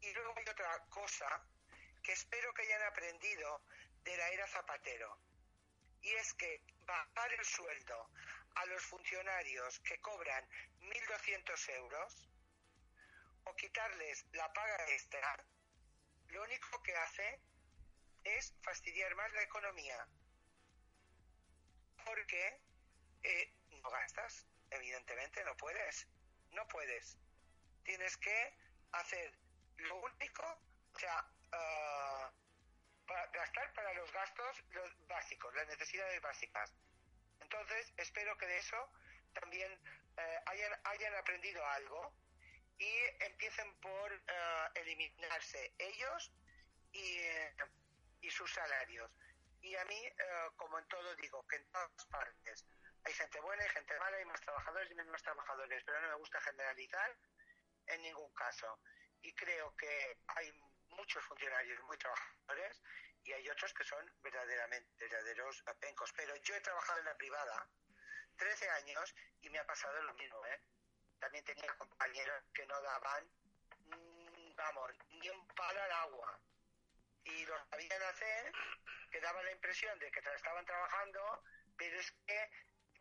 Y 0.00 0.12
luego 0.12 0.34
hay 0.36 0.44
otra 0.48 0.78
cosa 0.90 1.42
que 2.02 2.12
espero 2.12 2.52
que 2.54 2.62
hayan 2.62 2.82
aprendido 2.82 3.62
de 4.04 4.16
la 4.16 4.28
era 4.30 4.46
Zapatero. 4.46 5.18
Y 6.02 6.10
es 6.14 6.34
que 6.34 6.62
bajar 6.86 7.32
el 7.32 7.44
sueldo 7.44 8.08
a 8.54 8.66
los 8.66 8.82
funcionarios 8.84 9.80
que 9.80 10.00
cobran 10.00 10.48
1.200 10.80 11.68
euros 11.76 12.28
o 13.44 13.54
quitarles 13.56 14.26
la 14.32 14.52
paga 14.52 14.88
extra, 14.90 15.44
lo 16.28 16.42
único 16.42 16.82
que 16.82 16.94
hace 16.96 17.40
es 18.24 18.54
fastidiar 18.62 19.14
más 19.14 19.32
la 19.32 19.42
economía. 19.42 20.06
Porque 22.04 22.60
eh, 23.22 23.52
no 23.82 23.90
gastas, 23.90 24.46
evidentemente 24.70 25.44
no 25.44 25.56
puedes, 25.56 26.08
no 26.52 26.66
puedes. 26.68 27.18
Tienes 27.88 28.18
que 28.18 28.54
hacer 28.92 29.32
lo 29.78 29.96
único, 29.96 30.44
o 30.92 30.98
sea, 30.98 31.24
para 33.06 33.26
gastar 33.28 33.72
para 33.72 33.94
los 33.94 34.12
gastos 34.12 34.62
los 34.72 35.06
básicos, 35.06 35.54
las 35.54 35.66
necesidades 35.68 36.20
básicas. 36.20 36.70
Entonces, 37.40 37.90
espero 37.96 38.36
que 38.36 38.46
de 38.46 38.58
eso 38.58 38.76
también 39.32 39.72
eh, 40.18 40.38
hayan, 40.84 41.14
aprendido 41.14 41.64
algo 41.64 42.12
y 42.76 42.92
empiecen 43.20 43.74
por 43.80 44.12
eh, 44.12 44.68
eliminarse 44.74 45.72
ellos 45.78 46.30
y, 46.92 47.20
eh, 47.20 47.56
y 48.20 48.30
sus 48.30 48.52
salarios. 48.52 49.10
Y 49.62 49.74
a 49.76 49.84
mí, 49.86 50.04
eh, 50.04 50.50
como 50.56 50.78
en 50.78 50.86
todo, 50.88 51.16
digo 51.16 51.42
que 51.46 51.56
en 51.56 51.72
todas 51.72 52.04
partes 52.10 52.66
hay 53.04 53.14
gente 53.14 53.40
buena, 53.40 53.62
hay 53.62 53.70
gente 53.70 53.98
mala, 53.98 54.18
hay 54.18 54.26
más 54.26 54.42
trabajadores 54.42 54.90
y 54.90 54.94
menos 54.94 55.22
trabajadores, 55.22 55.82
pero 55.86 56.02
no 56.02 56.08
me 56.08 56.14
gusta 56.16 56.38
generalizar 56.42 57.16
en 57.88 58.02
ningún 58.02 58.32
caso. 58.34 58.80
Y 59.22 59.34
creo 59.34 59.74
que 59.76 60.18
hay 60.28 60.52
muchos 60.90 61.24
funcionarios 61.24 61.82
muy 61.84 61.96
trabajadores 61.98 62.80
y 63.24 63.32
hay 63.32 63.48
otros 63.48 63.72
que 63.74 63.84
son 63.84 64.10
verdaderamente 64.22 64.88
verdaderos 64.98 65.62
pencos. 65.80 66.12
Pero 66.16 66.36
yo 66.36 66.54
he 66.54 66.60
trabajado 66.60 66.98
en 67.00 67.04
la 67.06 67.16
privada 67.16 67.68
13 68.36 68.70
años 68.70 69.14
y 69.40 69.50
me 69.50 69.58
ha 69.58 69.66
pasado 69.66 70.00
lo 70.02 70.14
mismo, 70.14 70.44
¿eh? 70.46 70.60
También 71.18 71.44
tenía 71.44 71.74
compañeros 71.76 72.44
que 72.54 72.64
no 72.66 72.80
daban, 72.80 73.24
mm, 73.86 74.54
vamos, 74.54 74.92
ni 75.08 75.28
un 75.28 75.46
palo 75.48 75.82
al 75.82 75.92
agua. 75.92 76.40
Y 77.24 77.44
lo 77.44 77.58
sabían 77.66 78.02
hacer, 78.02 78.52
que 79.10 79.20
daba 79.20 79.42
la 79.42 79.52
impresión 79.52 79.98
de 79.98 80.10
que 80.10 80.20
estaban 80.20 80.64
trabajando, 80.64 81.42
pero 81.76 81.98
es 81.98 82.12
que 82.26 82.50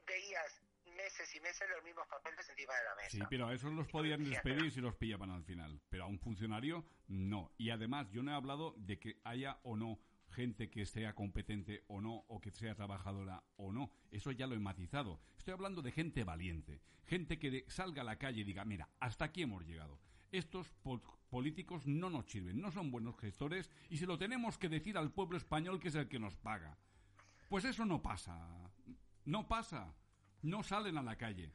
veías 0.05 0.61
meses 0.97 1.33
y 1.35 1.39
meses 1.39 1.67
los 1.73 1.83
mismos 1.83 2.05
papeles 2.09 2.49
encima 2.49 2.73
de 2.73 2.83
la 2.83 2.95
mesa. 2.95 3.09
Sí, 3.11 3.19
pero 3.29 3.47
a 3.47 3.53
esos 3.53 3.71
los 3.73 3.87
podían 3.87 4.23
despedir 4.29 4.71
si 4.71 4.81
los 4.81 4.95
pillaban 4.95 5.29
al 5.29 5.43
final. 5.43 5.79
Pero 5.89 6.03
a 6.03 6.07
un 6.07 6.19
funcionario, 6.19 6.83
no. 7.07 7.51
Y 7.57 7.69
además, 7.69 8.09
yo 8.11 8.23
no 8.23 8.31
he 8.31 8.35
hablado 8.35 8.73
de 8.77 8.99
que 8.99 9.21
haya 9.23 9.59
o 9.63 9.75
no 9.77 9.99
gente 10.29 10.69
que 10.69 10.85
sea 10.85 11.15
competente 11.15 11.85
o 11.87 12.01
no, 12.01 12.25
o 12.27 12.41
que 12.41 12.51
sea 12.51 12.75
trabajadora 12.75 13.43
o 13.55 13.71
no. 13.71 13.89
Eso 14.11 14.31
ya 14.31 14.45
lo 14.47 14.55
he 14.55 14.59
matizado. 14.59 15.21
Estoy 15.37 15.53
hablando 15.53 15.81
de 15.81 15.91
gente 15.93 16.23
valiente. 16.25 16.81
Gente 17.05 17.39
que 17.39 17.63
salga 17.69 18.01
a 18.01 18.05
la 18.05 18.17
calle 18.17 18.41
y 18.41 18.43
diga, 18.43 18.65
mira, 18.65 18.89
hasta 18.99 19.25
aquí 19.25 19.43
hemos 19.43 19.65
llegado. 19.65 19.97
Estos 20.31 20.67
po- 20.83 21.01
políticos 21.29 21.87
no 21.87 22.09
nos 22.09 22.25
sirven, 22.29 22.59
no 22.59 22.69
son 22.71 22.91
buenos 22.91 23.17
gestores 23.17 23.71
y 23.89 23.97
se 23.97 24.05
lo 24.05 24.17
tenemos 24.17 24.57
que 24.57 24.67
decir 24.67 24.97
al 24.97 25.11
pueblo 25.13 25.37
español 25.37 25.79
que 25.79 25.87
es 25.87 25.95
el 25.95 26.09
que 26.09 26.19
nos 26.19 26.35
paga. 26.35 26.77
Pues 27.47 27.63
eso 27.63 27.85
no 27.85 28.01
pasa. 28.01 28.69
No 29.23 29.47
pasa. 29.47 29.93
No 30.41 30.63
salen 30.63 30.97
a 30.97 31.03
la 31.03 31.15
calle. 31.17 31.51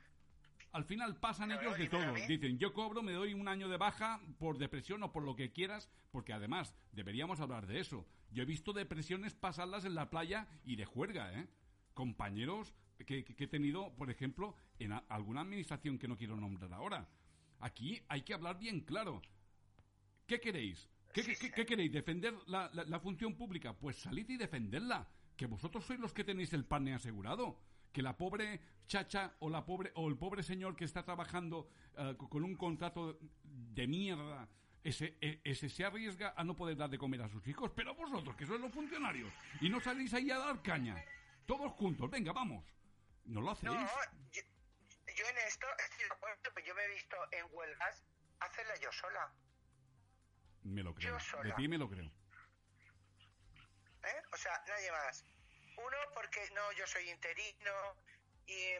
Al 0.72 0.84
final 0.84 1.16
pasan 1.16 1.48
Pero 1.50 1.60
ellos 1.60 1.78
de 1.78 1.88
todo. 1.88 2.14
Dicen, 2.26 2.58
yo 2.58 2.72
cobro, 2.72 3.02
me 3.02 3.12
doy 3.12 3.34
un 3.34 3.46
año 3.46 3.68
de 3.68 3.76
baja 3.76 4.20
por 4.38 4.56
depresión 4.58 5.02
o 5.02 5.12
por 5.12 5.22
lo 5.22 5.36
que 5.36 5.52
quieras, 5.52 5.90
porque 6.10 6.32
además 6.32 6.74
deberíamos 6.92 7.40
hablar 7.40 7.66
de 7.66 7.78
eso. 7.80 8.06
Yo 8.30 8.42
he 8.42 8.46
visto 8.46 8.72
depresiones 8.72 9.34
pasarlas 9.34 9.84
en 9.84 9.94
la 9.94 10.08
playa 10.08 10.48
y 10.64 10.76
de 10.76 10.86
juerga, 10.86 11.30
¿eh? 11.38 11.46
Compañeros 11.92 12.72
que, 13.06 13.22
que- 13.24 13.34
que 13.36 13.44
he 13.44 13.48
tenido, 13.48 13.94
por 13.96 14.10
ejemplo, 14.10 14.56
en 14.78 14.92
a- 14.92 15.04
alguna 15.10 15.42
administración 15.42 15.98
que 15.98 16.08
no 16.08 16.16
quiero 16.16 16.36
nombrar 16.36 16.72
ahora. 16.72 17.06
Aquí 17.60 18.00
hay 18.08 18.22
que 18.22 18.32
hablar 18.32 18.58
bien 18.58 18.80
claro. 18.80 19.20
¿Qué 20.26 20.40
queréis? 20.40 20.88
¿Qué, 21.12 21.22
qué- 21.22 21.36
qué- 21.36 21.50
qué 21.50 21.66
queréis? 21.66 21.92
¿Defender 21.92 22.34
la, 22.46 22.70
la- 22.72 22.84
la 22.84 22.98
función 23.00 23.34
pública? 23.36 23.74
Pues 23.74 23.96
salid 23.96 24.28
y 24.30 24.38
defenderla. 24.38 25.06
Que 25.36 25.46
vosotros 25.46 25.84
sois 25.84 26.00
los 26.00 26.14
que 26.14 26.24
tenéis 26.24 26.52
el 26.54 26.64
pan 26.64 26.88
asegurado. 26.88 27.58
Que 27.92 28.02
la 28.02 28.16
pobre 28.16 28.60
chacha 28.86 29.34
o 29.40 29.48
la 29.50 29.64
pobre 29.64 29.92
o 29.94 30.08
el 30.08 30.16
pobre 30.16 30.42
señor 30.42 30.74
que 30.76 30.84
está 30.84 31.04
trabajando 31.04 31.68
co- 32.18 32.28
con 32.28 32.42
un 32.44 32.56
contrato 32.56 33.18
de 33.44 33.86
mierda, 33.86 34.48
ese, 34.82 35.16
e- 35.20 35.40
ese 35.44 35.68
se 35.68 35.84
arriesga 35.84 36.34
a 36.36 36.42
no 36.44 36.56
poder 36.56 36.76
dar 36.76 36.90
de 36.90 36.98
comer 36.98 37.22
a 37.22 37.28
sus 37.28 37.46
hijos. 37.46 37.70
Pero 37.76 37.94
vosotros, 37.94 38.34
que 38.36 38.46
sois 38.46 38.60
los 38.60 38.72
funcionarios, 38.72 39.32
y 39.60 39.68
no 39.68 39.80
salís 39.80 40.12
ahí 40.14 40.30
a 40.30 40.38
dar 40.38 40.62
caña. 40.62 40.96
Todos 41.46 41.70
juntos, 41.72 42.10
venga, 42.10 42.32
vamos. 42.32 42.64
¿No 43.24 43.40
lo 43.40 43.50
hacéis? 43.52 43.72
No, 43.72 43.80
yo, 44.32 44.42
yo 45.16 45.24
en 45.28 45.36
esto 45.46 45.66
estoy 45.78 46.06
de 46.08 46.12
acuerdo, 46.14 46.50
pero 46.54 46.66
yo 46.66 46.74
me 46.74 46.82
he 46.84 46.94
visto 46.94 47.16
en 47.30 47.46
huelgas 47.52 48.02
hacerla 48.40 48.72
yo 48.82 48.90
sola. 48.92 49.32
Me 50.64 50.82
lo 50.82 50.94
creo. 50.94 51.14
yo 51.14 51.20
sola. 51.20 51.42
De 51.44 51.52
ti 51.54 51.68
me 51.68 51.78
lo 51.78 51.88
creo. 51.88 52.06
¿eh? 54.04 54.22
O 54.32 54.36
sea, 54.36 54.52
nadie 54.66 54.90
más. 54.90 55.24
Uno, 55.76 55.96
porque 56.14 56.48
no, 56.50 56.72
yo 56.72 56.86
soy 56.86 57.10
interino 57.10 57.96
y, 58.46 58.74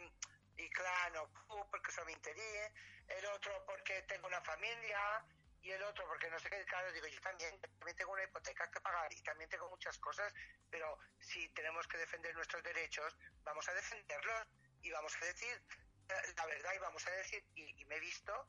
y 0.57 0.69
claro, 0.69 1.29
no, 1.49 1.67
porque 1.69 1.91
soy 1.91 2.11
interino. 2.13 2.75
El 3.07 3.25
otro, 3.27 3.51
porque 3.65 4.01
tengo 4.03 4.27
una 4.27 4.41
familia. 4.41 5.25
Y 5.61 5.71
el 5.71 5.81
otro, 5.83 6.05
porque 6.07 6.29
no 6.29 6.37
sé 6.39 6.49
qué, 6.49 6.65
claro, 6.65 6.91
digo, 6.91 7.07
yo 7.07 7.21
también, 7.21 7.57
también 7.61 7.95
tengo 7.95 8.11
una 8.11 8.23
hipoteca 8.25 8.69
que 8.69 8.81
pagar 8.81 9.13
y 9.13 9.21
también 9.23 9.49
tengo 9.49 9.69
muchas 9.69 9.97
cosas, 9.97 10.33
pero 10.69 10.99
si 11.21 11.47
tenemos 11.53 11.87
que 11.87 11.97
defender 11.99 12.35
nuestros 12.35 12.61
derechos, 12.63 13.15
vamos 13.45 13.69
a 13.69 13.73
defenderlos 13.73 14.45
y 14.81 14.91
vamos 14.91 15.15
a 15.21 15.25
decir 15.25 15.63
la 16.37 16.45
verdad 16.45 16.71
y 16.75 16.79
vamos 16.79 17.07
a 17.07 17.11
decir, 17.11 17.45
y, 17.55 17.81
y 17.81 17.85
me 17.85 17.95
he 17.95 17.99
visto 18.01 18.45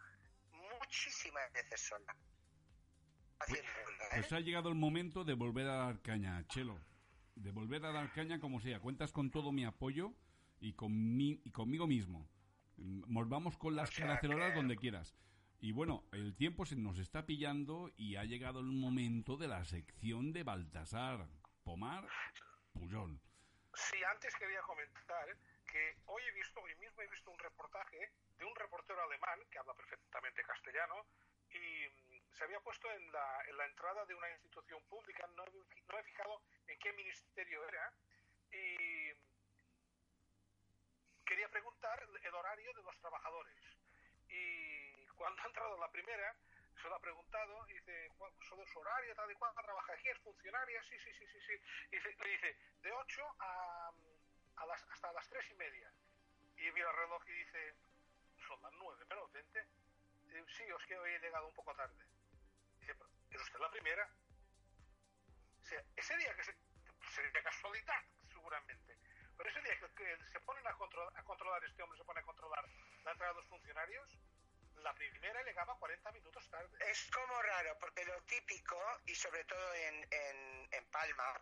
muchísimas 0.51 1.53
veces 1.53 1.81
sola. 1.81 2.17
Haciendo 3.39 3.71
huelga, 3.87 4.07
¿eh? 4.07 4.11
Pues 4.17 4.33
ha 4.33 4.41
llegado 4.41 4.69
el 4.69 4.75
momento 4.75 5.23
de 5.23 5.35
volver 5.35 5.69
a 5.69 5.77
dar 5.87 6.03
caña, 6.03 6.45
Chelo. 6.49 6.81
De 7.37 7.51
volver 7.51 7.85
a 7.85 7.93
dar 7.93 8.13
caña 8.13 8.39
como 8.41 8.61
sea. 8.61 8.81
Cuentas 8.81 9.13
con 9.13 9.31
todo 9.31 9.53
mi 9.53 9.65
apoyo 9.65 10.13
y, 10.61 10.73
con 10.75 11.17
mi- 11.17 11.41
y 11.45 11.51
conmigo 11.51 11.87
mismo. 11.87 12.29
Mm, 12.77 13.13
Volvamos 13.13 13.57
con 13.59 13.75
las 13.77 13.91
O 13.91 13.93
sea 13.93 14.07
cacerolas 14.07 14.51
que- 14.51 14.57
donde 14.57 14.77
quieras. 14.77 15.15
Y 15.61 15.73
bueno, 15.73 16.05
el 16.13 16.35
tiempo 16.37 16.67
se 16.67 16.77
nos 16.77 16.99
está 16.99 17.25
pillando 17.27 17.91
y 17.97 18.17
ha 18.17 18.25
llegado 18.25 18.61
el 18.61 18.67
momento 18.67 19.37
de 19.37 19.49
la 19.49 19.65
sección 19.65 20.33
de 20.33 20.43
Baltasar. 20.43 21.27
Pomar 21.65 22.07
Puyol. 22.73 23.19
Sí, 23.75 23.97
antes 24.13 24.35
quería 24.37 24.61
comentar 24.63 25.27
que 25.67 25.97
hoy 26.07 26.23
he 26.23 26.33
visto, 26.35 26.61
hoy 26.61 26.73
mismo 26.79 27.01
he 27.03 27.09
visto 27.09 27.31
un 27.31 27.39
reportaje 27.39 28.11
de 28.39 28.45
un 28.45 28.55
reportero 28.57 29.01
alemán 29.03 29.39
que 29.51 29.59
habla 29.59 29.75
perfectamente 29.75 30.43
castellano 30.43 30.95
y 31.51 32.14
se 32.37 32.45
había 32.45 32.61
puesto 32.61 32.91
en 32.91 33.13
la, 33.13 33.43
en 33.49 33.57
la 33.57 33.67
entrada 33.67 34.05
de 34.07 34.15
una 34.15 34.31
institución 34.31 34.83
pública, 34.85 35.27
no, 35.37 35.45
no 35.47 35.99
he 35.99 36.03
fijado 36.05 36.43
en 36.67 36.79
qué 36.79 36.93
ministerio 36.93 37.67
era, 37.69 37.93
y 38.53 39.13
quería 41.25 41.49
preguntar 41.49 42.03
el 42.23 42.35
horario 42.35 42.73
de 42.75 42.83
los 42.83 42.97
trabajadores. 42.99 43.55
Y 44.29 45.07
cuando 45.17 45.43
ha 45.43 45.47
entrado 45.47 45.79
la 45.79 45.91
primera, 45.91 46.35
se 46.81 46.89
lo 46.89 46.95
ha 46.97 47.01
preguntado, 47.01 47.67
y 47.69 47.75
dice, 47.75 48.11
"¿Cuál- 48.19 48.33
sobre 48.49 48.67
su 48.67 48.79
horario, 48.81 49.15
tal 49.15 49.31
y 49.31 49.35
cual, 49.35 49.55
trabaja 49.55 49.93
aquí, 49.93 50.09
es 50.09 50.19
funcionaria, 50.19 50.83
sí, 50.85 50.99
sí, 50.99 51.13
sí, 51.15 51.27
sí, 51.27 51.39
sí. 51.47 51.55
Y 51.97 52.01
le 52.01 52.31
dice, 52.31 52.57
de 52.83 52.93
8 52.93 53.23
a, 53.39 53.93
las, 54.67 54.83
hasta 54.91 55.13
las 55.13 55.29
3 55.29 55.51
y 55.51 55.55
media. 55.55 55.91
y 56.57 56.71
mira 56.73 56.89
el 56.91 56.97
reloj 56.97 57.23
y 57.29 57.33
dice, 57.33 57.75
son 58.47 58.63
las 58.63 58.73
nueve, 58.75 59.05
pero 59.09 59.29
vente. 59.29 59.67
Dice, 60.23 60.45
sí, 60.57 60.63
es 60.63 60.87
que 60.87 60.97
hoy 60.97 61.11
he 61.13 61.19
llegado 61.21 61.47
un 61.49 61.55
poco 61.55 61.75
tarde. 61.75 62.05
Pero 63.55 63.65
¿es 63.67 63.71
la 63.71 63.71
primera? 63.71 64.11
O 65.63 65.67
sea, 65.67 65.81
ese 65.95 66.17
día 66.17 66.35
que 66.35 66.43
se, 66.43 66.55
sería 67.15 67.43
casualidad, 67.45 68.03
seguramente, 68.33 68.99
pero 69.37 69.49
ese 69.49 69.61
día 69.61 69.79
que, 69.79 69.95
que 69.95 70.19
se 70.33 70.41
ponen 70.41 70.67
a, 70.67 70.73
control- 70.75 71.13
a 71.15 71.23
controlar, 71.23 71.65
este 71.65 71.81
hombre 71.85 71.97
se 71.99 72.05
pone 72.05 72.19
a 72.19 72.25
controlar 72.25 72.65
la 73.05 73.13
entrada 73.13 73.33
de 73.33 73.39
los 73.41 73.49
funcionarios, 73.49 74.19
la 74.83 74.93
primera 74.95 75.41
llegaba 75.45 75.79
40 75.79 76.11
minutos 76.11 76.51
tarde. 76.51 76.77
Es 76.91 77.09
como 77.13 77.41
raro, 77.43 77.79
porque 77.79 78.05
lo 78.05 78.21
típico, 78.25 78.77
y 79.07 79.15
sobre 79.15 79.45
todo 79.45 79.75
en, 79.75 80.05
en, 80.11 80.69
en 80.73 80.85
Palma, 80.91 81.41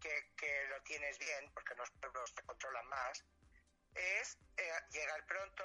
que, 0.00 0.32
que 0.34 0.66
lo 0.68 0.80
tienes 0.84 1.18
bien, 1.18 1.50
porque 1.52 1.74
los 1.74 1.90
pueblos 1.90 2.34
te 2.34 2.42
controlan 2.44 2.86
más, 2.88 3.24
es 3.94 4.38
eh, 4.56 4.72
llegar 4.90 5.26
pronto, 5.26 5.64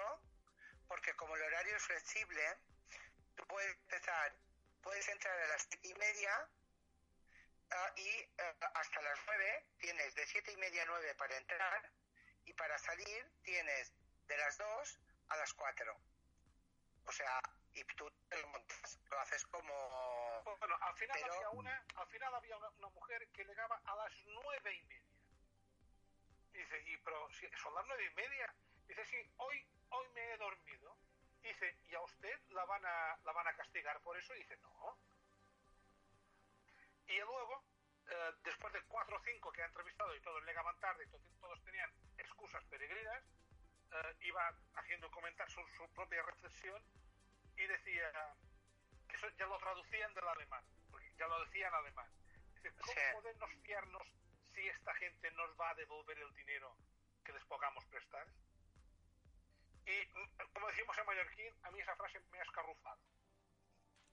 porque 0.89 1.13
como 1.15 1.35
el 1.37 1.43
horario 1.43 1.77
es 1.77 1.83
flexible, 1.83 2.57
tú 3.35 3.45
puedes 3.47 3.71
empezar, 3.77 4.35
puedes 4.87 5.09
entrar 5.09 5.37
a 5.37 5.47
las 5.47 5.63
siete 5.63 5.89
y 5.89 5.93
media 5.95 6.49
ah, 7.71 7.91
y 7.97 8.07
eh, 8.07 8.55
hasta 8.73 9.01
las 9.01 9.19
nueve 9.25 9.65
tienes 9.79 10.15
de 10.15 10.25
siete 10.25 10.53
y 10.53 10.55
media 10.55 10.83
a 10.83 10.85
nueve 10.85 11.13
para 11.15 11.35
entrar 11.35 11.91
y 12.45 12.53
para 12.53 12.77
salir 12.77 13.29
tienes 13.43 13.93
de 14.27 14.37
las 14.37 14.57
dos 14.57 14.99
a 15.27 15.35
las 15.35 15.53
cuatro. 15.55 15.93
O 17.03 17.11
sea, 17.11 17.41
y 17.73 17.83
tú 17.95 18.09
te 18.29 18.41
lo 18.41 18.47
montas, 18.47 18.99
lo 19.11 19.19
haces 19.19 19.45
como... 19.47 19.73
Bueno, 20.57 20.77
al 20.79 20.95
final 20.95 21.17
Pero- 21.21 21.33
había 21.33 21.49
una, 21.49 21.85
al 21.95 22.07
final 22.07 22.33
había 22.35 22.55
una, 22.55 22.69
una 22.69 22.89
mujer 22.89 23.27
que 23.33 23.43
llegaba 23.43 23.81
a 23.83 23.95
las 23.97 24.13
nueve 24.27 24.73
y 24.73 24.83
media. 24.85 25.03
Dice, 26.53 26.81
y 26.85 26.97
pero 26.99 27.29
si 27.33 27.45
son 27.61 27.75
las 27.75 27.85
nueve 27.87 28.05
y 28.05 28.15
media. 28.15 28.55
Dice, 28.87 29.05
sí, 29.05 29.17
hoy, 29.35 29.67
hoy 29.89 30.07
me 30.13 30.31
he 30.31 30.37
dormido. 30.37 30.97
Dice, 31.41 31.77
¿y 31.87 31.95
a 31.95 32.01
usted 32.01 32.39
la 32.49 32.65
van 32.65 32.85
a, 32.85 33.17
la 33.23 33.31
van 33.31 33.47
a 33.47 33.53
castigar 33.55 33.99
por 34.01 34.17
eso? 34.17 34.33
Dice, 34.33 34.57
no. 34.57 34.97
Y 37.07 37.17
luego, 37.19 37.63
eh, 38.07 38.31
después 38.43 38.73
de 38.73 38.81
cuatro 38.83 39.15
o 39.17 39.21
cinco 39.23 39.51
que 39.51 39.61
ha 39.61 39.65
entrevistado 39.65 40.13
y 40.15 40.21
todos 40.21 40.43
llegaban 40.45 40.77
tarde 40.79 41.05
y 41.05 41.09
to- 41.09 41.21
todos 41.39 41.61
tenían 41.63 41.89
excusas 42.17 42.63
peregrinas, 42.65 43.23
eh, 43.91 44.15
iba 44.21 44.53
haciendo 44.75 45.09
comentar 45.11 45.49
su, 45.49 45.65
su 45.77 45.87
propia 45.93 46.21
reflexión 46.23 46.83
y 47.55 47.65
decía 47.65 48.11
que 49.07 49.15
eso 49.15 49.29
ya 49.37 49.45
lo 49.47 49.57
traducían 49.59 50.13
del 50.13 50.27
alemán, 50.27 50.63
porque 50.91 51.09
ya 51.17 51.27
lo 51.27 51.43
decía 51.45 51.67
en 51.69 51.73
alemán. 51.75 52.11
Dice, 52.55 52.71
¿cómo 52.81 52.93
Sí. 52.93 52.99
podemos 53.13 53.49
fiarnos 53.63 54.07
si 54.53 54.67
esta 54.67 54.93
gente 54.95 55.31
nos 55.31 55.57
va 55.59 55.69
a 55.69 55.75
devolver 55.75 56.19
el 56.19 56.33
dinero 56.35 56.75
que 57.23 57.31
les 57.31 57.45
pongamos 57.45 57.85
prestar? 57.85 58.27
Y 59.87 60.19
mm, 60.19 60.53
como 60.53 60.67
decimos 60.67 60.97
en 60.97 61.05
mallorquín, 61.05 61.53
a 61.63 61.71
mí 61.71 61.79
esa 61.79 61.95
frase 61.95 62.19
me 62.31 62.39
ha 62.39 62.43
escarrufado. 62.43 62.99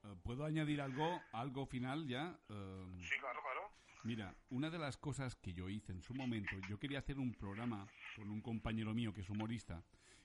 Eh, 0.05 0.16
¿Puedo 0.22 0.45
añadir 0.45 0.81
algo, 0.81 1.20
algo 1.33 1.66
final 1.66 2.07
ya? 2.07 2.39
Eh, 2.49 3.01
Sí, 3.03 3.14
claro, 3.20 3.41
claro. 3.43 3.70
Mira, 4.05 4.37
una 4.51 4.70
de 4.70 4.79
las 4.79 4.99
cosas 4.99 5.35
que 5.35 5.55
yo 5.55 5.68
hice 5.68 5.93
en 5.93 6.03
su 6.03 6.14
momento, 6.14 6.55
yo 6.68 6.79
quería 6.79 6.99
hacer 6.99 7.18
un 7.18 7.35
programa 7.35 7.89
con 8.16 8.31
un 8.31 8.43
compañero 8.43 8.93
mío 8.93 9.14
que 9.14 9.22
es 9.22 9.31
humorista, 9.31 9.83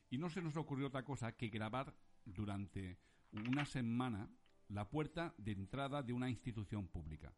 y 0.09 0.17
no 0.17 0.29
se 0.29 0.41
nos 0.41 0.57
ocurrió 0.57 0.87
otra 0.87 1.03
cosa 1.03 1.31
que 1.37 1.47
grabar 1.47 1.95
durante 2.25 2.99
una 3.31 3.65
semana 3.65 4.29
la 4.67 4.89
puerta 4.89 5.33
de 5.37 5.53
entrada 5.53 6.03
de 6.03 6.13
una 6.13 6.29
institución 6.29 6.87
pública. 6.89 7.33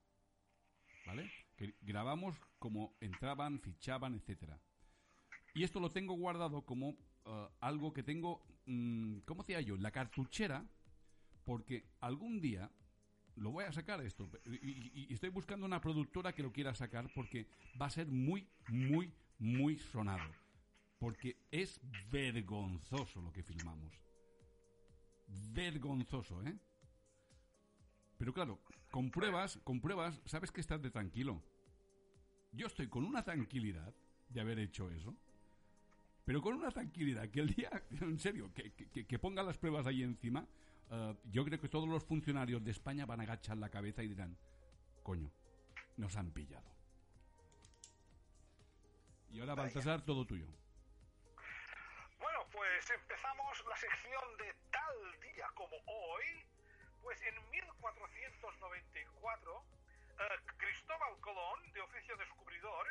¿Vale? 1.05 1.31
Que 1.55 1.75
grabamos 1.81 2.39
como 2.57 2.97
entraban, 3.01 3.59
fichaban, 3.59 4.15
etcétera. 4.15 4.59
Y 5.53 5.63
esto 5.63 5.79
lo 5.79 5.91
tengo 5.91 6.15
guardado 6.15 6.65
como 6.65 6.95
eh, 7.25 7.47
algo 7.59 7.93
que 7.93 8.03
tengo, 8.03 8.41
mm, 8.65 9.19
¿cómo 9.25 9.43
decía 9.43 9.61
yo? 9.61 9.77
La 9.77 9.91
cartuchera, 9.91 10.65
porque 11.43 11.85
algún 11.99 12.41
día 12.41 12.71
lo 13.35 13.51
voy 13.51 13.65
a 13.65 13.71
sacar 13.71 14.01
esto. 14.01 14.29
Y 14.45 15.13
estoy 15.13 15.29
buscando 15.29 15.65
una 15.65 15.81
productora 15.81 16.33
que 16.33 16.43
lo 16.43 16.51
quiera 16.51 16.73
sacar 16.75 17.11
porque 17.13 17.47
va 17.79 17.87
a 17.87 17.89
ser 17.89 18.07
muy, 18.07 18.47
muy, 18.69 19.13
muy 19.39 19.77
sonado. 19.77 20.29
Porque 20.99 21.37
es 21.49 21.81
vergonzoso 22.11 23.21
lo 23.21 23.31
que 23.31 23.43
filmamos. 23.43 23.93
Vergonzoso, 25.53 26.43
¿eh? 26.43 26.55
Pero 28.17 28.33
claro, 28.33 28.59
con 28.91 29.09
pruebas, 29.09 29.59
con 29.63 29.81
pruebas, 29.81 30.21
sabes 30.25 30.51
que 30.51 30.61
estás 30.61 30.81
de 30.81 30.91
tranquilo. 30.91 31.41
Yo 32.51 32.67
estoy 32.67 32.87
con 32.87 33.03
una 33.03 33.23
tranquilidad 33.23 33.95
de 34.29 34.41
haber 34.41 34.59
hecho 34.59 34.91
eso. 34.91 35.15
Pero 36.25 36.41
con 36.41 36.53
una 36.53 36.71
tranquilidad 36.71 37.29
que 37.29 37.39
el 37.41 37.53
día, 37.53 37.69
en 38.01 38.19
serio, 38.19 38.51
que, 38.53 38.71
que- 38.73 39.05
que 39.07 39.19
ponga 39.19 39.43
las 39.43 39.57
pruebas 39.57 39.85
ahí 39.87 40.03
encima, 40.03 40.45
eh, 40.91 41.15
yo 41.25 41.43
creo 41.45 41.59
que 41.59 41.69
todos 41.69 41.87
los 41.89 42.03
funcionarios 42.03 42.63
de 42.63 42.71
España 42.71 43.05
van 43.05 43.19
a 43.21 43.23
agachar 43.23 43.57
la 43.57 43.69
cabeza 43.69 44.03
y 44.03 44.07
dirán, 44.09 44.37
coño, 45.03 45.31
nos 45.97 46.15
han 46.15 46.31
pillado. 46.31 46.69
Y 49.31 49.39
ahora, 49.39 49.55
Baltasar, 49.55 50.01
todo 50.03 50.25
tuyo. 50.25 50.45
Bueno, 52.19 52.39
pues 52.51 52.89
empezamos 52.91 53.63
la 53.67 53.77
sección 53.77 54.21
de 54.37 54.53
tal 54.71 55.19
día 55.21 55.47
como 55.55 55.75
hoy. 55.87 56.25
Pues 57.01 57.19
en 57.23 57.33
1494, 57.49 59.63
eh, 60.19 60.23
Cristóbal 60.57 61.17
Colón, 61.21 61.71
de 61.73 61.79
oficio 61.81 62.15
descubridor, 62.17 62.85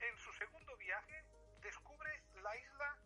en 0.00 0.18
su 0.18 0.32
segundo 0.32 0.76
viaje 0.78 1.22
la 2.44 2.56
isla 2.56 2.98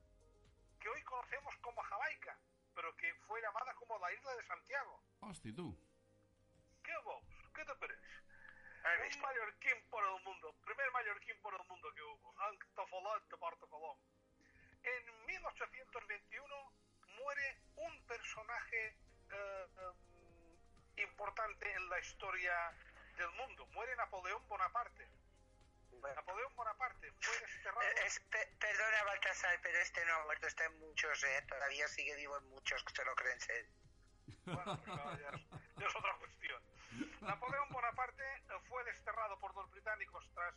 que 0.80 0.88
hoy 0.88 1.02
conocemos 1.04 1.56
como 1.58 1.80
Jamaica, 1.82 2.36
pero 2.74 2.94
que 2.96 3.14
fue 3.26 3.40
llamada 3.40 3.72
como 3.74 3.98
la 3.98 4.12
isla 4.12 4.34
de 4.34 4.42
Santiago. 4.44 5.02
Hostia, 5.20 5.52
tú. 5.54 5.78
¿Qué 6.82 6.96
vos? 7.04 7.24
¿Qué 7.54 7.64
te 7.64 7.74
parece? 7.76 8.08
¿Has 8.82 9.16
Un 9.16 9.22
mallorquín 9.22 9.78
por 9.90 10.02
el 10.02 10.24
mundo, 10.24 10.54
primer 10.64 10.90
mallorquín 10.90 11.40
por 11.40 11.54
el 11.54 11.68
mundo 11.68 11.92
que 11.94 12.02
hubo, 12.02 12.34
Antofolat 12.40 13.22
de 13.28 13.36
Porto 13.36 13.68
Colón. 13.68 13.96
En 14.82 15.26
1821 15.26 16.72
muere 17.18 17.60
un 17.76 18.06
personaje 18.06 18.96
eh, 19.30 19.66
eh, 19.78 21.02
importante 21.02 21.72
en 21.72 21.88
la 21.88 22.00
historia 22.00 22.54
del 23.16 23.30
mundo. 23.32 23.66
Muere 23.66 23.94
Napoleón 23.96 24.46
Bonaparte. 24.48 25.08
Bueno. 26.00 26.14
Napoleón 26.16 26.54
Bonaparte 26.56 27.12
fue 27.20 27.38
desterrado. 27.40 27.82
Eh, 27.82 27.94
es- 28.06 28.20
pe- 28.30 28.48
perdona, 28.60 29.02
Baltasar, 29.04 29.58
pero 29.62 29.78
este 29.78 30.04
no 30.06 30.14
ha 30.14 30.24
muerto, 30.24 30.46
está 30.46 30.64
en 30.64 30.78
muchos, 30.78 31.22
¿eh? 31.24 31.42
Todavía 31.48 31.88
sigue 31.88 32.14
vivo 32.16 32.36
en 32.38 32.48
muchos 32.50 32.82
que 32.84 32.94
se 32.94 33.04
lo 33.04 33.14
creen 33.14 33.40
ser. 33.40 33.66
Bueno, 34.44 34.76
pues 34.84 34.86
nada, 34.96 35.18
ya, 35.18 35.28
es, 35.30 35.50
ya 35.76 35.86
es 35.86 35.96
otra 35.96 36.14
cuestión. 36.18 36.62
Napoleón 37.20 37.68
Bonaparte 37.70 38.24
fue 38.68 38.82
desterrado 38.84 39.38
por 39.40 39.54
los 39.54 39.70
británicos 39.70 40.28
tras 40.34 40.54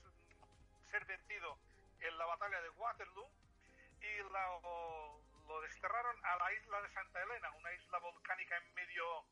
ser 0.90 1.06
vencido 1.06 1.58
en 2.00 2.18
la 2.18 2.26
batalla 2.26 2.62
de 2.62 2.70
Waterloo 2.70 3.30
y 4.02 4.18
lo, 4.18 5.22
lo 5.48 5.62
desterraron 5.62 6.26
a 6.26 6.36
la 6.38 6.54
isla 6.54 6.82
de 6.82 6.90
Santa 6.94 7.22
Elena, 7.24 7.52
una 7.52 7.74
isla 7.74 7.98
volcánica 8.00 8.58
en 8.58 8.74
medio 8.74 9.26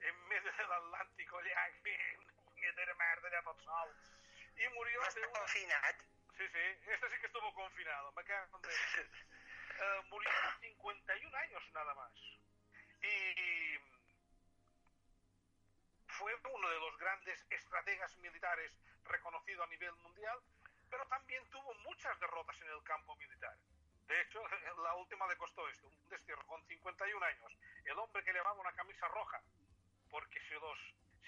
en 0.00 0.28
medio 0.28 0.52
del 0.52 0.72
Atlántico, 0.72 1.40
ya 1.42 1.68
merda, 2.98 3.30
ya 3.30 3.42
tot 3.42 3.58
sol. 3.64 3.88
Y 4.56 4.68
murió 4.74 5.00
No 5.00 5.10
de 5.12 5.26
una... 5.26 5.38
confinat. 5.38 5.96
Sí, 6.36 6.44
sí, 6.48 6.90
este 6.90 7.10
sí 7.10 7.16
que 7.20 7.26
estuvo 7.26 7.54
confinado. 7.54 8.12
Me 8.12 8.24
cago 8.24 8.60
Dios. 8.60 8.74
Eh, 9.76 10.02
murió 10.08 10.30
a 10.30 10.56
51 10.60 11.36
años 11.36 11.62
nada 11.72 11.94
más. 11.94 12.12
Y 13.02 13.78
fue 16.06 16.32
uno 16.44 16.70
de 16.70 16.78
los 16.78 16.96
grandes 16.98 17.44
estrategas 17.50 18.16
militares 18.18 18.72
reconocido 19.04 19.64
a 19.64 19.66
nivel 19.66 19.92
mundial, 19.96 20.38
pero 20.88 21.04
también 21.08 21.42
tuvo 21.50 21.74
muchas 21.82 22.18
derrotas 22.20 22.56
en 22.60 22.68
el 22.68 22.82
campo 22.84 23.16
militar. 23.16 23.56
De 24.06 24.20
hecho, 24.20 24.40
la 24.82 24.94
última 24.94 25.26
le 25.26 25.36
costó 25.36 25.68
esto, 25.68 25.88
un 25.88 26.08
destierro 26.08 26.46
con 26.46 26.64
51 26.66 27.26
años. 27.26 27.52
El 27.84 27.98
hombre 27.98 28.22
que 28.22 28.32
llevaba 28.32 28.60
una 28.60 28.72
camisa 28.72 29.08
roja, 29.08 29.42
porque 30.10 30.40
si, 30.40 30.54
los, 30.54 30.78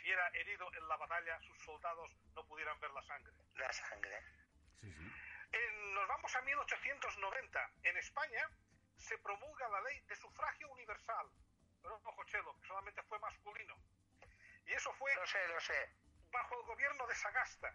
si 0.06 0.12
era 0.12 0.28
herido 0.34 0.72
en 0.72 0.86
la 0.86 0.96
batalla, 0.96 1.40
sus 1.40 1.58
soldados 1.64 2.08
no 2.36 2.46
pudieran 2.46 2.78
ver 2.78 2.92
la 2.92 3.02
sangre. 3.02 3.32
La 3.56 3.72
sangre. 3.72 4.20
Sí, 4.80 4.92
sí. 4.92 5.12
En- 5.50 5.94
nos 5.94 6.06
vamos 6.06 6.36
a 6.36 6.42
1890. 6.42 7.70
En 7.82 7.96
España 7.96 8.48
se 8.96 9.18
promulga 9.18 9.68
la 9.68 9.80
ley 9.80 9.98
de 10.02 10.14
sufragio 10.14 10.68
universal. 10.70 11.26
Pero 11.82 11.96
ojo, 12.04 12.24
Chelo, 12.26 12.56
que 12.60 12.68
solamente 12.68 13.02
fue 13.02 13.18
masculino. 13.18 13.74
Y 14.66 14.74
eso 14.74 14.92
fue 14.94 15.12
Lo 15.16 15.26
sé, 15.26 15.48
lo 15.48 15.58
sé. 15.60 15.90
bajo 16.30 16.54
el 16.60 16.66
gobierno 16.66 17.04
de 17.08 17.14
Sagasta. 17.16 17.74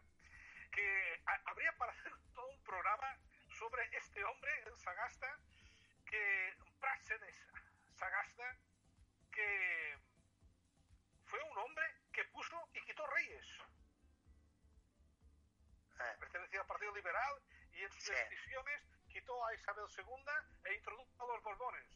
Que 0.72 1.22
ha- 1.26 1.42
habría 1.52 1.74
para 1.76 1.92
hacer 1.92 2.14
todo 2.34 2.48
un 2.48 2.64
programa 2.64 3.18
sobre 3.60 3.84
este 3.98 4.24
hombre, 4.24 4.52
el 4.68 4.80
Sagasta, 4.80 5.38
que 6.06 6.56
Prácedes 6.80 7.36
Sagasta, 7.98 8.56
que 9.34 9.98
fue 11.26 11.42
un 11.44 11.58
hombre 11.60 11.86
que 12.12 12.26
puso 12.26 12.70
y 12.74 12.82
quitó 12.82 13.08
reyes 13.22 13.46
Eh, 16.00 16.16
pertenecía 16.20 16.62
al 16.62 16.66
Partido 16.66 16.96
Liberal 16.96 17.42
y 17.74 17.84
en 17.84 17.92
sus 17.92 18.04
Sí. 18.04 18.12
decisiones 18.12 18.82
quitó 19.08 19.46
a 19.46 19.54
Isabel 19.54 19.86
II 19.96 20.26
e 20.66 20.74
introdujo 20.74 21.24
a 21.24 21.28
los 21.28 21.44
Borbones. 21.44 21.88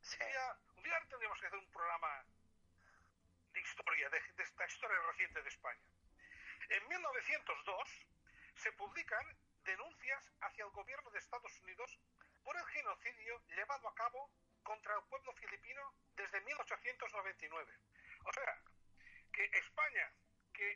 Sí. 0.00 0.16
Un 0.20 0.26
día, 0.26 0.56
un 0.74 0.82
día 0.82 1.00
tendríamos 1.08 1.38
que 1.40 1.46
hacer 1.46 1.58
un 1.60 1.70
programa 1.70 2.24
de 3.52 3.60
historia, 3.60 4.10
de, 4.10 4.20
de 4.20 4.42
esta 4.42 4.66
historia 4.66 4.98
reciente 5.12 5.42
de 5.42 5.48
España. 5.48 5.80
En 6.70 6.88
1902 6.88 8.06
se 8.56 8.72
publican 8.72 9.24
denuncias 9.62 10.32
hacia 10.40 10.64
el 10.64 10.70
gobierno 10.72 11.08
de 11.10 11.18
Estados 11.20 11.60
Unidos 11.60 12.00
por 12.42 12.56
el 12.56 12.66
genocidio 12.66 13.40
llevado 13.46 13.88
a 13.88 13.94
cabo 13.94 14.28
contra 14.64 14.96
el 14.96 15.04
pueblo 15.04 15.32
filipino 15.34 15.94
desde 16.16 16.40
1899. 16.40 17.78
O 18.24 18.32
sea, 18.32 18.60
que 19.32 19.44
España, 19.44 20.12
que 20.56 20.72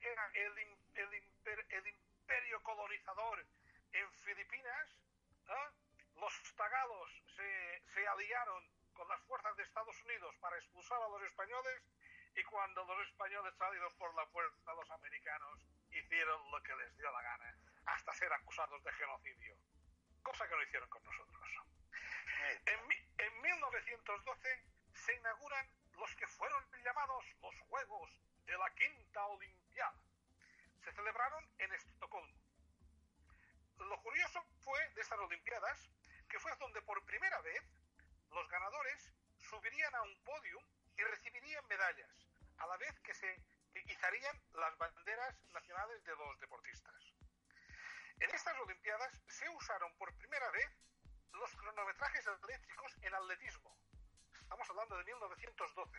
era 0.00 0.30
el, 0.34 0.58
el 0.94 1.08
imper- 1.12 1.66
el 1.70 1.86
imperio 1.88 2.62
colonizador 2.62 3.44
en 3.92 4.12
Filipinas, 4.24 4.88
¿ah? 5.48 5.70
los 6.16 6.54
tagalos 6.56 7.10
se, 7.36 7.82
se 7.94 8.06
aliaron 8.08 8.64
con 8.94 9.08
las 9.08 9.20
fuerzas 9.22 9.56
de 9.56 9.62
Estados 9.64 10.00
Unidos 10.02 10.34
para 10.40 10.56
expulsar 10.56 11.02
a 11.02 11.08
los 11.08 11.22
españoles 11.22 11.82
y 12.34 12.42
cuando 12.44 12.84
los 12.84 13.06
españoles 13.08 13.54
salieron 13.58 13.92
por 13.96 14.14
la 14.14 14.26
puerta, 14.26 14.74
los 14.74 14.90
americanos 14.90 15.58
hicieron 15.90 16.50
lo 16.50 16.62
que 16.62 16.76
les 16.76 16.96
dio 16.96 17.10
la 17.10 17.22
gana, 17.22 17.58
hasta 17.86 18.14
ser 18.14 18.32
acusados 18.32 18.82
de 18.84 18.92
genocidio, 18.92 19.56
cosa 20.22 20.48
que 20.48 20.54
no 20.54 20.62
hicieron 20.62 20.88
con 20.88 21.02
nosotros. 21.04 21.42
En, 22.66 22.80
en 23.18 23.40
1912 23.40 24.62
se 24.94 25.14
inauguran 25.14 25.66
los 25.98 26.14
que 26.16 26.26
fueron 26.26 26.64
llamados 26.84 27.24
los 27.42 27.58
Juegos 27.68 28.10
de 28.46 28.56
la 28.56 28.70
Quinta 28.74 29.26
Olimpiada. 29.26 30.00
Se 30.84 30.92
celebraron 30.92 31.44
en 31.58 31.72
Estocolmo. 31.72 32.40
Lo 33.78 34.02
curioso 34.02 34.42
fue 34.60 34.88
de 34.90 35.00
estas 35.00 35.18
Olimpiadas 35.18 35.90
que 36.28 36.38
fue 36.38 36.54
donde 36.56 36.82
por 36.82 37.04
primera 37.04 37.40
vez 37.40 37.62
los 38.30 38.48
ganadores 38.48 39.12
subirían 39.38 39.94
a 39.94 40.02
un 40.02 40.24
podium 40.24 40.64
y 40.96 41.02
recibirían 41.02 41.66
medallas, 41.66 42.26
a 42.58 42.66
la 42.66 42.76
vez 42.76 42.98
que 43.00 43.14
se 43.14 43.42
izarían 43.86 44.42
las 44.54 44.76
banderas 44.78 45.34
nacionales 45.52 46.04
de 46.04 46.16
los 46.16 46.40
deportistas. 46.40 47.12
En 48.18 48.30
estas 48.30 48.58
Olimpiadas 48.58 49.12
se 49.28 49.48
usaron 49.50 49.92
por 49.98 50.12
primera 50.16 50.50
vez 50.50 50.70
los 51.32 51.54
cronometrajes 51.56 52.26
eléctricos 52.26 52.96
en 53.02 53.14
atletismo. 53.14 53.76
Estamos 54.46 54.70
hablando 54.70 54.96
de 54.96 55.04
1912. 55.04 55.98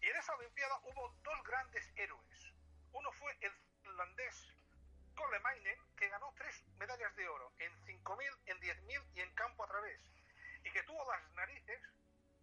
Y 0.00 0.06
en 0.06 0.16
esa 0.16 0.34
Olimpiada 0.36 0.78
hubo 0.84 1.08
dos 1.24 1.42
grandes 1.42 1.90
héroes. 1.96 2.54
Uno 2.92 3.10
fue 3.12 3.36
el 3.40 3.52
finlandés 3.82 4.54
Kolemainen, 5.16 5.78
que 5.96 6.08
ganó 6.08 6.32
tres 6.36 6.64
medallas 6.78 7.14
de 7.16 7.28
oro 7.28 7.52
en 7.58 7.72
5.000, 7.84 8.38
en 8.46 8.60
10.000 8.60 9.02
y 9.14 9.20
en 9.20 9.34
campo 9.34 9.64
a 9.64 9.66
través. 9.66 10.00
Y 10.62 10.70
que 10.70 10.82
tuvo 10.84 11.04
las 11.10 11.28
narices 11.32 11.80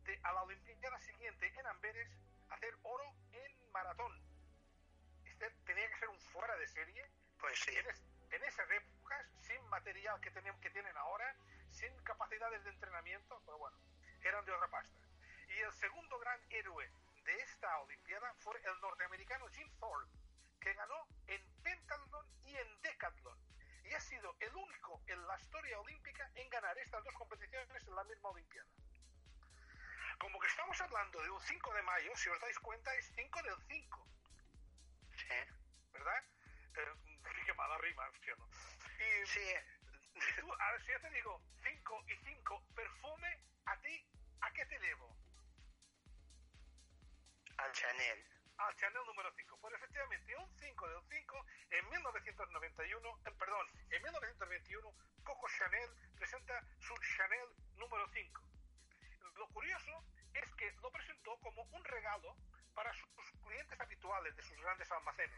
de 0.04 0.20
a 0.24 0.34
la 0.34 0.44
Olimpiada 0.44 1.00
siguiente 1.00 1.48
en 1.58 1.66
Amberes 1.68 2.10
hacer 2.50 2.76
oro 2.84 3.16
en 3.32 3.72
maratón. 3.72 4.22
Este 5.24 5.50
tenía 5.66 5.90
que 5.90 5.98
ser 5.98 6.10
un 6.10 6.20
fuera 6.20 6.56
de 6.58 6.68
serie 6.68 7.10
Pues 7.40 7.58
sí. 7.60 7.74
en, 7.76 7.90
es- 7.90 8.04
en 8.32 8.44
esas 8.44 8.70
épocas, 8.70 9.26
sin 9.48 9.66
material 9.70 10.20
que, 10.20 10.32
tenían, 10.32 10.60
que 10.60 10.70
tienen 10.72 10.96
ahora, 10.98 11.34
sin 11.72 11.96
capacidades 12.04 12.62
de 12.66 12.70
entrenamiento, 12.72 13.42
pero 13.46 13.58
bueno, 13.58 13.78
eran 14.22 14.44
de 14.46 14.52
otra 14.52 14.68
pasta. 14.68 15.05
Y 15.56 15.62
el 15.62 15.72
segundo 15.72 16.20
gran 16.20 16.38
héroe 16.50 16.92
de 17.24 17.34
esta 17.40 17.80
Olimpiada 17.80 18.34
fue 18.40 18.60
el 18.62 18.82
norteamericano 18.82 19.48
Jim 19.54 19.70
Thorpe, 19.80 20.12
que 20.60 20.74
ganó 20.74 21.08
en 21.28 21.42
pentatlón 21.64 22.26
y 22.44 22.58
en 22.58 22.82
decatlón. 22.82 23.40
Y 23.86 23.94
ha 23.94 24.02
sido 24.02 24.36
el 24.42 24.54
único 24.54 25.02
en 25.08 25.26
la 25.26 25.40
historia 25.40 25.80
olímpica 25.80 26.30
en 26.36 26.50
ganar 26.50 26.78
estas 26.78 27.02
dos 27.06 27.14
competiciones 27.14 27.88
en 27.88 27.96
la 27.96 28.04
misma 28.04 28.32
Olimpiada. 28.32 28.68
Como 30.20 30.38
que 30.42 30.48
estamos 30.48 30.82
hablando 30.82 31.22
de 31.24 31.30
un 31.30 31.40
5 31.40 31.74
de 31.74 31.82
mayo, 31.84 32.12
si 32.18 32.28
os 32.30 32.42
dais 32.42 32.60
cuenta, 32.60 32.94
es 32.96 33.06
5 33.16 33.42
del 33.44 33.56
5. 33.70 34.08
Sí. 35.16 35.28
¿verdad? 35.94 36.24
Eh, 36.76 37.16
qué 37.46 37.54
mala 37.54 37.78
rima. 37.78 38.04
Y 38.12 39.26
Sí. 39.28 39.56
tú, 40.40 40.52
a 40.54 40.72
ver, 40.74 40.82
si 40.82 40.92
yo 40.92 41.00
te 41.00 41.10
digo 41.12 41.42
5 41.64 42.04
y 42.08 42.16
5, 42.26 42.64
perfume, 42.76 43.40
a 43.68 43.78
ti, 43.78 44.06
¿a 44.42 44.52
qué 44.52 44.66
te 44.66 44.80
llevo? 44.80 45.25
Al 47.58 47.72
Chanel. 47.72 48.26
Al 48.58 48.76
Chanel 48.76 49.06
número 49.06 49.32
5. 49.36 49.58
Pues 49.60 49.74
efectivamente, 49.76 50.36
un 50.36 50.50
5 50.58 50.88
del 50.90 51.02
5, 51.10 51.46
en 51.72 51.90
1991, 51.90 53.20
eh, 53.26 53.32
perdón, 53.38 53.68
en 53.90 54.04
1921, 54.04 54.94
Coco 55.24 55.48
Chanel 55.58 55.90
presenta 56.16 56.62
su 56.80 56.94
Chanel 56.98 57.50
número 57.78 58.08
5. 58.14 58.42
Lo 59.36 59.48
curioso 59.50 60.04
es 60.34 60.56
que 60.56 60.72
lo 60.82 60.92
presentó 60.92 61.38
como 61.40 61.64
un 61.64 61.84
regalo 61.84 62.36
para 62.74 62.94
sus 62.94 63.32
clientes 63.44 63.80
habituales 63.80 64.36
de 64.36 64.44
sus 64.44 64.58
grandes 64.62 64.92
almacenes. 64.92 65.38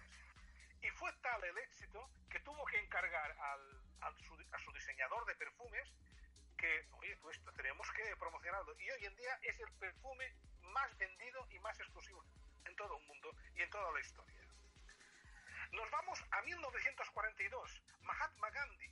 Y 0.82 0.90
fue 0.92 1.12
tal 1.22 1.44
el 1.44 1.58
éxito 1.58 2.10
que 2.30 2.40
tuvo 2.42 2.66
que 2.66 2.80
encargar 2.80 3.32
al, 3.32 3.82
al 4.02 4.18
su, 4.20 4.34
a 4.52 4.60
su 4.60 4.72
diseñador 4.74 5.26
de 5.26 5.36
perfumes 5.36 5.92
que, 6.58 6.88
oye, 6.92 7.18
esto 7.32 7.52
tenemos 7.54 7.88
que 7.92 8.16
promocionarlo. 8.18 8.74
Y 8.80 8.90
hoy 8.90 9.06
en 9.06 9.16
día 9.16 9.40
es 9.44 9.60
el 9.60 9.72
perfume 9.74 10.34
más 10.68 10.98
vendido 10.98 11.48
y 11.52 11.60
más 11.60 11.80
exclusivo 11.80 12.24
en 12.66 12.76
todo 12.76 12.98
el 12.98 13.06
mundo 13.08 13.32
y 13.56 13.62
en 13.62 13.70
toda 13.70 13.92
la 13.92 14.00
historia. 14.00 14.42
Nos 15.72 15.90
vamos 15.92 16.24
a 16.32 16.42
1942. 16.42 17.84
Mahatma 18.02 18.50
Gandhi, 18.52 18.90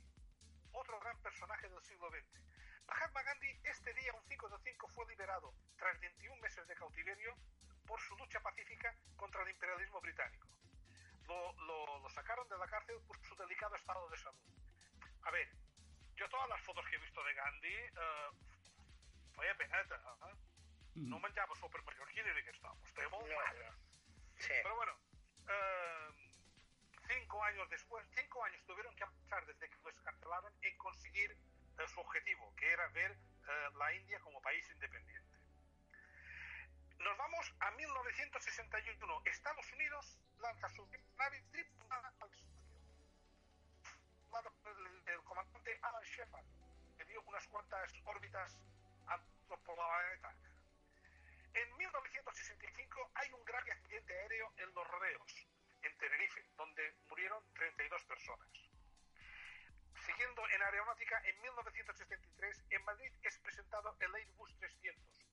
otro 0.72 1.00
gran 1.00 1.20
personaje 1.22 1.68
del 1.68 1.82
siglo 1.82 2.10
XX. 2.10 2.42
Mahatma 2.86 3.22
Gandhi 3.22 3.48
este 3.64 3.92
día, 3.94 4.12
un 4.12 4.22
5 4.28 4.48
de 4.50 4.58
5, 4.72 4.88
fue 4.88 5.06
liberado 5.06 5.54
tras 5.78 5.98
21 6.00 6.36
meses 6.42 6.66
de 6.68 6.74
cautiverio 6.76 7.34
por 7.86 8.00
su 8.00 8.16
lucha 8.16 8.40
pacífica 8.40 8.94
contra 9.16 9.42
el 9.42 9.50
imperialismo 9.50 10.00
británico. 10.00 10.46
Lo, 11.26 11.52
lo- 11.54 11.98
lo 12.00 12.10
sacaron 12.10 12.48
de 12.48 12.58
la 12.58 12.66
cárcel 12.68 12.96
por 13.06 13.18
su 13.24 13.34
delicado 13.36 13.74
estado 13.74 14.08
de 14.10 14.16
salud. 14.18 14.40
A 15.22 15.30
ver, 15.30 15.48
yo 16.14 16.28
todas 16.28 16.48
las 16.48 16.60
fotos 16.62 16.84
que 16.88 16.96
he 16.96 17.00
visto 17.00 17.22
de 17.24 17.34
Gandhi, 17.34 17.74
eh, 17.74 18.30
vaya 19.34 19.54
peneta, 19.56 19.96
eh? 20.30 20.36
No 20.96 21.18
menjava 21.20 21.54
súper 21.60 21.82
mallorquín 21.84 22.26
i 22.26 22.42
que 22.42 22.50
estava, 22.50 22.76
estava 22.88 23.08
molt 23.10 23.28
No. 23.28 23.36
magre. 23.36 23.70
Sí. 24.38 24.52
Pero 24.62 24.76
bueno, 24.76 24.92
eh, 25.48 26.08
cinco 27.08 27.42
años 27.44 27.68
después, 27.70 28.06
cinco 28.14 28.44
años 28.44 28.62
tuvieron 28.66 28.94
que 28.96 29.04
pasar 29.06 29.44
desde 29.46 29.68
que 29.68 29.76
lo 29.82 29.90
escarcelaron 29.90 30.52
en 30.62 30.76
conseguir 30.78 31.30
eh, 31.32 31.88
su 31.88 32.00
objetivo, 32.00 32.54
que 32.56 32.70
era 32.72 32.86
ver 32.88 33.12
eh, 33.12 33.68
la 33.76 33.92
India 33.94 34.18
como 34.20 34.40
país 34.40 34.68
independiente. 34.70 35.36
Nos 36.98 37.16
vamos 37.18 37.54
a 37.60 37.70
1961. 37.72 39.22
Estados 39.26 39.72
Unidos 39.72 40.18
lanza 40.38 40.68
su 40.70 40.88
nave 41.16 41.42
tripulada 41.52 42.08
al 42.08 42.14
espacio. 42.14 42.46
Por 44.30 44.44
El, 44.66 45.08
el 45.08 45.22
comandante 45.24 45.78
Alan 45.82 46.02
Shepard, 46.02 46.44
que 46.98 47.04
dio 47.04 47.20
unas 47.22 47.46
cuantas 47.48 47.92
órbitas 48.04 48.58
a 49.06 49.16
nuestro 49.18 49.74
planeta. 49.74 50.34
En 51.56 51.74
1965 51.78 53.10
hay 53.14 53.32
un 53.32 53.42
grave 53.46 53.72
accidente 53.72 54.12
aéreo 54.12 54.52
en 54.58 54.74
Los 54.74 54.86
Rodeos, 54.88 55.46
en 55.80 55.96
Tenerife, 55.96 56.44
donde 56.54 56.94
murieron 57.08 57.42
32 57.54 58.04
personas. 58.04 58.48
Siguiendo 60.04 60.46
en 60.50 60.60
aeronáutica, 60.60 61.18
en 61.24 61.40
1973 61.40 62.62
en 62.68 62.84
Madrid 62.84 63.10
es 63.22 63.38
presentado 63.38 63.96
el 64.00 64.14
Airbus 64.14 64.54
300 64.58 65.24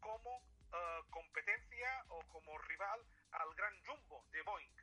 como 0.00 0.40
eh, 0.72 1.02
competencia 1.10 2.04
o 2.08 2.20
como 2.28 2.56
rival 2.56 3.00
al 3.32 3.54
gran 3.54 3.84
Jumbo 3.84 4.24
de 4.32 4.40
Boeing. 4.42 4.76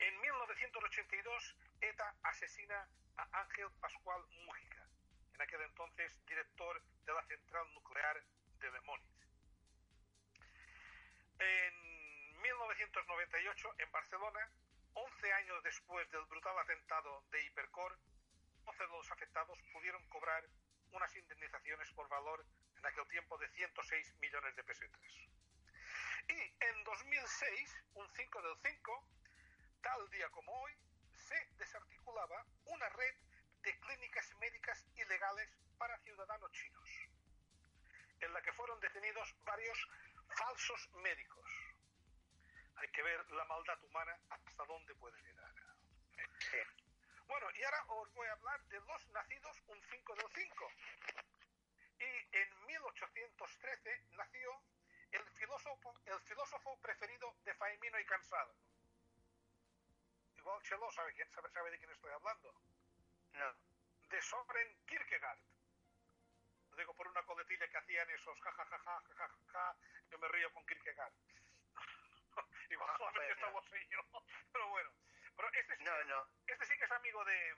En 0.00 0.20
1982 0.20 1.56
ETA 1.80 2.16
asesina 2.24 2.88
a 3.18 3.40
Ángel 3.40 3.70
Pascual 3.78 4.20
Mújica, 4.46 4.84
en 5.34 5.42
aquel 5.42 5.62
entonces 5.62 6.12
director 6.26 6.82
de 7.06 7.12
la 7.12 7.22
central 7.22 7.72
nuclear 7.74 8.20
de. 8.70 8.80
En 11.38 12.40
1998, 12.40 13.74
en 13.78 13.90
Barcelona, 13.90 14.50
11 14.94 15.32
años 15.32 15.62
después 15.64 16.08
del 16.10 16.24
brutal 16.26 16.58
atentado 16.58 17.24
de 17.30 17.44
Hipercor, 17.44 17.98
12 18.64 18.82
de 18.84 18.88
los 18.88 19.10
afectados 19.10 19.58
pudieron 19.72 20.06
cobrar 20.08 20.44
unas 20.92 21.14
indemnizaciones 21.16 21.90
por 21.92 22.08
valor 22.08 22.44
en 22.76 22.86
aquel 22.86 23.08
tiempo 23.08 23.36
de 23.38 23.48
106 23.48 24.14
millones 24.20 24.54
de 24.54 24.64
pesetas. 24.64 25.02
Y 26.28 26.64
en 26.64 26.84
2006, 26.84 27.84
un 27.94 28.08
5 28.14 28.42
del 28.42 28.56
5, 28.62 29.08
tal 29.82 30.10
día 30.10 30.28
como 30.30 30.52
hoy, 30.52 30.72
se 31.14 31.48
desarticulaba 31.58 32.46
una 32.66 32.88
red 32.90 33.14
de 33.62 33.80
clínicas 33.80 34.32
médicas 34.38 34.86
ilegales 34.94 35.48
para 35.78 35.98
ciudadanos 35.98 36.52
chinos, 36.52 36.88
en 38.22 38.32
la 38.32 38.42
que 38.42 38.52
fueron 38.52 38.78
detenidos 38.80 39.34
varios 39.44 39.88
falsos 40.28 40.88
médicos. 41.02 41.50
Hay 42.76 42.88
que 42.88 43.02
ver 43.02 43.30
la 43.32 43.44
maldad 43.44 43.82
humana 43.82 44.18
hasta 44.30 44.64
dónde 44.64 44.94
puede 44.94 45.20
llegar. 45.22 45.52
Sí. 46.38 46.58
Bueno, 47.26 47.46
y 47.54 47.62
ahora 47.62 47.84
os 47.88 48.12
voy 48.14 48.26
a 48.28 48.32
hablar 48.32 48.62
de 48.64 48.80
los 48.80 49.08
nacidos 49.08 49.56
un 49.66 49.82
5 49.82 50.14
del 50.16 50.26
5. 50.34 50.70
Y 51.98 52.36
en 52.36 52.66
1813 52.66 54.04
nació 54.12 54.62
el 55.12 55.26
filósofo, 55.30 55.94
el 56.06 56.20
filósofo 56.20 56.78
preferido 56.80 57.34
de 57.44 57.54
Faimino 57.54 57.98
y 58.00 58.04
Cansado. 58.04 58.54
Igual 60.36 60.62
Chelo 60.62 60.90
sabe, 60.90 61.14
quién, 61.14 61.30
sabe, 61.30 61.50
sabe 61.50 61.70
de 61.70 61.78
quién 61.78 61.90
estoy 61.90 62.12
hablando. 62.12 62.52
No. 63.34 63.54
De 64.08 64.22
Soren 64.22 64.76
Kierkegaard. 64.86 65.38
Digo 66.76 66.94
por 66.94 67.06
una 67.08 67.22
coletilla 67.22 67.68
que 67.68 67.78
hacían 67.78 68.08
esos 68.10 68.40
ja 68.40 68.50
ja 68.52 68.64
ja 68.64 68.78
ja 68.78 69.02
ja 69.02 69.28
ja, 69.28 69.28
ja, 69.52 69.76
yo 70.10 70.18
me 70.18 70.28
río 70.28 70.52
con 70.52 70.64
Kierkegaard. 70.66 71.12
Igual 72.70 72.90
Ah, 72.90 72.96
solamente 72.98 73.32
estamos 73.32 73.64
yo. 73.90 74.00
Pero 74.52 74.68
bueno. 74.68 74.90
Pero 75.36 75.48
este 75.52 75.76
sí, 75.76 75.84
No, 75.84 76.04
no. 76.04 76.28
este 76.46 76.66
sí 76.66 76.76
que 76.78 76.84
es 76.84 76.90
amigo 76.92 77.24
de, 77.24 77.56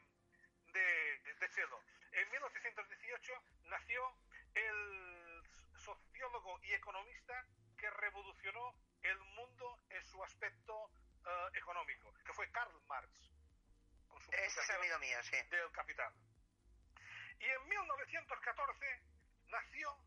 de, 0.73 1.35
de 1.41 1.51
Chelo. 1.51 1.81
En 2.13 2.31
1818 2.31 3.45
nació 3.65 4.17
el 4.55 5.43
sociólogo 5.77 6.61
y 6.63 6.73
economista 6.75 7.47
que 7.77 7.91
revolucionó 7.91 8.75
el 9.03 9.19
mundo 9.37 9.81
en 9.91 10.05
su 10.05 10.23
aspecto 10.23 10.91
eh, 11.27 11.49
económico, 11.55 12.13
que 12.25 12.33
fue 12.33 12.51
Karl 12.51 12.81
Marx. 12.87 13.11
Con 14.09 14.21
su 14.23 14.31
es 14.33 14.71
amigo 14.71 14.99
mío, 14.99 15.19
sí. 15.25 15.37
del 15.51 15.71
capital. 15.73 16.13
Y 17.41 17.45
en 17.47 17.69
1914 17.69 19.03
nació 19.49 19.99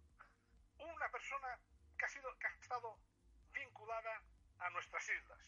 una 0.79 1.09
persona 1.11 1.59
que 1.97 2.05
ha, 2.05 2.09
sido, 2.09 2.37
que 2.39 2.47
ha 2.47 2.51
estado 2.61 2.97
vinculada 3.51 4.21
a 4.59 4.69
nuestras 4.71 5.07
islas. 5.09 5.39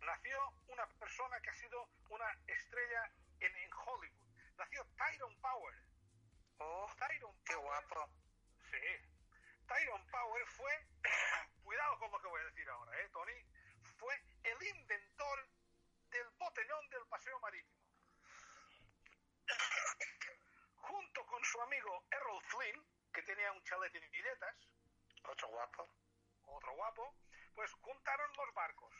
Nació 0.00 0.50
una 0.68 0.86
persona 0.98 1.40
que 1.40 1.50
ha 1.50 1.54
sido 1.54 1.88
una 2.08 2.26
estrella 2.46 3.12
en, 3.40 3.56
en 3.56 3.70
Hollywood. 3.72 4.26
Nació 4.56 4.84
Tyrone 4.96 5.36
Power. 5.40 5.74
Oh, 6.58 6.90
Tyrone 6.98 7.38
qué 7.44 7.54
Power- 7.54 7.64
guapo. 7.88 8.10
Sí. 8.70 8.78
Tyrone 9.66 10.04
Power 10.10 10.46
fue, 10.46 10.86
cuidado 11.62 11.98
con 11.98 12.10
lo 12.10 12.20
que 12.20 12.28
voy 12.28 12.40
a 12.40 12.44
decir 12.46 12.68
ahora, 12.68 13.00
¿eh, 13.00 13.08
Tony? 13.10 13.44
Fue 13.98 14.14
el 14.42 14.62
inventor 14.66 15.48
del 16.10 16.28
botellón 16.30 16.88
del 16.90 17.06
paseo 17.06 17.38
marítimo. 17.40 17.80
Junto 20.76 21.26
con 21.26 21.41
su 21.52 21.60
amigo 21.60 22.02
Errol 22.10 22.42
Flynn, 22.44 22.82
que 23.12 23.22
tenía 23.24 23.52
un 23.52 23.62
chalet 23.64 23.94
en 23.94 24.10
Villetas, 24.10 24.56
Otro 25.28 25.48
guapo. 25.48 25.86
otro 26.46 26.72
guapo, 26.74 27.14
pues 27.54 27.70
juntaron 27.74 28.32
los 28.36 28.54
barcos. 28.54 28.92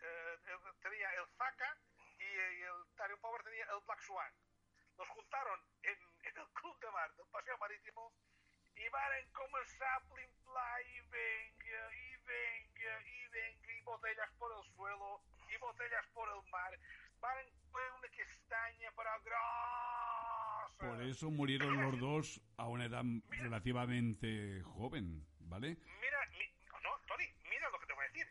Eh, 0.00 0.38
el- 0.46 0.78
tenía 0.80 1.10
el 1.14 1.26
Zaca 1.36 1.76
y, 2.18 2.24
el 2.24 2.86
Tyrone 2.96 3.20
Power 3.20 3.42
tenía 3.42 3.64
el 3.64 3.80
Black 3.84 4.00
Swan. 4.02 4.32
Los 4.96 5.08
juntaron 5.08 5.60
en, 5.82 5.98
en 6.22 6.36
el 6.36 6.48
club 6.54 6.78
de 6.78 6.90
mar 6.92 7.12
del 7.16 7.26
paseo 7.26 7.58
marítimo 7.58 8.12
y 8.76 8.88
van 8.88 9.30
como 9.32 9.58
el 9.58 9.66
sapling 9.66 10.32
fly 10.44 10.82
y 10.96 11.00
venga, 11.08 11.92
y 11.94 12.16
venga, 12.18 13.02
y 13.02 13.28
venga, 13.28 13.72
y 13.72 13.80
botellas 13.82 14.30
por 14.38 14.52
el 14.52 14.62
suelo, 14.74 15.22
y 15.48 15.56
botellas 15.56 16.06
por 16.14 16.28
el 16.28 16.42
mar. 16.50 16.78
Van 17.20 17.50
con 17.72 17.82
una 17.98 18.08
castaña 18.08 18.92
para 18.92 19.18
grossa. 19.18 19.85
Por 20.78 21.00
eso 21.02 21.30
murieron 21.30 21.80
los 21.82 21.98
dos 21.98 22.40
a 22.58 22.68
una 22.68 22.84
edad 22.84 23.02
relativamente 23.28 24.62
joven, 24.64 25.26
¿vale? 25.40 25.76
Mira, 26.00 26.26
mi- 26.38 26.52
no, 26.82 26.90
Tony, 27.06 27.24
mira 27.48 27.68
lo 27.70 27.80
que 27.80 27.86
te 27.86 27.94
voy 27.94 28.04
a 28.04 28.08
decir. 28.08 28.26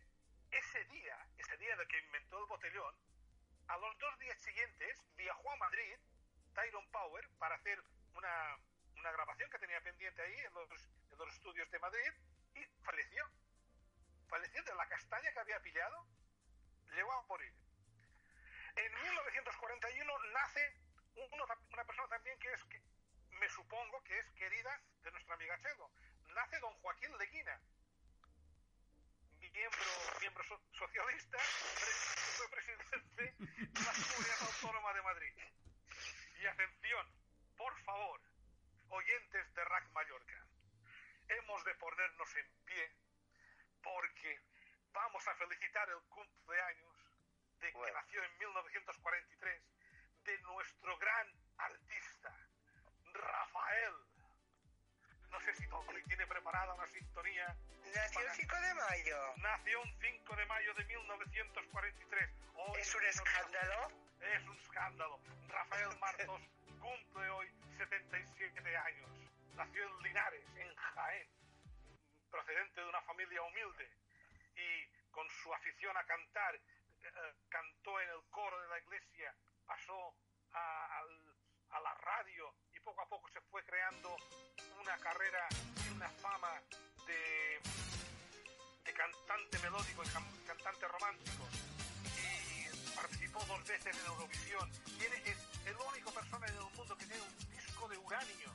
Ese 0.52 0.86
día, 0.86 1.18
ese 1.38 1.58
día 1.58 1.76
de 1.76 1.88
que 1.88 2.00
inventó 2.06 2.39
el 2.39 2.46
botellón, 2.46 2.93
a 3.68 3.78
los 3.78 3.98
dos 3.98 4.20
días 4.20 4.39
siguientes 4.41 5.02
viajó 5.18 5.52
a 5.52 5.56
Madrid, 5.58 5.96
Tyrone 6.54 6.88
Power, 6.91 7.28
para 7.39 7.56
hacer 7.56 7.82
una, 8.14 8.58
una 9.00 9.12
grabación 9.12 9.50
que 9.50 9.60
tenía 9.60 9.82
pendiente 9.82 10.22
ahí 10.22 10.36
en 10.46 10.54
los, 10.54 10.70
en 11.12 11.18
los 11.18 11.34
estudios 11.34 11.70
de 11.72 11.80
Madrid 11.80 12.12
y 12.56 12.64
falleció. 12.84 13.26
Falleció 14.30 14.64
de 14.64 14.76
la 14.76 14.88
castaña 14.88 15.32
que 15.34 15.39
había 15.39 15.60
pillado, 15.62 16.08
llegó 16.96 17.12
a 17.12 17.22
morir. 17.24 17.54
En 18.76 18.93
1941 18.93 20.14
nace 20.34 20.74
uno- 21.16 21.45
una 21.72 21.84
persona 21.86 22.07
también 22.09 22.38
que 22.39 22.51
es, 22.53 22.63
que 22.66 22.82
me 23.32 23.49
supongo 23.49 24.01
que 24.03 24.18
es 24.20 24.26
querida 24.34 24.82
de 25.03 25.11
nuestra 25.11 25.36
amiga 25.36 25.59
Chelo. 25.61 25.91
Nace 26.34 26.59
don 26.59 26.74
Joaquín 26.82 27.18
Leguina, 27.18 27.59
miembro, 29.39 29.86
miembro 30.20 30.43
so- 30.43 30.61
socialista, 30.74 31.38
fue 31.38 32.49
presidente 32.49 33.34
de 33.38 33.82
la 33.84 33.91
Comunidad 33.93 34.41
Autónoma 34.41 34.93
de 34.93 35.01
Madrid. 35.01 35.34
Y 36.41 36.45
atención, 36.45 37.07
por 37.55 37.74
favor, 37.84 38.22
oyentes 38.89 39.53
de 39.53 39.66
RAC 39.66 39.89
Mallorca, 39.91 40.45
hemos 41.30 41.63
de 41.63 41.76
ponernos 41.76 42.36
en 42.36 42.51
pie 42.66 42.91
porque 43.82 44.41
vamos 44.91 45.26
a 45.28 45.36
felicitar 45.36 45.89
el 45.89 46.01
cumpleaños 46.09 46.95
de 47.59 47.68
que 47.72 47.78
Bueno. 47.78 47.93
nació 47.99 48.24
en 48.24 48.38
1943 48.38 49.61
de 50.26 50.40
nuestro 50.42 50.98
gran 50.98 51.28
artista, 51.58 52.36
Rafael. 53.14 53.94
No 55.30 55.40
sé 55.42 55.54
si 55.54 55.68
Tony 55.68 56.02
tiene 56.08 56.26
preparada 56.26 56.74
una 56.74 56.88
sintonía. 56.88 57.56
Nació 57.94 58.22
el 58.22 58.32
5 58.32 58.56
de 58.56 58.74
mayo. 58.74 59.18
Nació 59.38 59.82
un 59.82 60.00
5 60.00 60.36
de 60.36 60.46
mayo 60.48 60.74
de 60.74 60.86
1943. 60.86 62.30
Hoy, 62.56 62.82
Es 62.82 62.96
un 62.96 63.06
escándalo. 63.06 63.92
Es 64.20 64.44
un 64.48 64.58
escándalo. 64.58 65.20
Rafael 65.48 65.90
Martos 66.00 66.42
cumple 66.80 67.30
hoy 67.30 67.48
77 67.78 68.78
años. 68.78 69.10
Nació 69.56 69.84
en 69.88 70.04
Linares, 70.04 70.44
en 70.58 70.76
Jaén, 70.76 71.28
procedente 72.32 72.82
de 72.82 72.88
una 72.88 73.02
familia 73.04 73.42
humilde 73.44 73.90
y 74.56 74.88
con 75.12 75.30
su 75.30 75.54
afición 75.54 75.96
a 75.96 76.04
cantar, 76.04 76.56
eh, 76.56 77.34
cantó 77.50 78.02
en 78.02 78.10
el 78.10 78.22
coro 78.32 78.60
de 78.62 78.68
la 78.68 78.80
iglesia, 78.80 79.34
pasó 79.66 80.16
a, 80.53 80.99
a 81.72 81.80
la 81.82 81.93
radio 81.95 82.53
y 82.74 82.80
poco 82.80 83.01
a 83.01 83.09
poco 83.09 83.30
se 83.30 83.41
fue 83.41 83.63
creando 83.66 84.16
una 84.80 84.97
carrera 84.99 85.47
y 85.86 85.93
una 85.93 86.09
fama 86.09 86.61
de, 87.07 87.59
de 88.84 88.93
cantante 88.93 89.59
melódico 89.59 90.03
y 90.03 90.07
can- 90.07 90.45
cantante 90.47 90.88
romántico 90.88 91.47
y 92.18 92.95
participó 92.95 93.43
dos 93.45 93.63
veces 93.68 93.97
en 93.97 94.05
Eurovisión. 94.05 94.72
Tiene, 94.97 95.18
es 95.26 95.38
el 95.66 95.76
único 95.76 96.11
persona 96.11 96.47
en 96.47 96.55
el 96.55 96.63
mundo 96.76 96.97
que 96.97 97.05
tiene 97.05 97.22
un 97.22 97.49
disco 97.49 97.88
de 97.89 97.97
uranio. 97.97 98.51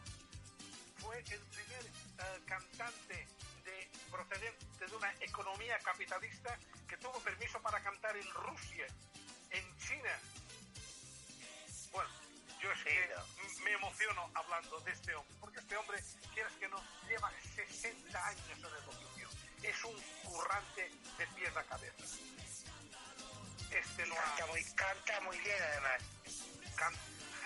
Fue 0.99 1.19
el 1.19 1.41
primer 1.47 1.87
eh, 1.87 2.43
cantante 2.47 3.27
de, 3.65 3.91
procedente 4.11 4.87
de 4.87 4.97
una 4.97 5.13
economía 5.21 5.79
capitalista 5.81 6.59
que 6.89 6.97
tuvo 6.99 7.19
permiso 7.21 7.61
para 7.63 7.83
cantar 7.83 8.17
en 8.17 8.31
Rusia, 8.31 8.87
en 9.51 9.79
China. 9.79 10.19
Yo 12.63 12.71
es 12.73 12.85
que 12.85 13.05
m- 13.05 13.65
me 13.65 13.73
emociono 13.73 14.31
hablando 14.35 14.81
de 14.81 14.93
este 14.93 15.15
hombre, 15.15 15.35
porque 15.41 15.61
este 15.61 15.77
hombre, 15.77 15.99
quieras 16.35 16.53
que 16.55 16.69
no, 16.69 16.83
lleva 17.09 17.31
60 17.55 18.27
años 18.27 18.45
en 18.51 18.59
el 18.65 18.89
oficio. 18.89 19.29
Es 19.63 19.85
un 19.85 20.01
currante 20.25 20.91
de 21.19 21.27
pies 21.29 21.57
a 21.57 21.65
cabeza. 21.65 22.05
Este 23.71 24.07
no 24.07 24.15
ha... 24.15 24.25
Canta 24.25 24.47
muy, 24.47 24.65
canta 24.75 25.21
muy 25.23 25.39
bien, 25.39 25.63
además. 25.63 26.03
can- 26.77 26.95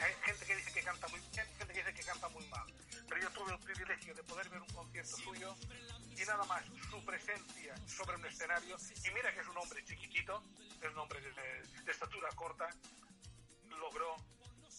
hay 0.00 0.12
gente 0.24 0.46
que 0.46 0.56
dice 0.56 0.72
que 0.72 0.82
canta 0.82 1.08
muy 1.08 1.20
bien, 1.20 1.46
gente 1.58 1.66
que 1.72 1.78
dice 1.80 1.94
que 1.94 2.02
canta 2.04 2.28
muy 2.28 2.46
mal. 2.48 2.66
Pero 3.08 3.20
yo 3.20 3.30
tuve 3.30 3.52
el 3.52 3.58
privilegio 3.60 4.14
de 4.14 4.22
poder 4.24 4.48
ver 4.48 4.60
un 4.62 4.68
concierto 4.70 5.16
suyo 5.18 5.54
y 6.10 6.24
nada 6.24 6.44
más 6.44 6.64
su 6.90 7.04
presencia 7.04 7.74
sobre 7.86 8.16
un 8.16 8.26
escenario. 8.26 8.76
Y 9.04 9.10
mira 9.10 9.32
que 9.32 9.40
es 9.40 9.46
un 9.46 9.56
hombre 9.58 9.84
chiquitito, 9.84 10.42
es 10.82 10.90
un 10.90 10.98
hombre 10.98 11.20
de, 11.20 11.32
de 11.84 11.92
estatura 11.92 12.28
corta, 12.34 12.68
logró 13.68 14.16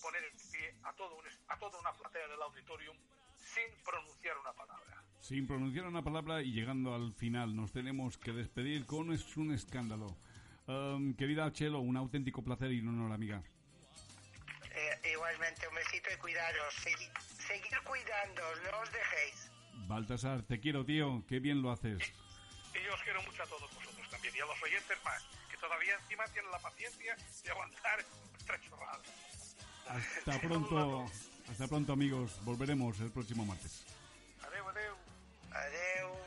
poner 0.06 0.24
en 0.24 0.38
pie 0.52 0.76
a, 0.84 0.94
todo 0.94 1.16
un 1.18 1.26
a 1.48 1.58
toda 1.58 1.80
una 1.80 1.92
platea 1.94 2.28
del 2.28 2.42
auditorium 2.42 2.96
sin 3.38 3.84
pronunciar 3.84 4.38
una 4.38 4.54
palabra. 4.54 5.04
Sin 5.20 5.48
pronunciar 5.48 5.86
una 5.88 6.04
palabra 6.04 6.42
y 6.44 6.52
llegando 6.52 6.94
al 6.94 7.14
final, 7.14 7.56
nos 7.56 7.72
tenemos 7.72 8.18
que 8.20 8.32
despedir 8.32 8.86
con 8.86 9.12
es 9.12 9.36
un 9.36 9.52
escándalo. 9.52 10.16
Um, 10.68 11.16
querida 11.16 11.52
Chelo, 11.52 11.80
un 11.80 11.98
auténtico 11.98 12.44
placer 12.44 12.72
y 12.72 12.80
un 12.82 12.90
honor, 12.90 13.12
amiga. 13.14 13.42
Eh, 14.76 15.12
igualmente, 15.14 15.68
un 15.68 15.76
besito 15.76 16.10
y 16.14 16.18
cuidaros. 16.18 16.74
Segui- 16.86 17.12
seguir 17.48 17.78
cuidándoos, 17.84 18.62
no 18.72 18.80
os 18.80 18.92
dejéis. 18.92 19.52
Baltasar, 19.88 20.44
te 20.44 20.60
quiero, 20.60 20.86
tío. 20.86 21.24
Qué 21.28 21.40
bien 21.40 21.62
lo 21.62 21.72
haces. 21.72 22.00
Y 22.74 22.84
yo 22.84 22.94
os 22.94 23.02
quiero 23.04 23.22
mucho 23.24 23.42
a 23.42 23.46
todos 23.48 23.74
vosotros 23.74 24.10
también, 24.10 24.36
y 24.36 24.40
a 24.42 24.46
los 24.46 24.62
oyentes 24.62 24.98
más, 25.04 25.24
que 25.50 25.58
todavía 25.58 25.96
encima 25.96 26.26
tienen 26.26 26.52
la 26.52 26.60
paciencia 26.60 27.16
de 27.44 27.52
aguantar 27.52 28.06
nuestra 28.32 28.60
chorrada. 28.62 29.02
Hasta 29.88 30.40
pronto. 30.40 31.06
Hasta 31.50 31.68
pronto, 31.68 31.94
amigos. 31.94 32.32
Volveremos 32.44 33.00
el 33.00 33.12
próximo 33.12 33.46
martes. 33.46 33.86
Adeu, 34.42 34.68
adeu. 34.70 34.96
Adeu. 35.52 36.25